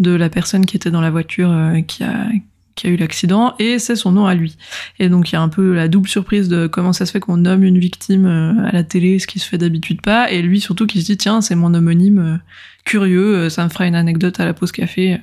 de 0.00 0.12
la 0.12 0.28
personne 0.28 0.66
qui 0.66 0.76
était 0.76 0.90
dans 0.90 1.02
la 1.02 1.10
voiture 1.10 1.52
euh, 1.52 1.80
qui 1.82 2.02
a 2.02 2.26
qui 2.74 2.86
a 2.86 2.90
eu 2.90 2.96
l'accident 2.96 3.54
et 3.58 3.78
c'est 3.78 3.96
son 3.96 4.12
nom 4.12 4.26
à 4.26 4.34
lui. 4.34 4.56
Et 4.98 5.10
donc 5.10 5.30
il 5.30 5.34
y 5.34 5.36
a 5.36 5.42
un 5.42 5.50
peu 5.50 5.74
la 5.74 5.88
double 5.88 6.08
surprise 6.08 6.48
de 6.48 6.66
comment 6.66 6.94
ça 6.94 7.04
se 7.04 7.12
fait 7.12 7.20
qu'on 7.20 7.36
nomme 7.36 7.62
une 7.62 7.78
victime 7.78 8.26
euh, 8.26 8.66
à 8.66 8.72
la 8.72 8.82
télé, 8.82 9.18
ce 9.18 9.26
qui 9.26 9.38
se 9.38 9.46
fait 9.46 9.58
d'habitude 9.58 10.00
pas, 10.00 10.30
et 10.30 10.40
lui 10.40 10.60
surtout 10.60 10.86
qui 10.86 11.02
se 11.02 11.06
dit 11.06 11.18
tiens 11.18 11.42
c'est 11.42 11.54
mon 11.54 11.74
homonyme 11.74 12.18
euh, 12.18 12.36
curieux, 12.84 13.50
ça 13.50 13.64
me 13.64 13.68
fera 13.68 13.86
une 13.86 13.94
anecdote 13.94 14.40
à 14.40 14.46
la 14.46 14.54
pause 14.54 14.72
café. 14.72 15.20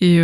Et, 0.00 0.20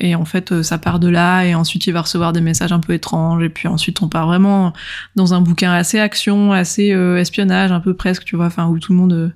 et 0.00 0.14
en 0.16 0.24
fait 0.26 0.62
ça 0.62 0.76
part 0.76 0.98
de 0.98 1.08
là 1.08 1.44
et 1.44 1.54
ensuite 1.54 1.86
il 1.86 1.92
va 1.92 2.02
recevoir 2.02 2.32
des 2.32 2.42
messages 2.42 2.72
un 2.72 2.80
peu 2.80 2.92
étranges 2.92 3.42
et 3.42 3.48
puis 3.48 3.68
ensuite 3.68 4.02
on 4.02 4.08
part 4.08 4.26
vraiment 4.26 4.74
dans 5.16 5.32
un 5.32 5.40
bouquin 5.40 5.72
assez 5.72 5.98
action, 5.98 6.52
assez 6.52 6.88
espionnage 6.88 7.72
un 7.72 7.80
peu 7.80 7.94
presque 7.94 8.24
tu 8.24 8.36
vois, 8.36 8.46
enfin 8.46 8.66
où 8.66 8.78
tout 8.78 8.92
le 8.92 8.98
monde 8.98 9.32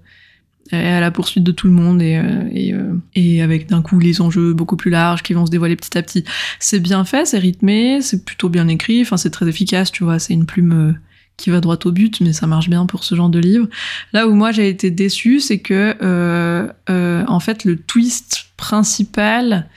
à 0.73 1.01
la 1.01 1.11
poursuite 1.11 1.45
de 1.45 1.53
tout 1.53 1.67
le 1.67 1.73
monde 1.73 2.03
et, 2.03 2.17
euh, 2.17 2.49
et, 2.53 2.75
euh, 2.75 2.95
et 3.15 3.43
avec 3.43 3.69
d'un 3.69 3.83
coup 3.83 3.99
les 3.99 4.21
enjeux 4.21 4.53
beaucoup 4.53 4.77
plus 4.77 4.91
larges 4.91 5.23
qui 5.23 5.33
vont 5.33 5.47
se 5.47 5.51
dévoiler 5.51 5.77
petit 5.77 5.97
à 5.97 6.03
petit. 6.03 6.25
C'est 6.59 6.81
bien 6.81 7.05
fait, 7.05 7.27
c'est 7.27 7.39
rythmé, 7.39 8.01
c'est 8.03 8.25
plutôt 8.25 8.49
bien 8.49 8.69
écrit, 8.69 9.03
enfin 9.03 9.17
c'est 9.17 9.31
très 9.31 9.49
efficace, 9.49 9.91
tu 9.91 10.05
vois, 10.05 10.19
c'est 10.19 10.35
une 10.35 10.47
plume 10.47 10.73
euh, 10.73 10.93
qui 11.39 11.49
va 11.51 11.61
droit 11.61 11.79
au 11.85 11.93
but, 11.93 12.21
mais 12.21 12.35
ça 12.35 12.47
marche 12.47 12.69
bien 12.69 12.85
pour 12.85 13.05
ce 13.05 13.15
genre 13.15 13.31
de 13.31 13.39
livre. 13.39 13.69
Là 14.13 14.29
où 14.29 14.35
moi 14.35 14.53
j'ai 14.53 14.69
été 14.69 14.91
déçue, 14.91 15.41
c'est 15.41 15.61
que 15.61 15.97
euh, 16.03 16.69
euh, 16.91 17.25
en 17.27 17.41
fait 17.41 17.65
le 17.65 17.77
twist 17.79 18.49
principal, 18.59 19.71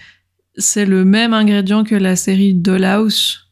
c'est 0.58 0.86
le 0.86 1.06
même 1.06 1.34
ingrédient 1.34 1.86
que 1.86 1.96
la 1.96 2.18
série 2.18 2.54
Dollhouse. 2.54 3.48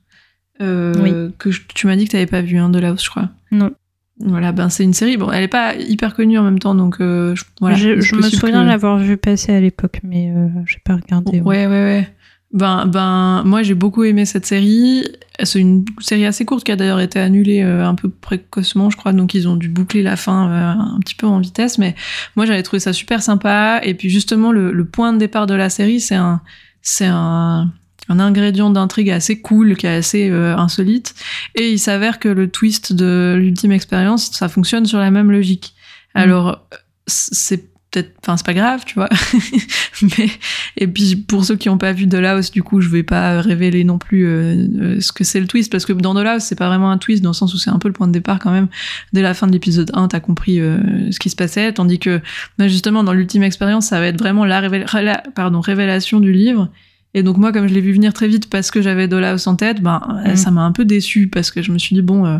Euh, 0.61 0.93
oui. 1.01 1.33
que 1.37 1.49
tu 1.73 1.87
m'as 1.87 1.95
dit 1.95 2.03
que 2.03 2.09
tu 2.09 2.15
n'avais 2.17 2.25
pas 2.25 2.41
vu, 2.41 2.57
hein, 2.57 2.69
Dollhouse, 2.69 3.01
je 3.01 3.09
crois. 3.09 3.29
Non. 3.51 3.71
Voilà, 4.19 4.51
ben 4.51 4.69
c'est 4.69 4.83
une 4.83 4.93
série. 4.93 5.15
Bon, 5.15 5.31
elle 5.31 5.43
est 5.43 5.47
pas 5.47 5.75
hyper 5.75 6.13
connue 6.13 6.37
en 6.37 6.43
même 6.43 6.59
temps, 6.59 6.75
donc 6.75 6.97
euh, 6.99 7.35
je, 7.35 7.43
voilà. 7.61 7.75
Je, 7.75 8.15
me 8.15 8.21
souviens 8.21 8.65
l'avoir 8.65 8.97
vu 8.97 9.15
passer 9.15 9.53
à 9.53 9.61
l'époque, 9.61 10.01
mais 10.03 10.31
euh, 10.35 10.47
j'ai 10.65 10.79
pas 10.83 10.95
regardé. 10.95 11.39
Ouais, 11.39 11.67
ouais, 11.67 11.67
ouais. 11.67 12.07
Ben, 12.51 12.87
ben, 12.87 13.43
moi 13.45 13.61
j'ai 13.61 13.75
beaucoup 13.75 14.03
aimé 14.03 14.25
cette 14.25 14.45
série. 14.45 15.05
C'est 15.43 15.59
une 15.59 15.85
série 15.99 16.25
assez 16.25 16.45
courte 16.45 16.63
qui 16.63 16.71
a 16.71 16.75
d'ailleurs 16.75 16.99
été 16.99 17.19
annulée 17.19 17.61
euh, 17.61 17.85
un 17.85 17.93
peu 17.93 18.09
précocement, 18.09 18.89
je 18.89 18.97
crois, 18.97 19.13
donc 19.13 19.35
ils 19.35 19.47
ont 19.47 19.55
dû 19.55 19.69
boucler 19.69 20.01
la 20.01 20.15
fin 20.15 20.49
euh, 20.49 20.95
un 20.95 20.99
petit 20.99 21.13
peu 21.13 21.27
en 21.27 21.39
vitesse. 21.39 21.77
Mais 21.77 21.95
moi 22.35 22.45
j'avais 22.45 22.63
trouvé 22.63 22.79
ça 22.79 22.91
super 22.91 23.21
sympa. 23.21 23.79
Et 23.83 23.93
puis 23.93 24.09
justement 24.09 24.51
le, 24.51 24.71
le 24.71 24.85
point 24.85 25.13
de 25.13 25.19
départ 25.19 25.45
de 25.45 25.53
la 25.53 25.69
série, 25.69 25.99
c'est 25.99 26.15
un, 26.15 26.41
c'est 26.81 27.07
un, 27.07 27.71
un 28.09 28.19
ingrédient 28.19 28.71
d'intrigue 28.71 29.11
assez 29.11 29.39
cool, 29.39 29.77
qui 29.77 29.85
est 29.85 29.95
assez 29.95 30.29
euh, 30.29 30.57
insolite. 30.57 31.13
Et 31.55 31.71
il 31.71 31.79
s'avère 31.79 32.19
que 32.19 32.27
le 32.27 32.49
twist 32.49 32.91
de 32.91 33.35
l'ultime 33.39 33.71
expérience, 33.71 34.31
ça 34.31 34.49
fonctionne 34.49 34.85
sur 34.85 34.97
la 34.97 35.11
même 35.11 35.31
logique. 35.31 35.75
Mm. 36.15 36.19
Alors, 36.19 36.67
c'est 37.05 37.69
peut-être, 37.91 38.11
enfin, 38.21 38.35
c'est 38.35 38.45
pas 38.45 38.55
grave, 38.55 38.83
tu 38.85 38.95
vois. 38.95 39.09
Mais, 40.01 40.29
et 40.77 40.87
puis, 40.87 41.17
pour 41.17 41.45
ceux 41.45 41.55
qui 41.55 41.69
n'ont 41.69 41.77
pas 41.77 41.93
vu 41.93 42.09
The 42.09 42.15
House, 42.15 42.49
du 42.49 42.63
coup, 42.63 42.81
je 42.81 42.89
vais 42.89 43.03
pas 43.03 43.41
révéler 43.41 43.83
non 43.83 43.99
plus 43.99 44.25
euh, 44.25 44.67
euh, 44.81 45.01
ce 45.01 45.11
que 45.11 45.23
c'est 45.23 45.39
le 45.39 45.47
twist, 45.47 45.71
parce 45.71 45.85
que 45.85 45.93
dans 45.93 46.15
The 46.15 46.25
House, 46.25 46.43
c'est 46.43 46.57
pas 46.57 46.67
vraiment 46.67 46.89
un 46.89 46.97
twist, 46.97 47.21
dans 47.21 47.29
le 47.29 47.35
sens 47.35 47.53
où 47.53 47.59
c'est 47.59 47.69
un 47.69 47.79
peu 47.79 47.89
le 47.89 47.93
point 47.93 48.07
de 48.07 48.11
départ 48.11 48.39
quand 48.39 48.51
même. 48.51 48.69
Dès 49.13 49.21
la 49.21 49.35
fin 49.35 49.45
de 49.45 49.51
l'épisode 49.51 49.91
1, 49.93 50.07
t'as 50.07 50.19
compris 50.19 50.57
ce 50.57 51.19
qui 51.19 51.29
se 51.29 51.35
passait, 51.35 51.73
tandis 51.73 51.99
que, 51.99 52.21
bah, 52.57 52.67
justement, 52.67 53.03
dans 53.03 53.13
l'ultime 53.13 53.43
expérience, 53.43 53.87
ça 53.87 53.99
va 53.99 54.07
être 54.07 54.19
vraiment 54.19 54.45
la, 54.45 54.61
la 54.67 55.23
pardon, 55.35 55.61
révélation 55.61 56.19
du 56.19 56.31
livre. 56.31 56.71
Et 57.13 57.23
donc 57.23 57.37
moi, 57.37 57.51
comme 57.51 57.67
je 57.67 57.73
l'ai 57.73 57.81
vu 57.81 57.93
venir 57.93 58.13
très 58.13 58.27
vite 58.27 58.49
parce 58.49 58.69
que 58.71 58.81
j'avais 58.81 59.07
Dollhouse 59.07 59.47
en 59.47 59.55
tête, 59.55 59.81
ben 59.81 60.01
mm. 60.25 60.35
ça 60.35 60.51
m'a 60.51 60.61
un 60.61 60.71
peu 60.71 60.85
déçu 60.85 61.27
parce 61.27 61.51
que 61.51 61.61
je 61.61 61.71
me 61.71 61.77
suis 61.79 61.95
dit 61.95 62.01
bon, 62.01 62.25
euh, 62.25 62.37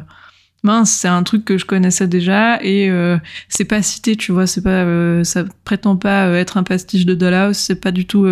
mince, 0.63 0.91
c'est 0.91 1.08
un 1.08 1.23
truc 1.23 1.45
que 1.45 1.58
je 1.58 1.65
connaissais 1.65 2.08
déjà 2.08 2.62
et 2.62 2.89
euh, 2.89 3.17
c'est 3.47 3.65
pas 3.65 3.82
cité, 3.82 4.15
tu 4.15 4.32
vois, 4.32 4.47
c'est 4.47 4.62
pas, 4.62 4.84
euh, 4.84 5.23
ça 5.23 5.43
prétend 5.63 5.95
pas 5.95 6.27
euh, 6.27 6.36
être 6.36 6.58
un 6.58 6.63
pastiche 6.63 7.05
de 7.05 7.13
Dollhouse, 7.13 7.58
c'est 7.58 7.79
pas 7.79 7.91
du 7.91 8.05
tout 8.05 8.27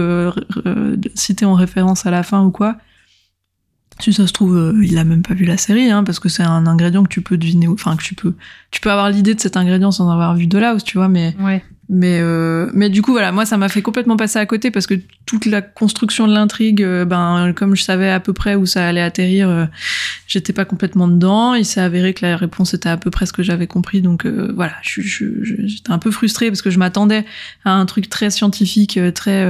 cité 1.16 1.46
en 1.46 1.54
référence 1.54 2.06
à 2.06 2.12
la 2.12 2.24
fin 2.24 2.44
ou 2.44 2.52
quoi. 2.52 2.78
Si 4.00 4.14
ça 4.14 4.28
se 4.28 4.34
trouve, 4.34 4.76
il 4.84 4.96
a 5.00 5.04
même 5.04 5.24
pas 5.24 5.34
vu 5.34 5.46
la 5.46 5.58
série, 5.58 5.90
hein, 5.90 6.04
parce 6.04 6.20
que 6.20 6.30
c'est 6.30 6.44
un 6.44 6.68
ingrédient 6.68 7.02
que 7.02 7.10
tu 7.10 7.22
peux 7.22 7.36
deviner, 7.36 7.68
enfin 7.68 7.96
que 7.96 8.04
tu 8.04 8.14
peux, 8.14 8.36
tu 8.70 8.80
peux 8.80 8.92
avoir 8.92 9.10
l'idée 9.10 9.34
de 9.34 9.40
cet 9.40 9.58
ingrédient 9.58 9.92
sans 9.92 10.12
avoir 10.12 10.36
vu 10.36 10.46
Dollhouse, 10.46 10.84
tu 10.84 11.00
vois, 11.00 11.08
mais 11.08 11.36
ouais. 11.40 11.64
Mais, 11.90 12.20
euh, 12.22 12.70
mais 12.74 12.90
du 12.90 13.02
coup, 13.02 13.12
voilà, 13.12 13.32
moi, 13.32 13.46
ça 13.46 13.58
m'a 13.58 13.70
fait 13.70 13.82
complètement 13.82 14.18
passer 14.18 14.40
à 14.40 14.46
côté 14.46 14.72
parce 14.72 14.88
que 14.88 14.96
toute 15.26 15.46
la 15.46 15.62
construction 15.62 16.28
de 16.28 16.34
l'intrigue, 16.34 16.84
euh, 16.84 17.06
ben, 17.06 17.54
comme 17.56 17.76
je 17.76 17.84
savais 17.84 18.10
à 18.10 18.20
peu 18.20 18.34
près 18.34 18.56
où 18.56 18.66
ça 18.66 18.86
allait 18.86 19.02
atterrir, 19.02 19.50
euh, 19.50 19.66
j'étais 20.28 20.52
pas 20.52 20.66
complètement 20.66 21.08
dedans. 21.08 21.54
Il 21.54 21.64
s'est 21.64 21.80
avéré 21.80 22.14
que 22.14 22.26
la 22.26 22.36
réponse 22.36 22.74
était 22.74 22.90
à 22.90 22.98
peu 22.98 23.10
près 23.10 23.26
ce 23.26 23.32
que 23.32 23.42
j'avais 23.42 23.68
compris. 23.68 24.02
Donc, 24.02 24.26
euh, 24.26 24.52
voilà, 24.54 24.74
j'étais 24.84 25.92
un 25.92 26.00
peu 26.00 26.12
frustrée 26.12 26.50
parce 26.50 26.62
que 26.62 26.70
je 26.70 26.80
m'attendais 26.80 27.24
à 27.64 27.72
un 27.72 27.86
truc 27.86 28.10
très 28.10 28.30
scientifique, 28.32 29.00
très 29.14 29.46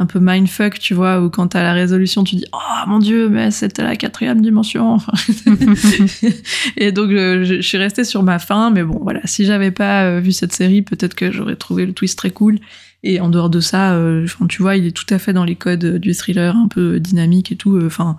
un 0.00 0.06
peu 0.06 0.20
mindfuck, 0.20 0.78
tu 0.78 0.94
vois, 0.94 1.20
où 1.20 1.28
quand 1.28 1.48
t'as 1.48 1.62
la 1.62 1.72
résolution, 1.72 2.22
tu 2.22 2.36
dis 2.36 2.44
oh 2.52 2.88
mon 2.88 3.00
dieu, 3.00 3.28
mais 3.28 3.50
c'était 3.50 3.82
la 3.82 3.96
quatrième 3.96 4.40
dimension. 4.40 4.98
et 6.76 6.92
donc 6.92 7.10
je, 7.10 7.42
je, 7.44 7.60
suis 7.60 7.78
restée 7.78 8.04
sur 8.04 8.22
ma 8.22 8.38
fin, 8.38 8.70
mais 8.70 8.84
bon 8.84 8.98
voilà, 9.02 9.20
si 9.24 9.44
j'avais 9.44 9.72
pas 9.72 10.04
euh, 10.04 10.20
vu 10.20 10.30
cette 10.30 10.52
série, 10.52 10.82
peut-être 10.82 11.14
que 11.14 11.32
j'aurais 11.32 11.56
trouvé 11.56 11.84
le 11.84 11.92
twist 11.92 12.16
très 12.16 12.30
cool. 12.30 12.58
Et 13.02 13.20
en 13.20 13.28
dehors 13.28 13.50
de 13.50 13.60
ça, 13.60 13.94
euh, 13.94 14.26
tu 14.48 14.62
vois, 14.62 14.76
il 14.76 14.86
est 14.86 14.96
tout 14.96 15.06
à 15.10 15.18
fait 15.18 15.32
dans 15.32 15.44
les 15.44 15.54
codes 15.54 15.98
du 15.98 16.14
thriller, 16.14 16.56
un 16.56 16.68
peu 16.68 17.00
dynamique 17.00 17.50
et 17.50 17.56
tout. 17.56 17.76
Euh, 17.76 17.86
enfin 17.86 18.16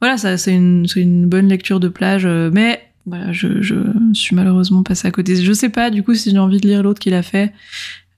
voilà, 0.00 0.18
ça 0.18 0.36
c'est 0.36 0.54
une, 0.54 0.86
une 0.94 1.28
bonne 1.28 1.48
lecture 1.48 1.80
de 1.80 1.88
plage, 1.88 2.26
mais 2.26 2.82
voilà, 3.04 3.32
je, 3.32 3.62
je 3.62 3.76
suis 4.12 4.36
malheureusement 4.36 4.84
passée 4.84 5.08
à 5.08 5.10
côté. 5.10 5.42
Je 5.42 5.52
sais 5.52 5.70
pas 5.70 5.90
du 5.90 6.04
coup 6.04 6.14
si 6.14 6.30
j'ai 6.30 6.38
envie 6.38 6.60
de 6.60 6.68
lire 6.68 6.84
l'autre 6.84 7.00
qu'il 7.00 7.14
a 7.14 7.22
fait. 7.22 7.52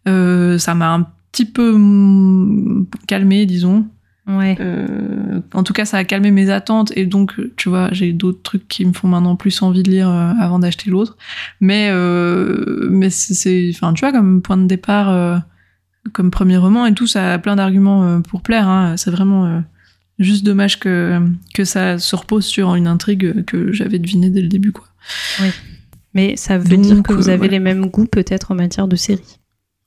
ça 0.06 0.74
m'a 0.74 0.94
un 0.94 1.06
petit 1.32 1.44
peu 1.44 1.76
mm, 1.76 2.86
calmé, 3.06 3.46
disons. 3.46 3.86
Ouais. 4.28 4.56
Euh, 4.60 5.40
en 5.54 5.62
tout 5.62 5.72
cas, 5.72 5.86
ça 5.86 5.96
a 5.96 6.04
calmé 6.04 6.30
mes 6.30 6.50
attentes 6.50 6.92
et 6.96 7.06
donc, 7.06 7.34
tu 7.56 7.70
vois, 7.70 7.88
j'ai 7.92 8.12
d'autres 8.12 8.42
trucs 8.42 8.68
qui 8.68 8.84
me 8.84 8.92
font 8.92 9.08
maintenant 9.08 9.36
plus 9.36 9.62
envie 9.62 9.82
de 9.82 9.90
lire 9.90 10.10
euh, 10.10 10.32
avant 10.38 10.58
d'acheter 10.58 10.90
l'autre. 10.90 11.16
Mais, 11.60 11.88
euh, 11.90 12.88
mais 12.90 13.08
c'est, 13.08 13.70
enfin, 13.74 13.94
tu 13.94 14.00
vois, 14.00 14.12
comme 14.12 14.42
point 14.42 14.58
de 14.58 14.66
départ, 14.66 15.42
comme 16.12 16.30
premier 16.30 16.58
roman 16.58 16.84
et 16.84 16.92
tout, 16.92 17.06
ça 17.06 17.32
a 17.32 17.38
plein 17.38 17.56
d'arguments 17.56 18.20
pour 18.20 18.42
plaire. 18.42 18.68
Hein. 18.68 18.96
C'est 18.98 19.10
vraiment 19.10 19.62
juste 20.18 20.44
dommage 20.44 20.78
que 20.78 21.20
que 21.54 21.64
ça 21.64 21.98
se 21.98 22.14
repose 22.14 22.44
sur 22.44 22.74
une 22.74 22.86
intrigue 22.86 23.44
que 23.46 23.72
j'avais 23.72 23.98
devinée 23.98 24.28
dès 24.28 24.42
le 24.42 24.48
début, 24.48 24.72
quoi. 24.72 24.86
Mais 26.12 26.36
ça 26.36 26.58
veut 26.58 26.76
Donc, 26.76 26.80
dire 26.82 27.02
que 27.02 27.12
vous 27.12 27.28
avez 27.28 27.38
voilà. 27.38 27.52
les 27.52 27.60
mêmes 27.60 27.86
goûts 27.86 28.06
peut-être 28.06 28.50
en 28.50 28.54
matière 28.54 28.88
de 28.88 28.96
série. 28.96 29.37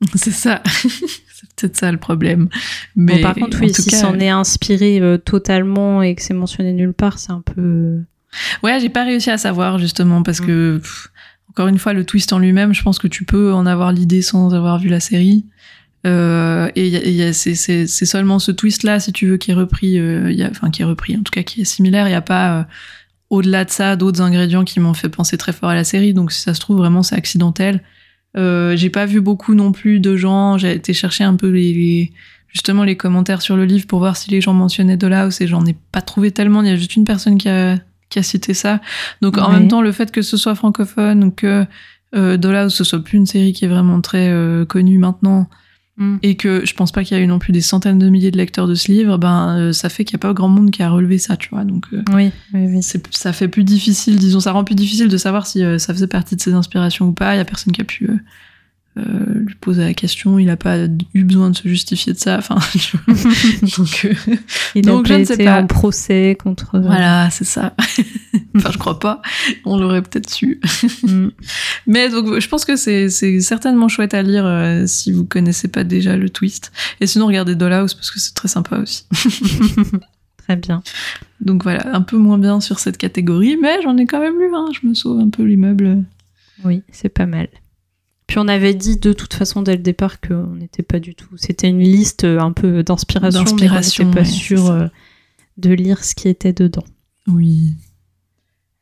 C'est 0.15 0.31
ça. 0.31 0.61
c'est 0.65 1.49
peut-être 1.55 1.77
ça 1.77 1.91
le 1.91 1.97
problème. 1.97 2.49
Mais 2.95 3.15
Bon, 3.17 3.21
par 3.21 3.35
contre, 3.35 3.57
en 3.57 3.61
oui, 3.61 3.71
tout 3.71 3.81
si 3.81 3.89
cas, 3.91 3.97
c'en 3.97 4.19
est 4.19 4.29
inspiré 4.29 4.99
euh, 4.99 5.17
totalement 5.17 6.01
et 6.01 6.15
que 6.15 6.21
c'est 6.21 6.33
mentionné 6.33 6.73
nulle 6.73 6.93
part, 6.93 7.19
c'est 7.19 7.31
un 7.31 7.41
peu. 7.41 7.99
Ouais, 8.63 8.79
j'ai 8.79 8.89
pas 8.89 9.03
réussi 9.03 9.29
à 9.29 9.37
savoir 9.37 9.77
justement 9.79 10.23
parce 10.23 10.39
Mm. 10.41 10.45
que 10.45 10.77
pff, 10.81 11.07
encore 11.49 11.67
une 11.67 11.77
fois 11.79 11.93
le 11.93 12.05
twist 12.05 12.31
en 12.33 12.39
lui-même, 12.39 12.73
je 12.73 12.81
pense 12.81 12.97
que 12.99 13.07
tu 13.07 13.25
peux 13.25 13.53
en 13.53 13.65
avoir 13.65 13.91
l'idée 13.91 14.21
sans 14.21 14.53
avoir 14.53 14.79
vu 14.79 14.89
la 14.89 14.99
série. 14.99 15.45
Euh, 16.07 16.69
et 16.75 17.31
c'est- 17.33 17.85
seulement 17.87 18.39
ce 18.39 18.51
twist-là, 18.51 18.99
si 18.99 19.11
tu 19.13 19.27
veux, 19.27 19.37
qui 19.37 19.51
est 19.51 19.53
repris, 19.53 19.99
euh, 19.99 20.31
il 20.31 20.37
y 20.37 20.43
a- 20.43 20.49
enfin 20.49 20.71
qui 20.71 20.81
est 20.81 20.85
repris, 20.85 21.15
en 21.15 21.21
tout 21.21 21.31
cas 21.31 21.43
qui 21.43 21.61
est 21.61 21.65
similaire. 21.65 22.07
Il 22.07 22.11
y 22.11 22.15
a 22.15 22.21
pas 22.21 22.59
euh, 22.59 22.63
au-delà 23.29 23.65
de 23.65 23.69
ça 23.69 23.95
d'autres 23.95 24.21
ingrédients 24.21 24.63
qui 24.63 24.79
m'ont 24.79 24.93
fait 24.95 25.09
penser 25.09 25.37
très 25.37 25.53
fort 25.53 25.69
à 25.69 25.75
la 25.75 25.83
série. 25.83 26.13
Donc 26.15 26.31
si 26.31 26.41
ça 26.41 26.53
se 26.55 26.59
trouve 26.59 26.77
vraiment 26.77 27.03
c'est 27.03 27.15
accidentel. 27.15 27.83
Euh, 28.37 28.75
j'ai 28.77 28.89
pas 28.89 29.05
vu 29.05 29.19
beaucoup 29.21 29.53
non 29.55 29.71
plus 29.71 29.99
de 29.99 30.15
gens. 30.15 30.57
J'ai 30.57 30.71
été 30.73 30.93
chercher 30.93 31.23
un 31.23 31.35
peu 31.35 31.49
les, 31.49 31.73
les- 31.73 32.11
justement 32.47 32.83
les 32.83 32.95
commentaires 32.97 33.41
sur 33.41 33.55
le 33.57 33.65
livre 33.65 33.87
pour 33.87 33.99
voir 33.99 34.15
si 34.17 34.29
les 34.29 34.41
gens 34.41 34.53
mentionnaient 34.53 34.97
Dollhouse 34.97 35.41
et 35.41 35.47
j'en 35.47 35.65
ai 35.65 35.75
pas 35.91 36.01
trouvé 36.01 36.31
tellement. 36.31 36.61
Il 36.61 36.67
y 36.69 36.71
a 36.71 36.75
juste 36.75 36.95
une 36.95 37.05
personne 37.05 37.37
qui 37.37 37.49
a 37.49 37.77
qui 38.09 38.19
a 38.19 38.23
cité 38.23 38.53
ça. 38.53 38.81
Donc 39.21 39.37
en 39.37 39.51
même 39.51 39.69
temps, 39.69 39.81
le 39.81 39.91
fait 39.93 40.11
que 40.11 40.21
ce 40.21 40.35
soit 40.35 40.53
francophone 40.55 41.23
ou 41.23 41.31
que 41.31 41.65
euh, 42.13 42.35
Dollhouse 42.37 42.73
ce 42.73 42.83
soit 42.83 43.01
plus 43.03 43.17
une 43.17 43.25
série 43.25 43.53
qui 43.53 43.63
est 43.63 43.69
vraiment 43.69 44.01
très 44.01 44.27
euh, 44.29 44.65
connue 44.65 44.97
maintenant 44.97 45.49
Mm. 45.97 46.17
et 46.23 46.35
que 46.37 46.65
je 46.65 46.73
pense 46.73 46.93
pas 46.93 47.03
qu'il 47.03 47.17
y 47.17 47.19
a 47.19 47.23
eu 47.23 47.27
non 47.27 47.37
plus 47.37 47.51
des 47.51 47.59
centaines 47.59 47.99
de 47.99 48.07
milliers 48.07 48.31
de 48.31 48.37
lecteurs 48.37 48.65
de 48.65 48.75
ce 48.75 48.89
livre, 48.89 49.17
ben 49.17 49.57
euh, 49.57 49.73
ça 49.73 49.89
fait 49.89 50.05
qu'il 50.05 50.13
y 50.13 50.15
a 50.15 50.19
pas 50.19 50.33
grand 50.33 50.47
monde 50.47 50.71
qui 50.71 50.81
a 50.81 50.89
relevé 50.89 51.17
ça, 51.17 51.35
tu 51.35 51.49
vois. 51.49 51.65
Donc 51.65 51.85
euh, 51.91 52.01
Oui, 52.13 52.31
oui, 52.53 52.65
oui. 52.67 52.81
c'est 52.81 53.05
ça 53.13 53.33
fait 53.33 53.49
plus 53.49 53.65
difficile, 53.65 54.17
disons, 54.17 54.39
ça 54.39 54.53
rend 54.53 54.63
plus 54.63 54.75
difficile 54.75 55.09
de 55.09 55.17
savoir 55.17 55.45
si 55.45 55.63
euh, 55.63 55.77
ça 55.79 55.93
faisait 55.93 56.07
partie 56.07 56.37
de 56.37 56.41
ses 56.41 56.53
inspirations 56.53 57.07
ou 57.07 57.11
pas. 57.11 57.35
Il 57.35 57.37
y 57.39 57.41
a 57.41 57.45
personne 57.45 57.73
qui 57.73 57.81
a 57.81 57.83
pu 57.83 58.05
euh, 58.09 58.15
lui 58.95 59.55
poser 59.55 59.83
la 59.83 59.93
question. 59.93 60.37
Il 60.39 60.49
a 60.49 60.57
pas 60.57 60.77
eu 61.13 61.23
besoin 61.23 61.49
de 61.49 61.55
se 61.55 61.67
justifier 61.67 62.13
de 62.13 62.17
ça. 62.17 62.37
Enfin, 62.37 62.55
donc 63.77 64.05
euh, 64.05 64.35
Il 64.75 64.81
Donc, 64.85 65.09
a 65.09 65.13
je 65.13 65.19
ne 65.19 65.23
sais 65.25 65.37
pas. 65.43 65.61
en 65.61 65.67
procès 65.67 66.37
contre. 66.41 66.79
voilà, 66.79 67.29
c'est 67.31 67.45
ça. 67.45 67.73
enfin, 68.55 68.69
je 68.71 68.77
crois 68.77 68.99
pas. 68.99 69.21
On 69.65 69.77
l'aurait 69.77 70.01
peut-être 70.01 70.29
su. 70.29 70.59
Mm. 71.03 71.27
Mais 71.87 72.09
donc, 72.09 72.39
je 72.39 72.47
pense 72.47 72.65
que 72.65 72.75
c'est 72.75 73.09
c'est 73.09 73.39
certainement 73.41 73.87
chouette 73.87 74.13
à 74.13 74.21
lire 74.21 74.45
euh, 74.45 74.85
si 74.87 75.11
vous 75.11 75.25
connaissez 75.25 75.67
pas 75.67 75.83
déjà 75.83 76.17
le 76.17 76.29
twist. 76.29 76.71
Et 76.99 77.07
sinon, 77.07 77.27
regardez 77.27 77.55
Dollhouse 77.55 77.93
parce 77.93 78.11
que 78.11 78.19
c'est 78.19 78.33
très 78.33 78.47
sympa 78.47 78.77
aussi. 78.77 79.05
Très 80.37 80.55
bien. 80.55 80.83
Donc 81.39 81.63
voilà, 81.63 81.95
un 81.95 82.01
peu 82.01 82.17
moins 82.17 82.37
bien 82.37 82.59
sur 82.59 82.79
cette 82.79 82.97
catégorie, 82.97 83.57
mais 83.61 83.81
j'en 83.83 83.97
ai 83.97 84.05
quand 84.05 84.19
même 84.19 84.39
lu. 84.39 84.49
Hein. 84.53 84.67
Je 84.79 84.87
me 84.87 84.93
sauve 84.93 85.19
un 85.19 85.29
peu 85.29 85.43
l'immeuble. 85.43 86.03
Oui, 86.63 86.83
c'est 86.91 87.09
pas 87.09 87.25
mal. 87.25 87.47
Puis 88.31 88.39
on 88.39 88.47
avait 88.47 88.73
dit 88.73 88.95
de 88.95 89.11
toute 89.11 89.33
façon 89.33 89.61
dès 89.61 89.75
le 89.75 89.81
départ 89.81 90.21
qu'on 90.21 90.55
n'était 90.55 90.83
pas 90.83 91.01
du 91.01 91.15
tout. 91.15 91.35
C'était 91.35 91.67
une 91.67 91.81
liste 91.81 92.23
euh, 92.23 92.39
un 92.39 92.53
peu 92.53 92.81
d'inspiration, 92.81 93.43
mais 93.43 93.51
on 93.51 93.55
n'était 93.55 94.05
pas 94.05 94.19
ouais, 94.19 94.23
sûr 94.23 94.71
euh, 94.71 94.87
de 95.57 95.71
lire 95.73 96.01
ce 96.01 96.15
qui 96.15 96.29
était 96.29 96.53
dedans. 96.53 96.85
Oui. 97.27 97.73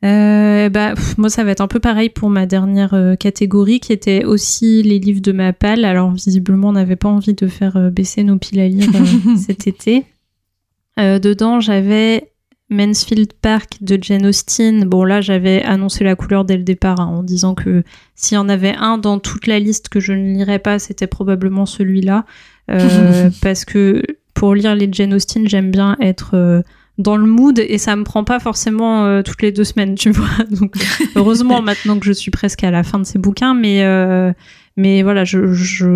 Euh, 0.04 0.68
bah, 0.68 0.94
pff, 0.94 1.18
moi, 1.18 1.30
ça 1.30 1.42
va 1.42 1.50
être 1.50 1.62
un 1.62 1.66
peu 1.66 1.80
pareil 1.80 2.10
pour 2.10 2.30
ma 2.30 2.46
dernière 2.46 2.94
euh, 2.94 3.16
catégorie, 3.16 3.80
qui 3.80 3.92
était 3.92 4.24
aussi 4.24 4.84
les 4.84 5.00
livres 5.00 5.20
de 5.20 5.32
ma 5.32 5.52
palle. 5.52 5.84
Alors, 5.84 6.12
visiblement, 6.12 6.68
on 6.68 6.74
n'avait 6.74 6.94
pas 6.94 7.08
envie 7.08 7.34
de 7.34 7.48
faire 7.48 7.76
euh, 7.76 7.90
baisser 7.90 8.22
nos 8.22 8.38
piles 8.38 8.60
à 8.60 8.68
lire 8.68 8.88
cet 9.36 9.66
été. 9.66 10.04
Dedans, 10.96 11.58
j'avais 11.58 12.30
Mansfield 12.70 13.32
Park 13.42 13.78
de 13.80 13.98
Jane 14.00 14.26
Austen. 14.26 14.84
Bon, 14.84 15.04
là, 15.04 15.20
j'avais 15.20 15.62
annoncé 15.62 16.04
la 16.04 16.14
couleur 16.14 16.44
dès 16.44 16.56
le 16.56 16.62
départ, 16.62 17.00
hein, 17.00 17.06
en 17.06 17.22
disant 17.22 17.54
que 17.54 17.82
s'il 18.14 18.36
y 18.36 18.38
en 18.38 18.48
avait 18.48 18.74
un 18.76 18.96
dans 18.96 19.18
toute 19.18 19.46
la 19.46 19.58
liste 19.58 19.88
que 19.88 20.00
je 20.00 20.12
ne 20.12 20.34
lirais 20.34 20.60
pas, 20.60 20.78
c'était 20.78 21.06
probablement 21.06 21.66
celui-là. 21.66 22.24
Euh, 22.70 23.30
parce 23.42 23.64
que 23.64 24.02
pour 24.34 24.54
lire 24.54 24.74
les 24.74 24.88
Jane 24.90 25.12
Austen, 25.12 25.48
j'aime 25.48 25.70
bien 25.70 25.96
être... 26.00 26.34
euh, 26.34 26.62
dans 27.00 27.16
le 27.16 27.26
mood 27.26 27.58
et 27.58 27.78
ça 27.78 27.96
me 27.96 28.04
prend 28.04 28.24
pas 28.24 28.38
forcément 28.38 29.04
euh, 29.04 29.22
toutes 29.22 29.42
les 29.42 29.52
deux 29.52 29.64
semaines, 29.64 29.94
tu 29.94 30.10
vois. 30.10 30.44
Donc 30.50 30.74
heureusement 31.16 31.62
maintenant 31.70 31.98
que 31.98 32.06
je 32.06 32.12
suis 32.12 32.30
presque 32.30 32.62
à 32.62 32.70
la 32.70 32.82
fin 32.82 32.98
de 32.98 33.04
ces 33.04 33.18
bouquins, 33.18 33.54
mais 33.54 33.82
euh, 33.82 34.32
mais 34.80 35.02
voilà, 35.02 35.24
je, 35.24 35.52
je 35.52 35.86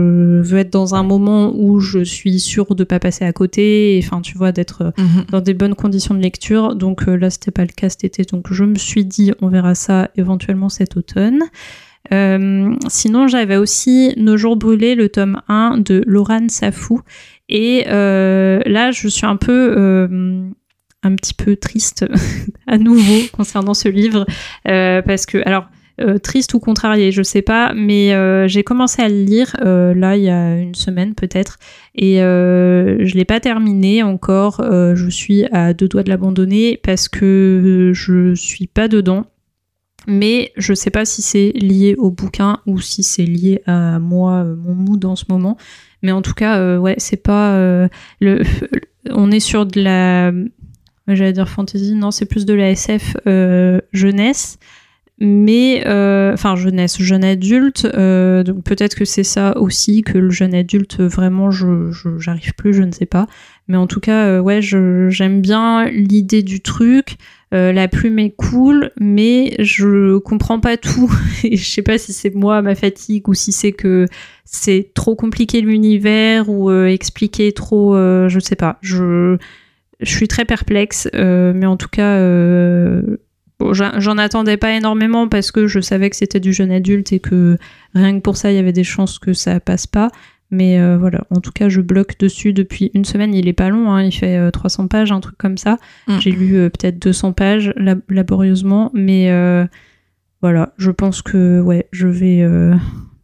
veux 0.43 0.59
être 0.59 0.73
dans 0.73 0.95
un 0.95 1.03
moment 1.03 1.53
où 1.57 1.81
je 1.81 2.05
suis 2.05 2.39
sûre 2.41 2.75
de 2.75 2.85
pas 2.85 2.99
passer 3.01 3.25
à 3.25 3.33
côté, 3.33 3.97
et, 3.97 4.03
enfin 4.05 4.21
tu 4.21 4.37
vois 4.39 4.53
d'être 4.53 4.83
euh, 4.83 4.91
Mhm. 5.03 5.25
dans 5.31 5.41
des 5.41 5.55
bonnes 5.55 5.75
conditions 5.75 6.15
de 6.15 6.21
lecture. 6.21 6.75
Donc 6.77 7.09
euh, 7.09 7.17
là 7.17 7.31
c'était 7.31 7.51
pas 7.51 7.63
le 7.63 7.73
cas 7.75 7.89
cet 7.89 8.05
été, 8.05 8.23
donc 8.25 8.53
je 8.53 8.65
me 8.65 8.75
suis 8.77 9.05
dit 9.05 9.33
on 9.41 9.49
verra 9.49 9.75
ça 9.75 10.11
éventuellement 10.17 10.69
cet 10.69 10.97
automne. 10.97 11.41
Euh, 12.13 12.75
sinon, 12.89 13.29
j'avais 13.29 13.57
aussi 13.57 14.13
Nos 14.19 14.37
jours 14.37 14.57
brûlés, 14.57 14.95
le 14.95 15.09
tome 15.09 15.41
1 15.49 15.79
de 15.79 16.05
Laurent 16.07 16.49
Safou. 16.51 17.01
Et 17.49 17.85
euh, 17.89 18.61
là, 18.67 18.91
je 18.91 19.09
suis 19.09 19.25
un 19.25 19.37
peu, 19.37 19.75
euh, 19.75 20.47
un 21.03 21.15
petit 21.15 21.33
peu 21.33 21.57
triste 21.57 22.05
à 22.67 22.77
nouveau 22.77 23.21
concernant 23.33 23.73
ce 23.73 23.89
livre. 23.89 24.27
parce 24.65 25.25
que, 25.25 25.39
alors, 25.47 25.65
euh, 26.01 26.19
triste 26.19 26.55
ou 26.55 26.59
contrarié, 26.59 27.13
je 27.13 27.23
sais 27.23 27.43
pas, 27.43 27.73
mais 27.73 28.13
euh, 28.15 28.49
j'ai 28.49 28.65
commencé 28.65 29.01
à 29.01 29.09
le 29.09 29.23
lire 29.23 29.55
euh, 29.65 29.95
là 29.95 30.17
il 30.17 30.25
y 30.25 30.29
a 30.29 30.57
une 30.57 30.75
semaine 30.75 31.15
peut-être, 31.15 31.61
et 31.95 32.17
je 32.17 33.15
l'ai 33.15 33.25
pas 33.25 33.39
terminé 33.39 34.03
encore. 34.03 34.61
je 34.61 35.09
suis 35.09 35.45
à 35.53 35.73
deux 35.73 35.87
doigts 35.87 36.03
de 36.03 36.09
l'abandonner 36.09 36.81
parce 36.83 37.09
que 37.09 37.93
je 37.95 38.35
suis 38.35 38.67
pas 38.67 38.89
dedans. 38.89 39.27
Mais 40.07 40.53
je 40.57 40.75
sais 40.75 40.91
pas 40.91 41.07
si 41.07 41.23
c'est 41.23 41.53
lié 41.55 41.95
au 41.97 42.11
bouquin 42.11 42.59
ou 42.67 42.79
si 42.79 43.03
c'est 43.03 43.25
lié 43.25 43.63
à 43.65 43.99
moi, 43.99 44.45
mon 44.45 44.75
mood 44.75 45.03
en 45.05 45.17
ce 45.17 45.25
moment. 45.29 45.57
Mais 46.03 46.13
en 46.13 46.21
tout 46.21 46.35
cas, 46.35 46.77
ouais, 46.79 46.97
c'est 46.99 47.23
pas 47.23 47.89
le. 48.21 48.43
On 49.11 49.31
est 49.31 49.41
sur 49.41 49.65
de 49.65 49.81
la. 49.81 50.33
J'allais 51.07 51.33
dire 51.33 51.49
fantasy, 51.49 51.95
non, 51.95 52.11
c'est 52.11 52.27
plus 52.27 52.45
de 52.45 52.55
la 52.55 52.71
SF 52.71 53.17
jeunesse 53.93 54.59
mais 55.19 55.85
euh, 55.87 56.33
enfin 56.33 56.57
jeunesse, 56.57 57.01
jeune 57.01 57.25
adulte, 57.25 57.87
euh, 57.95 58.43
donc 58.43 58.65
peut-être 58.65 58.97
que 58.97 59.05
c'est 59.05 59.23
ça 59.23 59.57
aussi 59.59 60.03
que 60.03 60.19
le 60.19 60.31
jeune 60.31 60.55
adulte 60.55 61.01
vraiment 61.01 61.53
je 61.53 61.91
j'arrive 62.19 62.55
plus, 62.55 62.75
je 62.75 62.83
ne 62.83 62.91
sais 62.91 63.07
pas, 63.07 63.27
mais 63.69 63.77
en 63.77 63.87
tout 63.87 64.01
cas 64.01 64.27
euh, 64.27 64.41
ouais 64.41 64.61
j'aime 64.61 65.41
bien 65.41 65.89
l'idée 65.89 66.43
du 66.43 66.61
truc, 66.63 67.17
euh, 67.55 67.73
la 67.73 67.87
plume 67.87 68.19
est 68.19 68.35
cool, 68.37 68.91
mais 68.99 69.55
je 69.61 70.19
comprends 70.19 70.59
pas 70.59 70.77
tout. 70.77 71.13
Et 71.45 71.57
je 71.57 71.71
sais 71.71 71.83
pas 71.83 71.97
si 71.97 72.13
c'est 72.13 72.35
moi 72.35 72.61
ma 72.61 72.75
fatigue 72.75 73.29
ou 73.29 73.35
si 73.35 73.53
c'est 73.53 73.73
que 73.73 74.07
c'est 74.45 74.91
trop 74.95 75.15
compliqué 75.15 75.61
l'univers 75.61 76.49
ou 76.49 76.73
expliquer 76.73 77.53
trop, 77.53 77.95
je 77.95 78.39
sais 78.41 78.57
pas, 78.57 78.79
je 78.83 79.37
je 80.01 80.11
suis 80.11 80.27
très 80.27 80.45
perplexe, 80.45 81.09
mais 81.15 81.67
en 81.67 81.77
tout 81.77 81.89
cas, 81.89 82.19
j'en 83.73 84.19
attendais 84.19 84.57
pas 84.57 84.73
énormément 84.77 85.29
parce 85.29 85.51
que 85.53 85.67
je 85.67 85.81
savais 85.81 86.11
que 86.11 86.17
c'était 86.17 86.41
du 86.41 86.53
jeune 86.53 86.71
adulte 86.71 87.13
et 87.13 87.21
que 87.21 87.57
rien 87.95 88.15
que 88.17 88.21
pour 88.23 88.37
ça, 88.37 88.51
il 88.53 88.57
y 88.57 88.59
avait 88.59 88.73
des 88.73 88.85
chances 88.85 89.19
que 89.19 89.33
ça 89.33 89.59
passe 89.61 89.87
pas. 89.87 90.11
Mais 90.51 90.79
euh, 90.79 90.99
voilà, 90.99 91.25
en 91.31 91.41
tout 91.41 91.51
cas, 91.51 91.69
je 91.69 91.81
bloque 91.81 92.17
dessus 92.19 92.53
depuis 92.53 92.91
une 92.95 93.05
semaine. 93.05 93.35
Il 93.35 93.49
est 93.49 93.53
pas 93.55 93.71
long, 93.71 93.91
hein, 93.91 94.03
il 94.03 94.13
fait 94.13 94.37
euh, 94.37 94.51
300 94.51 94.87
pages, 94.89 95.11
un 95.11 95.21
truc 95.21 95.37
comme 95.39 95.57
ça. 95.59 95.79
Mm. 96.07 96.19
J'ai 96.21 96.31
lu 96.31 96.57
euh, 96.57 96.69
peut-être 96.69 97.01
200 97.01 97.33
pages 97.33 97.73
lab- 97.77 98.03
laborieusement, 98.09 98.91
mais 98.95 99.31
euh, 99.31 99.65
voilà, 100.43 100.73
je 100.77 100.91
pense 100.93 101.23
que 101.23 101.61
ouais, 101.61 101.89
je 101.91 102.07
vais 102.07 102.47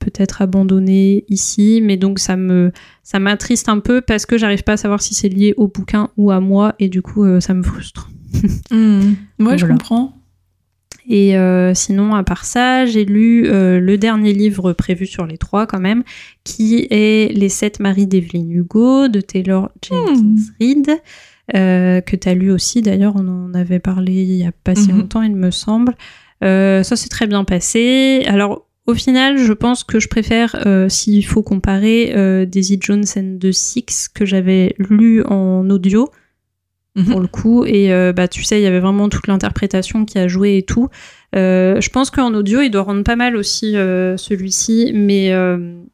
peut-être 0.01 0.41
abandonner 0.43 1.25
ici. 1.29 1.81
Mais 1.85 1.97
donc 1.99 2.19
ça 2.19 2.37
me 2.37 2.73
ça 3.03 3.19
m'attriste 3.21 3.69
un 3.69 3.79
peu 3.81 4.01
parce 4.01 4.25
que 4.27 4.39
j'arrive 4.39 4.65
pas 4.65 4.73
à 4.73 4.77
savoir 4.79 5.01
si 5.03 5.15
c'est 5.15 5.29
lié 5.29 5.53
au 5.57 5.69
bouquin 5.69 6.09
ou 6.17 6.31
à 6.31 6.41
moi 6.41 6.75
et 6.79 6.89
du 6.89 7.03
coup 7.03 7.25
ça 7.41 7.55
me 7.55 7.63
frustre. 7.63 8.09
Mhm. 8.73 9.17
Ouais, 9.41 9.59
je 9.59 9.67
Voilà. 9.67 9.75
comprends. 9.75 10.17
Et 11.09 11.37
euh, 11.37 11.75
sinon, 11.75 12.15
à 12.15 12.23
part 12.23 12.45
ça, 12.45 12.87
j'ai 12.87 13.05
lu 13.05 13.47
euh, 13.47 13.81
le 13.81 13.99
dernier 13.99 14.33
livre 14.33 14.73
prévu 14.73 15.07
sur 15.07 15.27
les 15.27 15.39
trois 15.39 15.67
quand 15.67 15.81
même, 15.81 16.03
qui 16.45 16.87
est 16.91 17.33
Les 17.35 17.49
sept 17.49 17.81
maris 17.81 18.07
d'Evelyn 18.07 18.49
Hugo 18.51 19.09
de 19.09 19.21
Taylor 19.21 19.71
Jenkins 19.83 20.37
Reid, 20.61 20.91
euh, 21.55 22.01
que 22.01 22.17
tu 22.17 22.29
as 22.29 22.35
lu 22.35 22.51
aussi 22.51 22.83
d'ailleurs, 22.83 23.15
on 23.17 23.27
en 23.27 23.55
avait 23.55 23.81
parlé 23.81 24.13
il 24.13 24.37
y 24.37 24.47
a 24.47 24.53
pas 24.53 24.75
si 24.75 24.93
Mhm. 24.93 24.99
longtemps, 24.99 25.23
il 25.23 25.35
me 25.37 25.51
semble. 25.51 25.95
Ça 26.43 26.83
s'est 26.85 27.09
très 27.09 27.27
bien 27.27 27.45
passé. 27.45 28.23
Alors, 28.27 28.67
au 28.87 28.95
final, 28.95 29.37
je 29.37 29.53
pense 29.53 29.85
que 29.85 30.01
je 30.01 30.09
préfère, 30.09 30.57
s'il 30.89 31.25
faut 31.27 31.43
comparer, 31.43 32.47
Daisy 32.47 32.79
Jones 32.81 33.05
and 33.17 33.39
the 33.41 33.53
Six 33.53 34.09
que 34.09 34.25
j'avais 34.25 34.75
lu 34.79 35.23
en 35.25 35.69
audio 35.71 36.09
mhm. 36.97 37.05
pour 37.07 37.21
le 37.21 37.27
coup. 37.27 37.65
Et 37.65 37.91
bah, 38.13 38.29
tu 38.29 38.45
sais, 38.45 38.61
il 38.61 38.63
y 38.63 38.67
avait 38.67 38.81
vraiment 38.81 39.09
toute 39.09 39.27
l'interprétation 39.27 40.05
qui 40.05 40.19
a 40.19 40.29
joué 40.29 40.59
et 40.59 40.63
tout. 40.63 40.89
je 41.35 41.89
pense 41.91 42.11
qu'en 42.11 42.35
audio, 42.35 42.61
il 42.61 42.71
doit 42.71 42.83
rendre 42.83 43.05
pas 43.05 43.17
mal 43.17 43.37
aussi 43.37 43.73
celui-ci, 43.73 44.93
mais, 44.95 45.33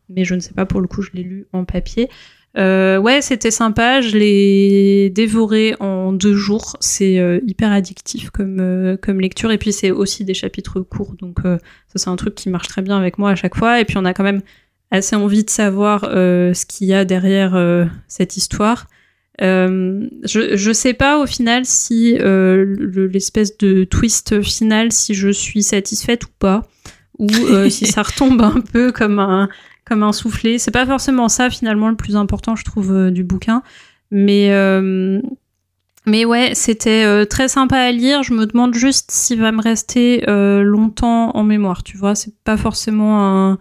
mais 0.09 0.25
je 0.25 0.35
ne 0.35 0.41
sais 0.41 0.55
pas, 0.55 0.67
pour 0.67 0.81
le 0.81 0.89
coup, 0.89 1.03
je 1.03 1.11
l'ai 1.15 1.23
lu 1.23 1.47
en 1.53 1.65
papier. 1.65 2.09
Euh, 2.57 2.99
ouais, 2.99 3.21
c'était 3.21 3.51
sympa. 3.51 4.01
Je 4.01 4.17
l'ai 4.17 5.11
dévoré 5.11 5.75
en 5.81 6.13
deux 6.13 6.35
jours. 6.35 6.77
C'est 6.81 7.19
euh, 7.19 7.41
hyper 7.47 7.71
addictif 7.71 8.31
comme, 8.31 8.59
euh, 8.61 8.97
comme 8.97 9.21
lecture. 9.21 9.51
Et 9.51 9.59
puis, 9.59 9.73
c'est 9.73 9.91
aussi 9.91 10.25
des 10.25 10.35
chapitres 10.35 10.81
courts. 10.81 11.15
Donc, 11.21 11.41
ça, 11.43 11.59
c'est 11.97 12.09
un 12.09 12.17
truc 12.17 12.35
qui 12.35 12.49
marche 12.49 12.69
très 12.69 12.83
bien 12.83 12.97
avec 12.97 13.19
moi 13.19 13.31
à 13.31 13.35
chaque 13.35 13.57
fois. 13.57 13.81
Et 13.81 13.85
puis, 13.85 13.97
on 13.99 14.05
a 14.05 14.15
quand 14.15 14.25
même 14.25 14.43
assez 14.91 15.17
envie 15.17 15.45
de 15.45 15.51
savoir 15.51 16.03
ce 16.03 16.67
qu'il 16.67 16.87
y 16.87 16.95
a 16.95 17.05
derrière 17.05 17.89
cette 18.09 18.37
histoire. 18.37 18.87
Je, 19.39 20.57
je 20.57 20.73
sais 20.73 20.95
pas 20.95 21.19
au 21.19 21.27
final 21.27 21.65
si 21.65 22.17
l'espèce 22.19 23.57
de 23.59 23.85
twist 23.85 24.41
final, 24.43 24.93
si 24.93 25.15
je 25.15 25.29
suis 25.29 25.63
satisfaite 25.63 26.25
ou 26.25 26.31
pas. 26.39 26.67
Ou 27.19 27.29
si 27.71 27.87
ça 27.87 28.03
retombe 28.03 28.43
un 28.43 28.61
peu 28.61 28.93
comme 28.93 29.19
un 29.19 29.49
comme 29.87 30.03
un 30.03 30.13
soufflet. 30.13 30.59
C'est 30.59 30.71
pas 30.71 30.85
forcément 30.85 31.29
ça 31.29 31.49
finalement 31.49 31.89
le 31.89 31.97
plus 31.97 32.17
important, 32.17 32.57
je 32.57 32.65
trouve, 32.65 32.93
euh, 32.93 33.11
du 33.11 33.25
bouquin. 33.25 33.63
Mais, 34.11 34.49
euh, 34.51 35.21
mais 36.07 36.25
ouais, 36.25 36.53
c'était 36.55 37.05
euh, 37.05 37.25
très 37.25 37.49
sympa 37.49 37.79
à 37.79 37.93
lire. 37.93 38.23
Je 38.23 38.35
me 38.35 38.47
demande 38.47 38.75
juste 38.75 39.11
s'il 39.11 39.41
va 39.41 39.53
me 39.53 39.63
rester 39.63 40.25
longtemps 40.27 41.31
en 41.35 41.45
mémoire, 41.45 41.83
tu 41.83 41.97
vois. 41.97 42.15
C'est 42.15 42.35
pas 42.45 42.57
forcément 42.57 43.25
un 43.25 43.59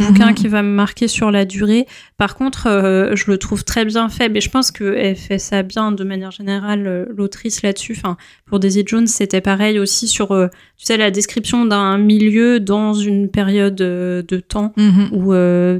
bouquin 0.00 0.28
mhm. 0.28 0.34
qui 0.34 0.48
va 0.48 0.62
me 0.62 0.70
marquer 0.70 1.08
sur 1.08 1.30
la 1.30 1.44
durée. 1.44 1.86
Par 2.16 2.34
contre, 2.34 2.66
euh, 2.66 3.14
je 3.14 3.30
le 3.30 3.38
trouve 3.38 3.64
très 3.64 3.84
bien 3.84 4.08
fait, 4.08 4.28
mais 4.28 4.40
je 4.40 4.50
pense 4.50 4.70
qu'elle 4.70 5.16
fait 5.16 5.38
ça 5.38 5.62
bien 5.62 5.92
de 5.92 6.04
manière 6.04 6.30
générale, 6.30 6.86
euh, 6.86 7.04
l'autrice 7.14 7.62
là-dessus. 7.62 7.94
Enfin, 7.96 8.16
pour 8.46 8.58
Daisy 8.58 8.82
Jones, 8.86 9.06
c'était 9.06 9.40
pareil 9.40 9.78
aussi 9.78 10.08
sur, 10.08 10.32
euh, 10.32 10.48
tu 10.76 10.86
sais, 10.86 10.96
la 10.96 11.10
description 11.10 11.66
d'un 11.66 11.98
milieu 11.98 12.60
dans 12.60 12.94
une 12.94 13.30
période 13.30 13.76
de 13.76 14.42
temps 14.46 14.72
mhm. 14.76 15.10
où, 15.12 15.34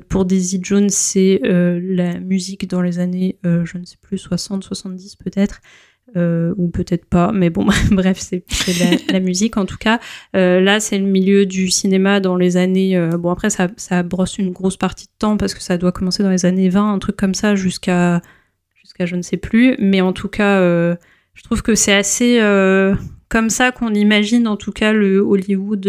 pour 0.09 0.25
Daisy 0.25 0.61
Jones, 0.63 0.91
c'est 0.91 1.41
la 1.43 2.21
musique 2.21 2.69
dans 2.69 2.83
les 2.83 2.99
années, 2.99 3.37
je 3.45 3.79
ne 3.79 3.85
sais 3.85 3.97
plus, 4.01 4.19
60, 4.19 4.65
70 4.65 5.17
peut-être. 5.17 5.61
Euh, 6.17 6.53
ou 6.57 6.69
peut-être 6.69 7.05
pas, 7.05 7.31
mais 7.31 7.51
bon, 7.51 7.67
bref, 7.93 8.19
c'est 8.19 8.45
la, 9.13 9.21
musique 9.21 9.57
en 9.57 9.65
tout 9.65 9.77
cas. 9.77 10.01
Euh, 10.35 10.61
là, 10.61 10.81
c'est 10.81 10.99
le 10.99 11.07
milieu 11.07 11.47
du 11.47 11.71
cinéma 11.71 12.19
dans 12.19 12.35
les 12.35 12.57
années. 12.57 12.97
Euh, 12.97 13.17
bon, 13.17 13.31
après, 13.31 13.49
ça, 13.49 13.69
ça, 13.77 14.03
brosse 14.03 14.39
une 14.39 14.51
grosse 14.51 14.77
partie 14.77 15.07
de 15.07 15.13
temps 15.19 15.37
parce 15.37 15.55
que 15.55 15.63
ça 15.63 15.79
doit 15.79 15.93
commencer 15.93 16.25
dans 16.25 16.31
les 16.31 16.47
années 16.47 16.69
20, 16.69 16.95
un 16.95 16.99
truc 16.99 17.15
comme 17.15 17.35
ça, 17.35 17.55
jusqu'à 17.55 18.23
jusqu'à 18.75 19.07
je 19.07 19.15
ne 19.15 19.23
sais 19.23 19.37
plus. 19.37 19.77
Mais 19.79 20.01
en 20.01 20.13
tout 20.13 20.29
cas, 20.29 20.59
je 20.61 21.43
trouve 21.45 21.63
que 21.63 21.77
c'est 21.77 21.95
assez 21.95 22.41
comme 23.29 23.51
ça 23.51 23.71
qu'on 23.71 23.95
imagine 23.95 24.49
en 24.49 24.57
tout 24.57 24.73
cas 24.73 24.93
le 24.93 25.19
Hollywood 25.19 25.87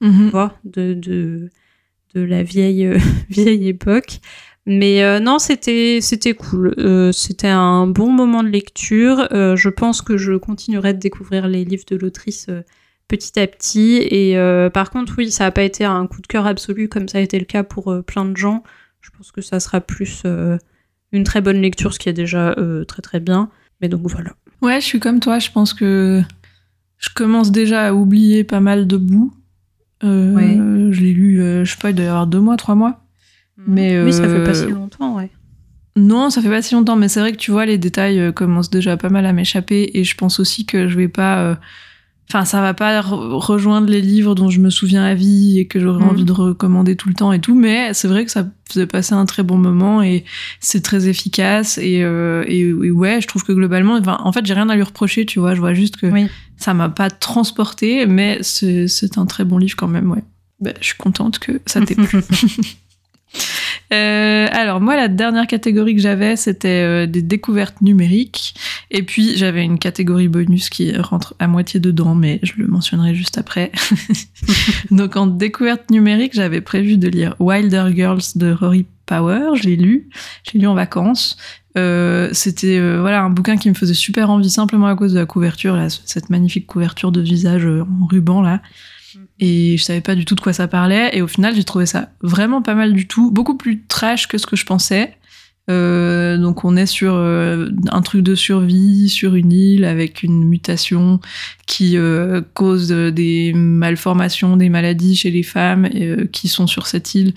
mm 0.00 0.30
de, 0.64 0.94
de, 0.94 1.50
de, 2.14 2.20
la 2.22 2.42
vieille, 2.42 2.90
vieille 3.28 3.68
époque. 3.68 4.20
Mais 4.66 5.04
euh, 5.04 5.20
non, 5.20 5.38
c'était 5.38 6.00
c'était 6.00 6.34
cool. 6.34 6.74
Euh, 6.78 7.12
c'était 7.12 7.46
un 7.46 7.86
bon 7.86 8.10
moment 8.10 8.42
de 8.42 8.48
lecture. 8.48 9.28
Euh, 9.32 9.54
je 9.54 9.68
pense 9.68 10.02
que 10.02 10.16
je 10.16 10.32
continuerai 10.32 10.92
de 10.92 10.98
découvrir 10.98 11.46
les 11.46 11.64
livres 11.64 11.84
de 11.86 11.94
l'autrice 11.94 12.48
petit 13.06 13.38
à 13.38 13.46
petit. 13.46 13.98
Et 14.10 14.36
par 14.74 14.90
contre, 14.90 15.14
oui, 15.18 15.30
ça 15.30 15.44
n'a 15.44 15.50
pas 15.52 15.62
été 15.62 15.84
un 15.84 16.06
coup 16.08 16.20
de 16.20 16.26
cœur 16.26 16.46
absolu 16.46 16.88
comme 16.88 17.08
ça 17.08 17.18
a 17.18 17.20
été 17.20 17.38
le 17.38 17.44
cas 17.44 17.62
pour 17.62 17.94
plein 18.04 18.24
de 18.24 18.36
gens. 18.36 18.64
Je 19.00 19.10
pense 19.16 19.30
que 19.30 19.40
ça 19.40 19.60
sera 19.60 19.80
plus 19.80 20.24
une 21.12 21.22
très 21.22 21.40
bonne 21.40 21.62
lecture, 21.62 21.94
ce 21.94 22.00
qui 22.00 22.08
est 22.08 22.12
déjà 22.12 22.56
très 22.88 23.02
très 23.02 23.20
bien. 23.20 23.48
Mais 23.80 23.88
donc 23.88 24.02
voilà. 24.04 24.32
Ouais, 24.62 24.80
je 24.80 24.86
suis 24.86 24.98
comme 24.98 25.20
toi. 25.20 25.38
Je 25.38 25.52
pense 25.52 25.74
que 25.74 26.20
je 26.98 27.10
commence 27.14 27.52
déjà 27.52 27.86
à 27.86 27.92
oublier 27.94 28.42
pas 28.42 28.58
mal 28.58 28.88
de 28.88 28.96
bouts. 28.96 29.32
Ouais. 30.02 30.58
Je 30.90 31.00
l'ai 31.00 31.12
lu, 31.12 31.36
je 31.38 31.70
sais 31.70 31.78
pas, 31.80 31.90
il 31.90 31.94
doit 31.94 32.04
y 32.04 32.08
avoir 32.08 32.26
deux 32.26 32.40
mois, 32.40 32.56
trois 32.56 32.74
mois. 32.74 33.05
Mais 33.66 34.02
oui, 34.02 34.12
ça 34.12 34.28
fait 34.28 34.44
pas 34.44 34.54
si 34.54 34.64
euh, 34.64 34.70
longtemps, 34.70 35.16
ouais. 35.16 35.30
Non, 35.96 36.28
ça 36.28 36.42
fait 36.42 36.50
pas 36.50 36.62
si 36.62 36.74
longtemps, 36.74 36.96
mais 36.96 37.08
c'est 37.08 37.20
vrai 37.20 37.32
que 37.32 37.38
tu 37.38 37.50
vois, 37.50 37.64
les 37.64 37.78
détails 37.78 38.20
euh, 38.20 38.32
commencent 38.32 38.70
déjà 38.70 38.96
pas 38.96 39.08
mal 39.08 39.24
à 39.24 39.32
m'échapper 39.32 39.90
et 39.94 40.04
je 40.04 40.14
pense 40.14 40.40
aussi 40.40 40.66
que 40.66 40.88
je 40.88 40.96
vais 40.96 41.08
pas. 41.08 41.38
Euh, 41.38 41.54
enfin, 42.28 42.44
ça 42.44 42.60
va 42.60 42.74
pas 42.74 43.00
rejoindre 43.00 43.88
les 43.88 44.02
livres 44.02 44.34
dont 44.34 44.50
je 44.50 44.60
me 44.60 44.68
souviens 44.68 45.04
à 45.04 45.14
vie 45.14 45.58
et 45.58 45.66
que 45.66 45.80
j'aurais 45.80 46.04
mm. 46.04 46.08
envie 46.08 46.24
de 46.24 46.32
recommander 46.32 46.96
tout 46.96 47.08
le 47.08 47.14
temps 47.14 47.32
et 47.32 47.40
tout, 47.40 47.54
mais 47.54 47.94
c'est 47.94 48.08
vrai 48.08 48.26
que 48.26 48.30
ça 48.30 48.46
faisait 48.68 48.86
passer 48.86 49.14
un 49.14 49.24
très 49.24 49.42
bon 49.42 49.56
moment 49.56 50.02
et 50.02 50.24
c'est 50.60 50.82
très 50.82 51.08
efficace 51.08 51.78
et, 51.78 52.00
et, 52.00 52.90
ouais, 52.90 53.20
je 53.22 53.26
trouve 53.28 53.44
que 53.44 53.52
globalement, 53.52 53.98
en 54.06 54.32
fait, 54.32 54.44
j'ai 54.44 54.54
rien 54.54 54.68
à 54.68 54.74
lui 54.74 54.82
reprocher, 54.82 55.24
tu 55.24 55.38
vois, 55.38 55.54
je 55.54 55.60
vois 55.60 55.72
juste 55.72 55.96
que 55.96 56.08
ça 56.58 56.74
m'a 56.74 56.90
pas 56.90 57.08
transporté, 57.08 58.06
mais 58.06 58.40
c'est 58.42 59.16
un 59.16 59.24
très 59.24 59.44
bon 59.44 59.56
livre 59.56 59.76
quand 59.76 59.88
même, 59.88 60.10
ouais. 60.10 60.24
Ben, 60.58 60.74
je 60.80 60.86
suis 60.86 60.96
contente 60.96 61.38
que 61.38 61.60
ça 61.66 61.80
t'ait 61.82 61.94
plu. 61.94 62.20
Euh, 63.92 64.48
alors 64.50 64.80
moi, 64.80 64.96
la 64.96 65.08
dernière 65.08 65.46
catégorie 65.46 65.94
que 65.94 66.00
j'avais, 66.00 66.36
c'était 66.36 66.82
euh, 66.82 67.06
des 67.06 67.22
découvertes 67.22 67.80
numériques. 67.82 68.54
Et 68.90 69.02
puis 69.02 69.36
j'avais 69.36 69.64
une 69.64 69.78
catégorie 69.78 70.28
bonus 70.28 70.70
qui 70.70 70.96
rentre 70.96 71.34
à 71.38 71.46
moitié 71.46 71.80
dedans, 71.80 72.14
mais 72.14 72.40
je 72.42 72.54
le 72.56 72.66
mentionnerai 72.66 73.14
juste 73.14 73.38
après. 73.38 73.70
Donc 74.90 75.16
en 75.16 75.26
découverte 75.26 75.90
numérique, 75.90 76.32
j'avais 76.34 76.60
prévu 76.60 76.98
de 76.98 77.08
lire 77.08 77.34
Wilder 77.38 77.86
Girls 77.94 78.22
de 78.34 78.52
Rory 78.52 78.86
Power. 79.06 79.56
Je 79.56 79.64
l'ai 79.64 79.76
lu, 79.76 80.08
j'ai 80.44 80.58
lu 80.58 80.66
en 80.66 80.74
vacances. 80.74 81.36
Euh, 81.76 82.30
c'était 82.32 82.80
voilà 82.98 83.22
un 83.22 83.30
bouquin 83.30 83.58
qui 83.58 83.68
me 83.68 83.74
faisait 83.74 83.94
super 83.94 84.30
envie 84.30 84.48
simplement 84.48 84.86
à 84.86 84.96
cause 84.96 85.12
de 85.12 85.18
la 85.18 85.26
couverture, 85.26 85.78
cette 86.06 86.30
magnifique 86.30 86.66
couverture 86.66 87.12
de 87.12 87.20
visage 87.20 87.66
en 87.66 88.06
ruban 88.06 88.40
là 88.40 88.62
et 89.38 89.76
je 89.76 89.82
savais 89.82 90.00
pas 90.00 90.14
du 90.14 90.24
tout 90.24 90.34
de 90.34 90.40
quoi 90.40 90.52
ça 90.52 90.68
parlait. 90.68 91.10
Et 91.16 91.22
au 91.22 91.28
final 91.28 91.54
j'ai 91.54 91.64
trouvé 91.64 91.86
ça 91.86 92.10
vraiment 92.22 92.62
pas 92.62 92.74
mal 92.74 92.92
du 92.92 93.06
tout. 93.06 93.30
Beaucoup 93.30 93.56
plus 93.56 93.84
trash 93.86 94.28
que 94.28 94.38
ce 94.38 94.46
que 94.46 94.56
je 94.56 94.64
pensais. 94.64 95.16
Euh, 95.68 96.36
donc 96.36 96.64
on 96.64 96.76
est 96.76 96.86
sur 96.86 97.14
euh, 97.14 97.68
un 97.90 98.02
truc 98.02 98.22
de 98.22 98.36
survie 98.36 99.08
sur 99.08 99.34
une 99.34 99.52
île 99.52 99.84
avec 99.84 100.22
une 100.22 100.44
mutation 100.44 101.20
qui 101.66 101.96
euh, 101.96 102.40
cause 102.54 102.88
des 102.88 103.52
malformations 103.52 104.56
des 104.56 104.68
maladies 104.68 105.16
chez 105.16 105.32
les 105.32 105.42
femmes 105.42 105.88
qui 106.32 106.48
sont 106.48 106.66
sur 106.66 106.86
cette 106.86 107.14
île. 107.14 107.34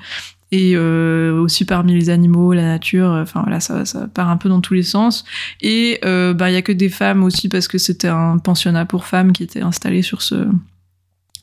Et 0.52 0.76
aussi 0.76 1.64
parmi 1.64 1.94
les 1.94 2.10
animaux, 2.10 2.54
la 2.54 2.64
nature, 2.64 3.12
enfin 3.12 3.42
voilà, 3.44 3.60
ça, 3.60 3.86
ça 3.86 4.08
part 4.08 4.30
un 4.30 4.38
peu 4.38 4.50
dans 4.50 4.62
tous 4.62 4.74
les 4.74 4.82
sens. 4.82 5.24
Et 5.62 6.00
bah 6.02 6.50
il 6.50 6.54
y 6.54 6.58
a 6.58 6.64
que 6.64 6.72
des 6.72 6.90
femmes 6.90 7.24
aussi 7.24 7.50
parce 7.50 7.68
que 7.68 7.78
c'était 7.78 8.08
un 8.08 8.40
pensionnat 8.40 8.86
pour 8.86 9.06
femmes 9.06 9.32
qui 9.32 9.44
était 9.44 9.62
installé 9.62 10.02
sur 10.02 10.24
ce 10.24 10.48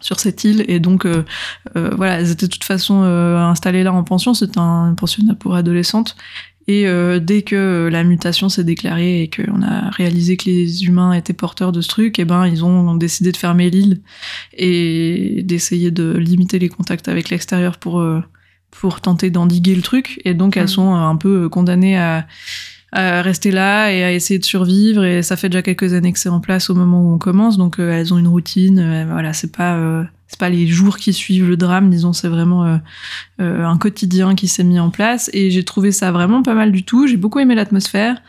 sur 0.00 0.20
cette 0.20 0.44
île 0.44 0.64
et 0.68 0.80
donc 0.80 1.06
euh, 1.06 1.24
euh, 1.76 1.90
voilà 1.96 2.20
elles 2.20 2.30
étaient 2.30 2.46
de 2.46 2.52
toute 2.52 2.64
façon 2.64 3.02
euh, 3.02 3.38
installées 3.38 3.82
là 3.82 3.92
en 3.92 4.04
pension 4.04 4.34
c'était 4.34 4.58
un 4.58 4.94
pensionnat 4.94 5.34
pour 5.34 5.54
adolescentes 5.54 6.16
et 6.68 6.84
dès 7.20 7.42
que 7.42 7.88
la 7.92 8.02
mutation 8.02 8.48
s'est 8.48 8.64
déclarée 8.64 9.22
et 9.22 9.30
qu'on 9.30 9.62
a 9.62 9.88
réalisé 9.90 10.36
que 10.36 10.46
les 10.46 10.82
humains 10.82 11.12
étaient 11.12 11.32
porteurs 11.32 11.70
de 11.70 11.80
ce 11.80 11.86
truc, 11.86 12.18
et 12.18 12.22
eh 12.22 12.24
ben 12.24 12.44
ils 12.44 12.64
ont 12.64 12.96
décidé 12.96 13.30
de 13.30 13.36
fermer 13.36 13.70
l'île 13.70 14.00
et 14.52 15.44
d'essayer 15.44 15.92
de 15.92 16.16
limiter 16.16 16.58
les 16.58 16.68
contacts 16.68 17.06
avec 17.06 17.30
l'extérieur 17.30 17.78
pour 17.78 18.04
pour 18.72 19.00
tenter 19.00 19.30
d'endiguer 19.30 19.76
le 19.76 19.82
truc. 19.82 20.20
Et 20.24 20.34
donc 20.34 20.56
elles 20.56 20.64
mmh. 20.64 20.66
sont 20.66 20.92
un 20.92 21.14
peu 21.14 21.48
condamnées 21.48 21.98
à 21.98 22.26
à 22.92 23.22
rester 23.22 23.50
là 23.50 23.92
et 23.92 24.04
à 24.04 24.12
essayer 24.12 24.38
de 24.38 24.44
survivre. 24.44 25.04
Et 25.04 25.22
ça 25.22 25.36
fait 25.36 25.48
déjà 25.48 25.62
quelques 25.62 25.92
années 25.92 26.12
que 26.12 26.18
c'est 26.18 26.28
en 26.28 26.40
place 26.40 26.70
au 26.70 26.74
moment 26.74 27.02
où 27.02 27.14
on 27.14 27.18
commence, 27.18 27.56
donc 27.56 27.78
euh, 27.78 27.92
elles 27.92 28.14
ont 28.14 28.18
une 28.18 28.28
routine. 28.28 28.78
Euh, 28.78 29.06
voilà, 29.10 29.32
c'est 29.32 29.52
pas 29.52 29.76
euh, 29.76 30.04
c'est 30.28 30.38
pas 30.38 30.48
les 30.48 30.66
jours 30.66 30.96
qui 30.96 31.12
suivent 31.12 31.48
le 31.48 31.56
drame, 31.56 31.90
disons, 31.90 32.12
c'est 32.12 32.28
vraiment 32.28 32.80
un 33.38 33.78
quotidien 33.78 34.34
qui 34.34 34.48
s'est 34.48 34.64
mis 34.64 34.80
en 34.80 34.90
place. 34.90 35.30
Et 35.32 35.52
j'ai 35.52 35.64
trouvé 35.64 35.92
ça 35.92 36.10
vraiment 36.10 36.42
pas 36.42 36.54
mal 36.54 36.72
du 36.72 36.82
tout. 36.82 37.06
J'ai 37.06 37.16
beaucoup 37.16 37.38
aimé 37.38 37.54
l'atmosphère. 37.54 38.20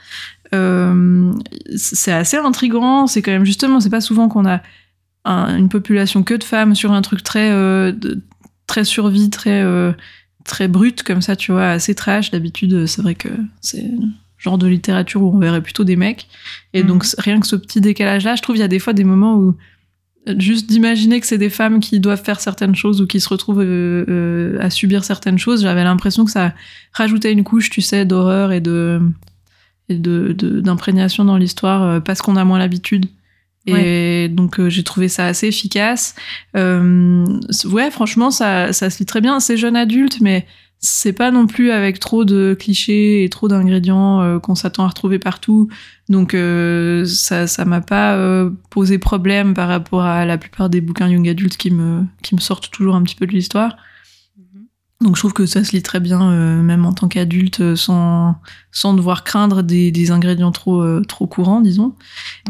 c'est 0.51 2.12
assez 2.12 2.38
intrigant. 2.38 3.08
C'est 3.08 3.24
quand 3.24 3.32
même 3.32 3.45
justement, 3.45 3.80
c'est 3.80 3.89
pas 3.89 4.01
souvent 4.01 4.30
qu'on 4.30 4.45
a 4.45 4.62
une 5.26 5.70
population 5.70 6.22
que 6.22 6.36
de 6.36 6.43
femmes 6.43 6.76
sur 6.76 6.91
un 6.91 7.01
truc 7.01 7.24
très 7.24 7.51
très 8.68 8.84
survie, 8.84 9.32
très 9.32 9.66
très 10.45 10.68
brut 10.68 11.01
comme 11.01 11.24
ça, 11.24 11.36
tu 11.36 11.51
vois, 11.51 11.70
assez 11.70 11.95
trash. 11.95 12.30
D'habitude, 12.30 12.86
c'est 12.86 13.01
vrai 13.01 13.16
que 13.16 13.30
c'est 13.60 13.89
genre 14.38 14.58
de 14.58 14.68
littérature 14.68 15.22
où 15.22 15.36
on 15.36 15.40
verrait 15.40 15.62
plutôt 15.62 15.84
des 15.84 15.96
mecs. 15.96 16.28
Et 16.74 16.84
donc, 16.84 17.04
mhm. 17.04 17.10
rien 17.18 17.40
que 17.40 17.48
ce 17.48 17.56
petit 17.56 17.82
décalage-là, 17.82 18.36
je 18.36 18.42
trouve 18.42 18.56
il 18.56 18.60
y 18.60 18.64
a 18.64 18.68
des 18.68 18.80
fois 18.80 18.94
des 18.94 19.04
moments 19.04 19.36
où 19.36 19.56
euh, 20.28 20.36
juste 20.38 20.68
d'imaginer 20.68 21.20
que 21.20 21.28
c'est 21.28 21.38
des 21.38 21.50
femmes 21.50 21.80
qui 21.80 22.00
doivent 22.00 22.24
faire 22.24 22.40
certaines 22.40 22.76
choses 22.76 23.02
ou 23.02 23.08
qui 23.08 23.20
se 23.20 23.30
retrouvent 23.30 23.62
euh, 23.62 24.06
euh, 24.08 24.58
à 24.60 24.70
subir 24.70 25.04
certaines 25.04 25.38
choses, 25.38 25.64
j'avais 25.64 25.84
l'impression 25.84 26.26
que 26.26 26.32
ça 26.32 26.54
rajoutait 26.94 27.32
une 27.32 27.44
couche, 27.44 27.70
tu 27.70 27.82
sais, 27.82 28.06
d'horreur 28.06 28.52
et 28.52 28.62
de 28.62 29.02
et 29.90 29.96
de 29.96 30.34
d'imprégnation 30.34 31.24
dans 31.24 31.38
l'histoire 31.38 32.04
parce 32.04 32.22
qu'on 32.22 32.36
a 32.36 32.44
moins 32.44 32.60
l'habitude. 32.60 33.06
Et 33.66 34.30
donc 34.30 34.66
j'ai 34.68 34.84
trouvé 34.84 35.10
ça 35.10 35.28
assez 35.28 35.48
efficace. 35.48 36.16
ouais, 36.54 37.92
franchement, 37.92 38.32
ça, 38.32 38.74
ça 38.74 38.90
se 38.90 39.00
lit 39.00 39.06
très 39.06 39.20
bien. 39.22 39.40
C'est 39.40 39.58
jeune 39.58 39.78
adulte, 39.78 40.20
mais 40.20 40.46
c'est 40.80 41.14
pas 41.14 41.32
non 41.32 41.48
plus 41.48 41.72
avec 41.72 42.00
trop 42.00 42.24
de 42.24 42.56
clichés 42.58 43.24
et 43.24 43.30
trop 43.30 43.48
d'ingrédients 43.48 44.22
euh, 44.22 44.40
qu'on 44.40 44.56
s'attend 44.56 44.84
à 44.84 44.88
retrouver 44.88 45.20
partout. 45.20 45.70
Donc 46.10 46.34
euh, 46.34 47.06
ça 47.06 47.48
ça 47.48 47.66
m'a 47.66 47.82
pas 47.82 48.16
euh, 48.16 48.52
posé 48.70 49.00
problème 49.00 49.54
par 49.54 49.68
rapport 49.68 50.04
à 50.04 50.26
la 50.26 50.38
plupart 50.38 50.70
des 50.70 50.82
bouquins 50.82 51.10
young 51.10 51.28
adultes 51.28 51.58
qui 51.58 51.72
me 51.72 52.04
qui 52.22 52.36
me 52.36 52.40
sortent 52.40 52.72
toujours 52.72 52.96
un 52.96 53.04
petit 53.04 53.16
peu 53.16 53.26
de 53.26 53.32
l'histoire. 53.32 53.78
Donc 55.00 55.16
je 55.16 55.22
trouve 55.22 55.34
que 55.34 55.45
ça 55.45 55.64
se 55.64 55.74
lit 55.74 55.84
très 55.84 56.00
bien, 56.00 56.32
euh, 56.32 56.62
même 56.64 56.84
en 56.84 56.91
tant 56.91 57.08
qu'adulte, 57.08 57.62
euh, 57.62 57.76
sans, 57.76 58.36
sans 58.72 58.95
devoir 58.95 59.24
craindre 59.24 59.62
des, 59.62 59.91
des 59.91 60.10
ingrédients 60.10 60.52
trop, 60.52 60.82
euh, 60.82 61.04
trop 61.08 61.28
courants, 61.28 61.62
disons. 61.62 61.93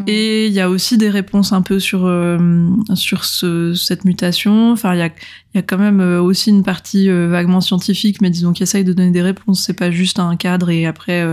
Et 0.08 0.48
il 0.48 0.54
y 0.54 0.62
a 0.62 0.70
aussi 0.70 0.98
des 0.98 1.10
réponses 1.10 1.52
un 1.52 1.62
peu 1.62 1.78
sur, 1.80 2.10
sur 2.94 3.26
ce, 3.26 3.74
cette 3.74 4.06
mutation. 4.06 4.72
Enfin, 4.72 4.94
il 4.94 5.00
y 5.00 5.02
a, 5.02 5.10
y 5.56 5.58
a 5.58 5.62
quand 5.62 5.78
même 5.78 6.00
aussi 6.00 6.50
une 6.50 6.64
partie 6.64 7.10
vaguement 7.10 7.60
scientifique, 7.60 8.22
mais 8.22 8.30
disons 8.30 8.54
qui 8.54 8.64
essaye 8.64 8.86
de 8.86 8.94
donner 8.94 9.12
des 9.12 9.22
réponses. 9.22 9.64
C'est 9.64 9.74
pas 9.74 9.92
juste 9.92 10.20
un 10.20 10.38
cadre 10.38 10.70
et 10.70 10.86
après 10.86 11.26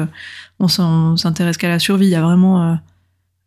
on 0.59 0.67
s'intéresse 0.67 1.59
qu'à 1.59 1.69
la 1.69 1.79
survie. 1.79 2.07
Il 2.07 2.11
y 2.11 2.17
a 2.17 2.23
vraiment 2.23 2.79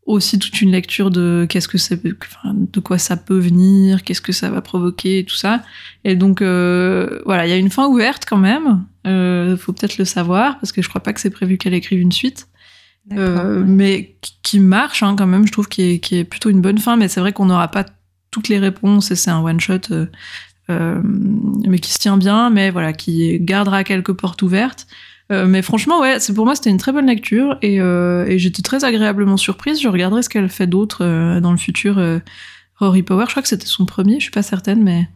aussi 0.08 0.40
toute 0.40 0.62
une 0.62 0.72
lecture 0.72 1.12
de 1.12 1.46
qu'est-ce 1.50 1.68
que 1.68 1.78
c'est, 1.78 2.02
de 2.04 2.80
quoi 2.80 2.98
ça 2.98 3.18
peut 3.18 3.38
venir, 3.38 4.04
qu'est-ce 4.04 4.22
que 4.22 4.32
ça 4.32 4.50
va 4.50 4.62
provoquer, 4.62 5.26
tout 5.28 5.36
ça. 5.36 5.62
Et 6.06 6.16
donc 6.16 6.42
euh, 6.42 7.22
voilà, 7.26 7.46
il 7.46 7.50
y 7.50 7.54
a 7.54 7.58
une 7.58 7.70
fin 7.70 7.88
ouverte 7.88 8.24
quand 8.26 8.38
même. 8.38 8.86
Euh, 9.06 9.58
faut 9.58 9.74
peut-être 9.74 9.98
le 9.98 10.06
savoir 10.06 10.60
parce 10.60 10.72
que 10.72 10.82
je 10.82 10.90
crois 10.90 11.04
pas 11.04 11.14
que 11.14 11.20
c'est 11.20 11.30
prévu 11.30 11.58
qu'elle 11.58 11.74
écrive 11.74 12.00
une 12.00 12.14
suite. 12.14 12.48
Euh, 13.14 13.64
mais 13.66 14.18
qui 14.44 14.60
marche 14.60 15.02
hein, 15.02 15.16
quand 15.18 15.28
même, 15.28 15.48
je 15.48 15.52
trouve, 15.52 15.70
qui 15.70 15.82
est, 15.82 16.14
est 16.14 16.24
plutôt 16.26 16.50
une 16.50 16.62
bonne 16.62 16.78
fin. 16.78 16.98
Mais 16.98 17.08
c'est 17.08 17.20
vrai 17.20 17.34
qu'on 17.34 17.46
n'aura 17.46 17.70
pas 17.70 17.86
toutes 18.32 18.50
les 18.50 18.60
réponses 18.60 19.12
et 19.12 19.16
c'est 19.16 19.32
un 19.32 19.42
one 19.42 19.60
shot, 19.60 19.92
euh, 20.70 21.02
mais 21.04 21.80
qui 21.80 21.92
se 21.92 22.00
tient 22.00 22.18
bien, 22.18 22.50
mais 22.50 22.70
voilà, 22.70 22.94
qui 22.94 23.40
gardera 23.40 23.84
quelques 23.84 24.14
portes 24.14 24.42
ouvertes. 24.42 24.88
Euh, 25.32 25.46
mais 25.46 25.62
franchement, 25.62 26.00
ouais, 26.00 26.20
c'est 26.20 26.34
pour 26.34 26.46
moi 26.46 26.56
c'était 26.56 26.70
une 26.70 26.78
très 26.78 26.94
bonne 26.94 27.08
lecture 27.08 27.58
et, 27.62 27.82
euh, 27.82 28.26
et 28.28 28.40
j'étais 28.40 28.62
très 28.62 28.86
agréablement 28.86 29.36
surprise. 29.38 29.82
Je 29.82 29.88
regarderai 29.90 30.24
ce 30.24 30.30
qu'elle 30.30 30.48
fait 30.50 30.68
d'autre 30.68 31.04
euh, 31.04 31.42
dans 31.42 31.52
le 31.52 31.58
futur. 31.58 32.00
Rory 32.80 33.04
Power, 33.04 33.26
je 33.26 33.32
crois 33.32 33.42
que 33.42 33.50
c'était 33.50 33.66
son 33.66 33.86
premier, 33.86 34.16
je 34.16 34.24
suis 34.24 34.32
pas 34.32 34.44
certaine, 34.44 34.84
mais 34.84 35.10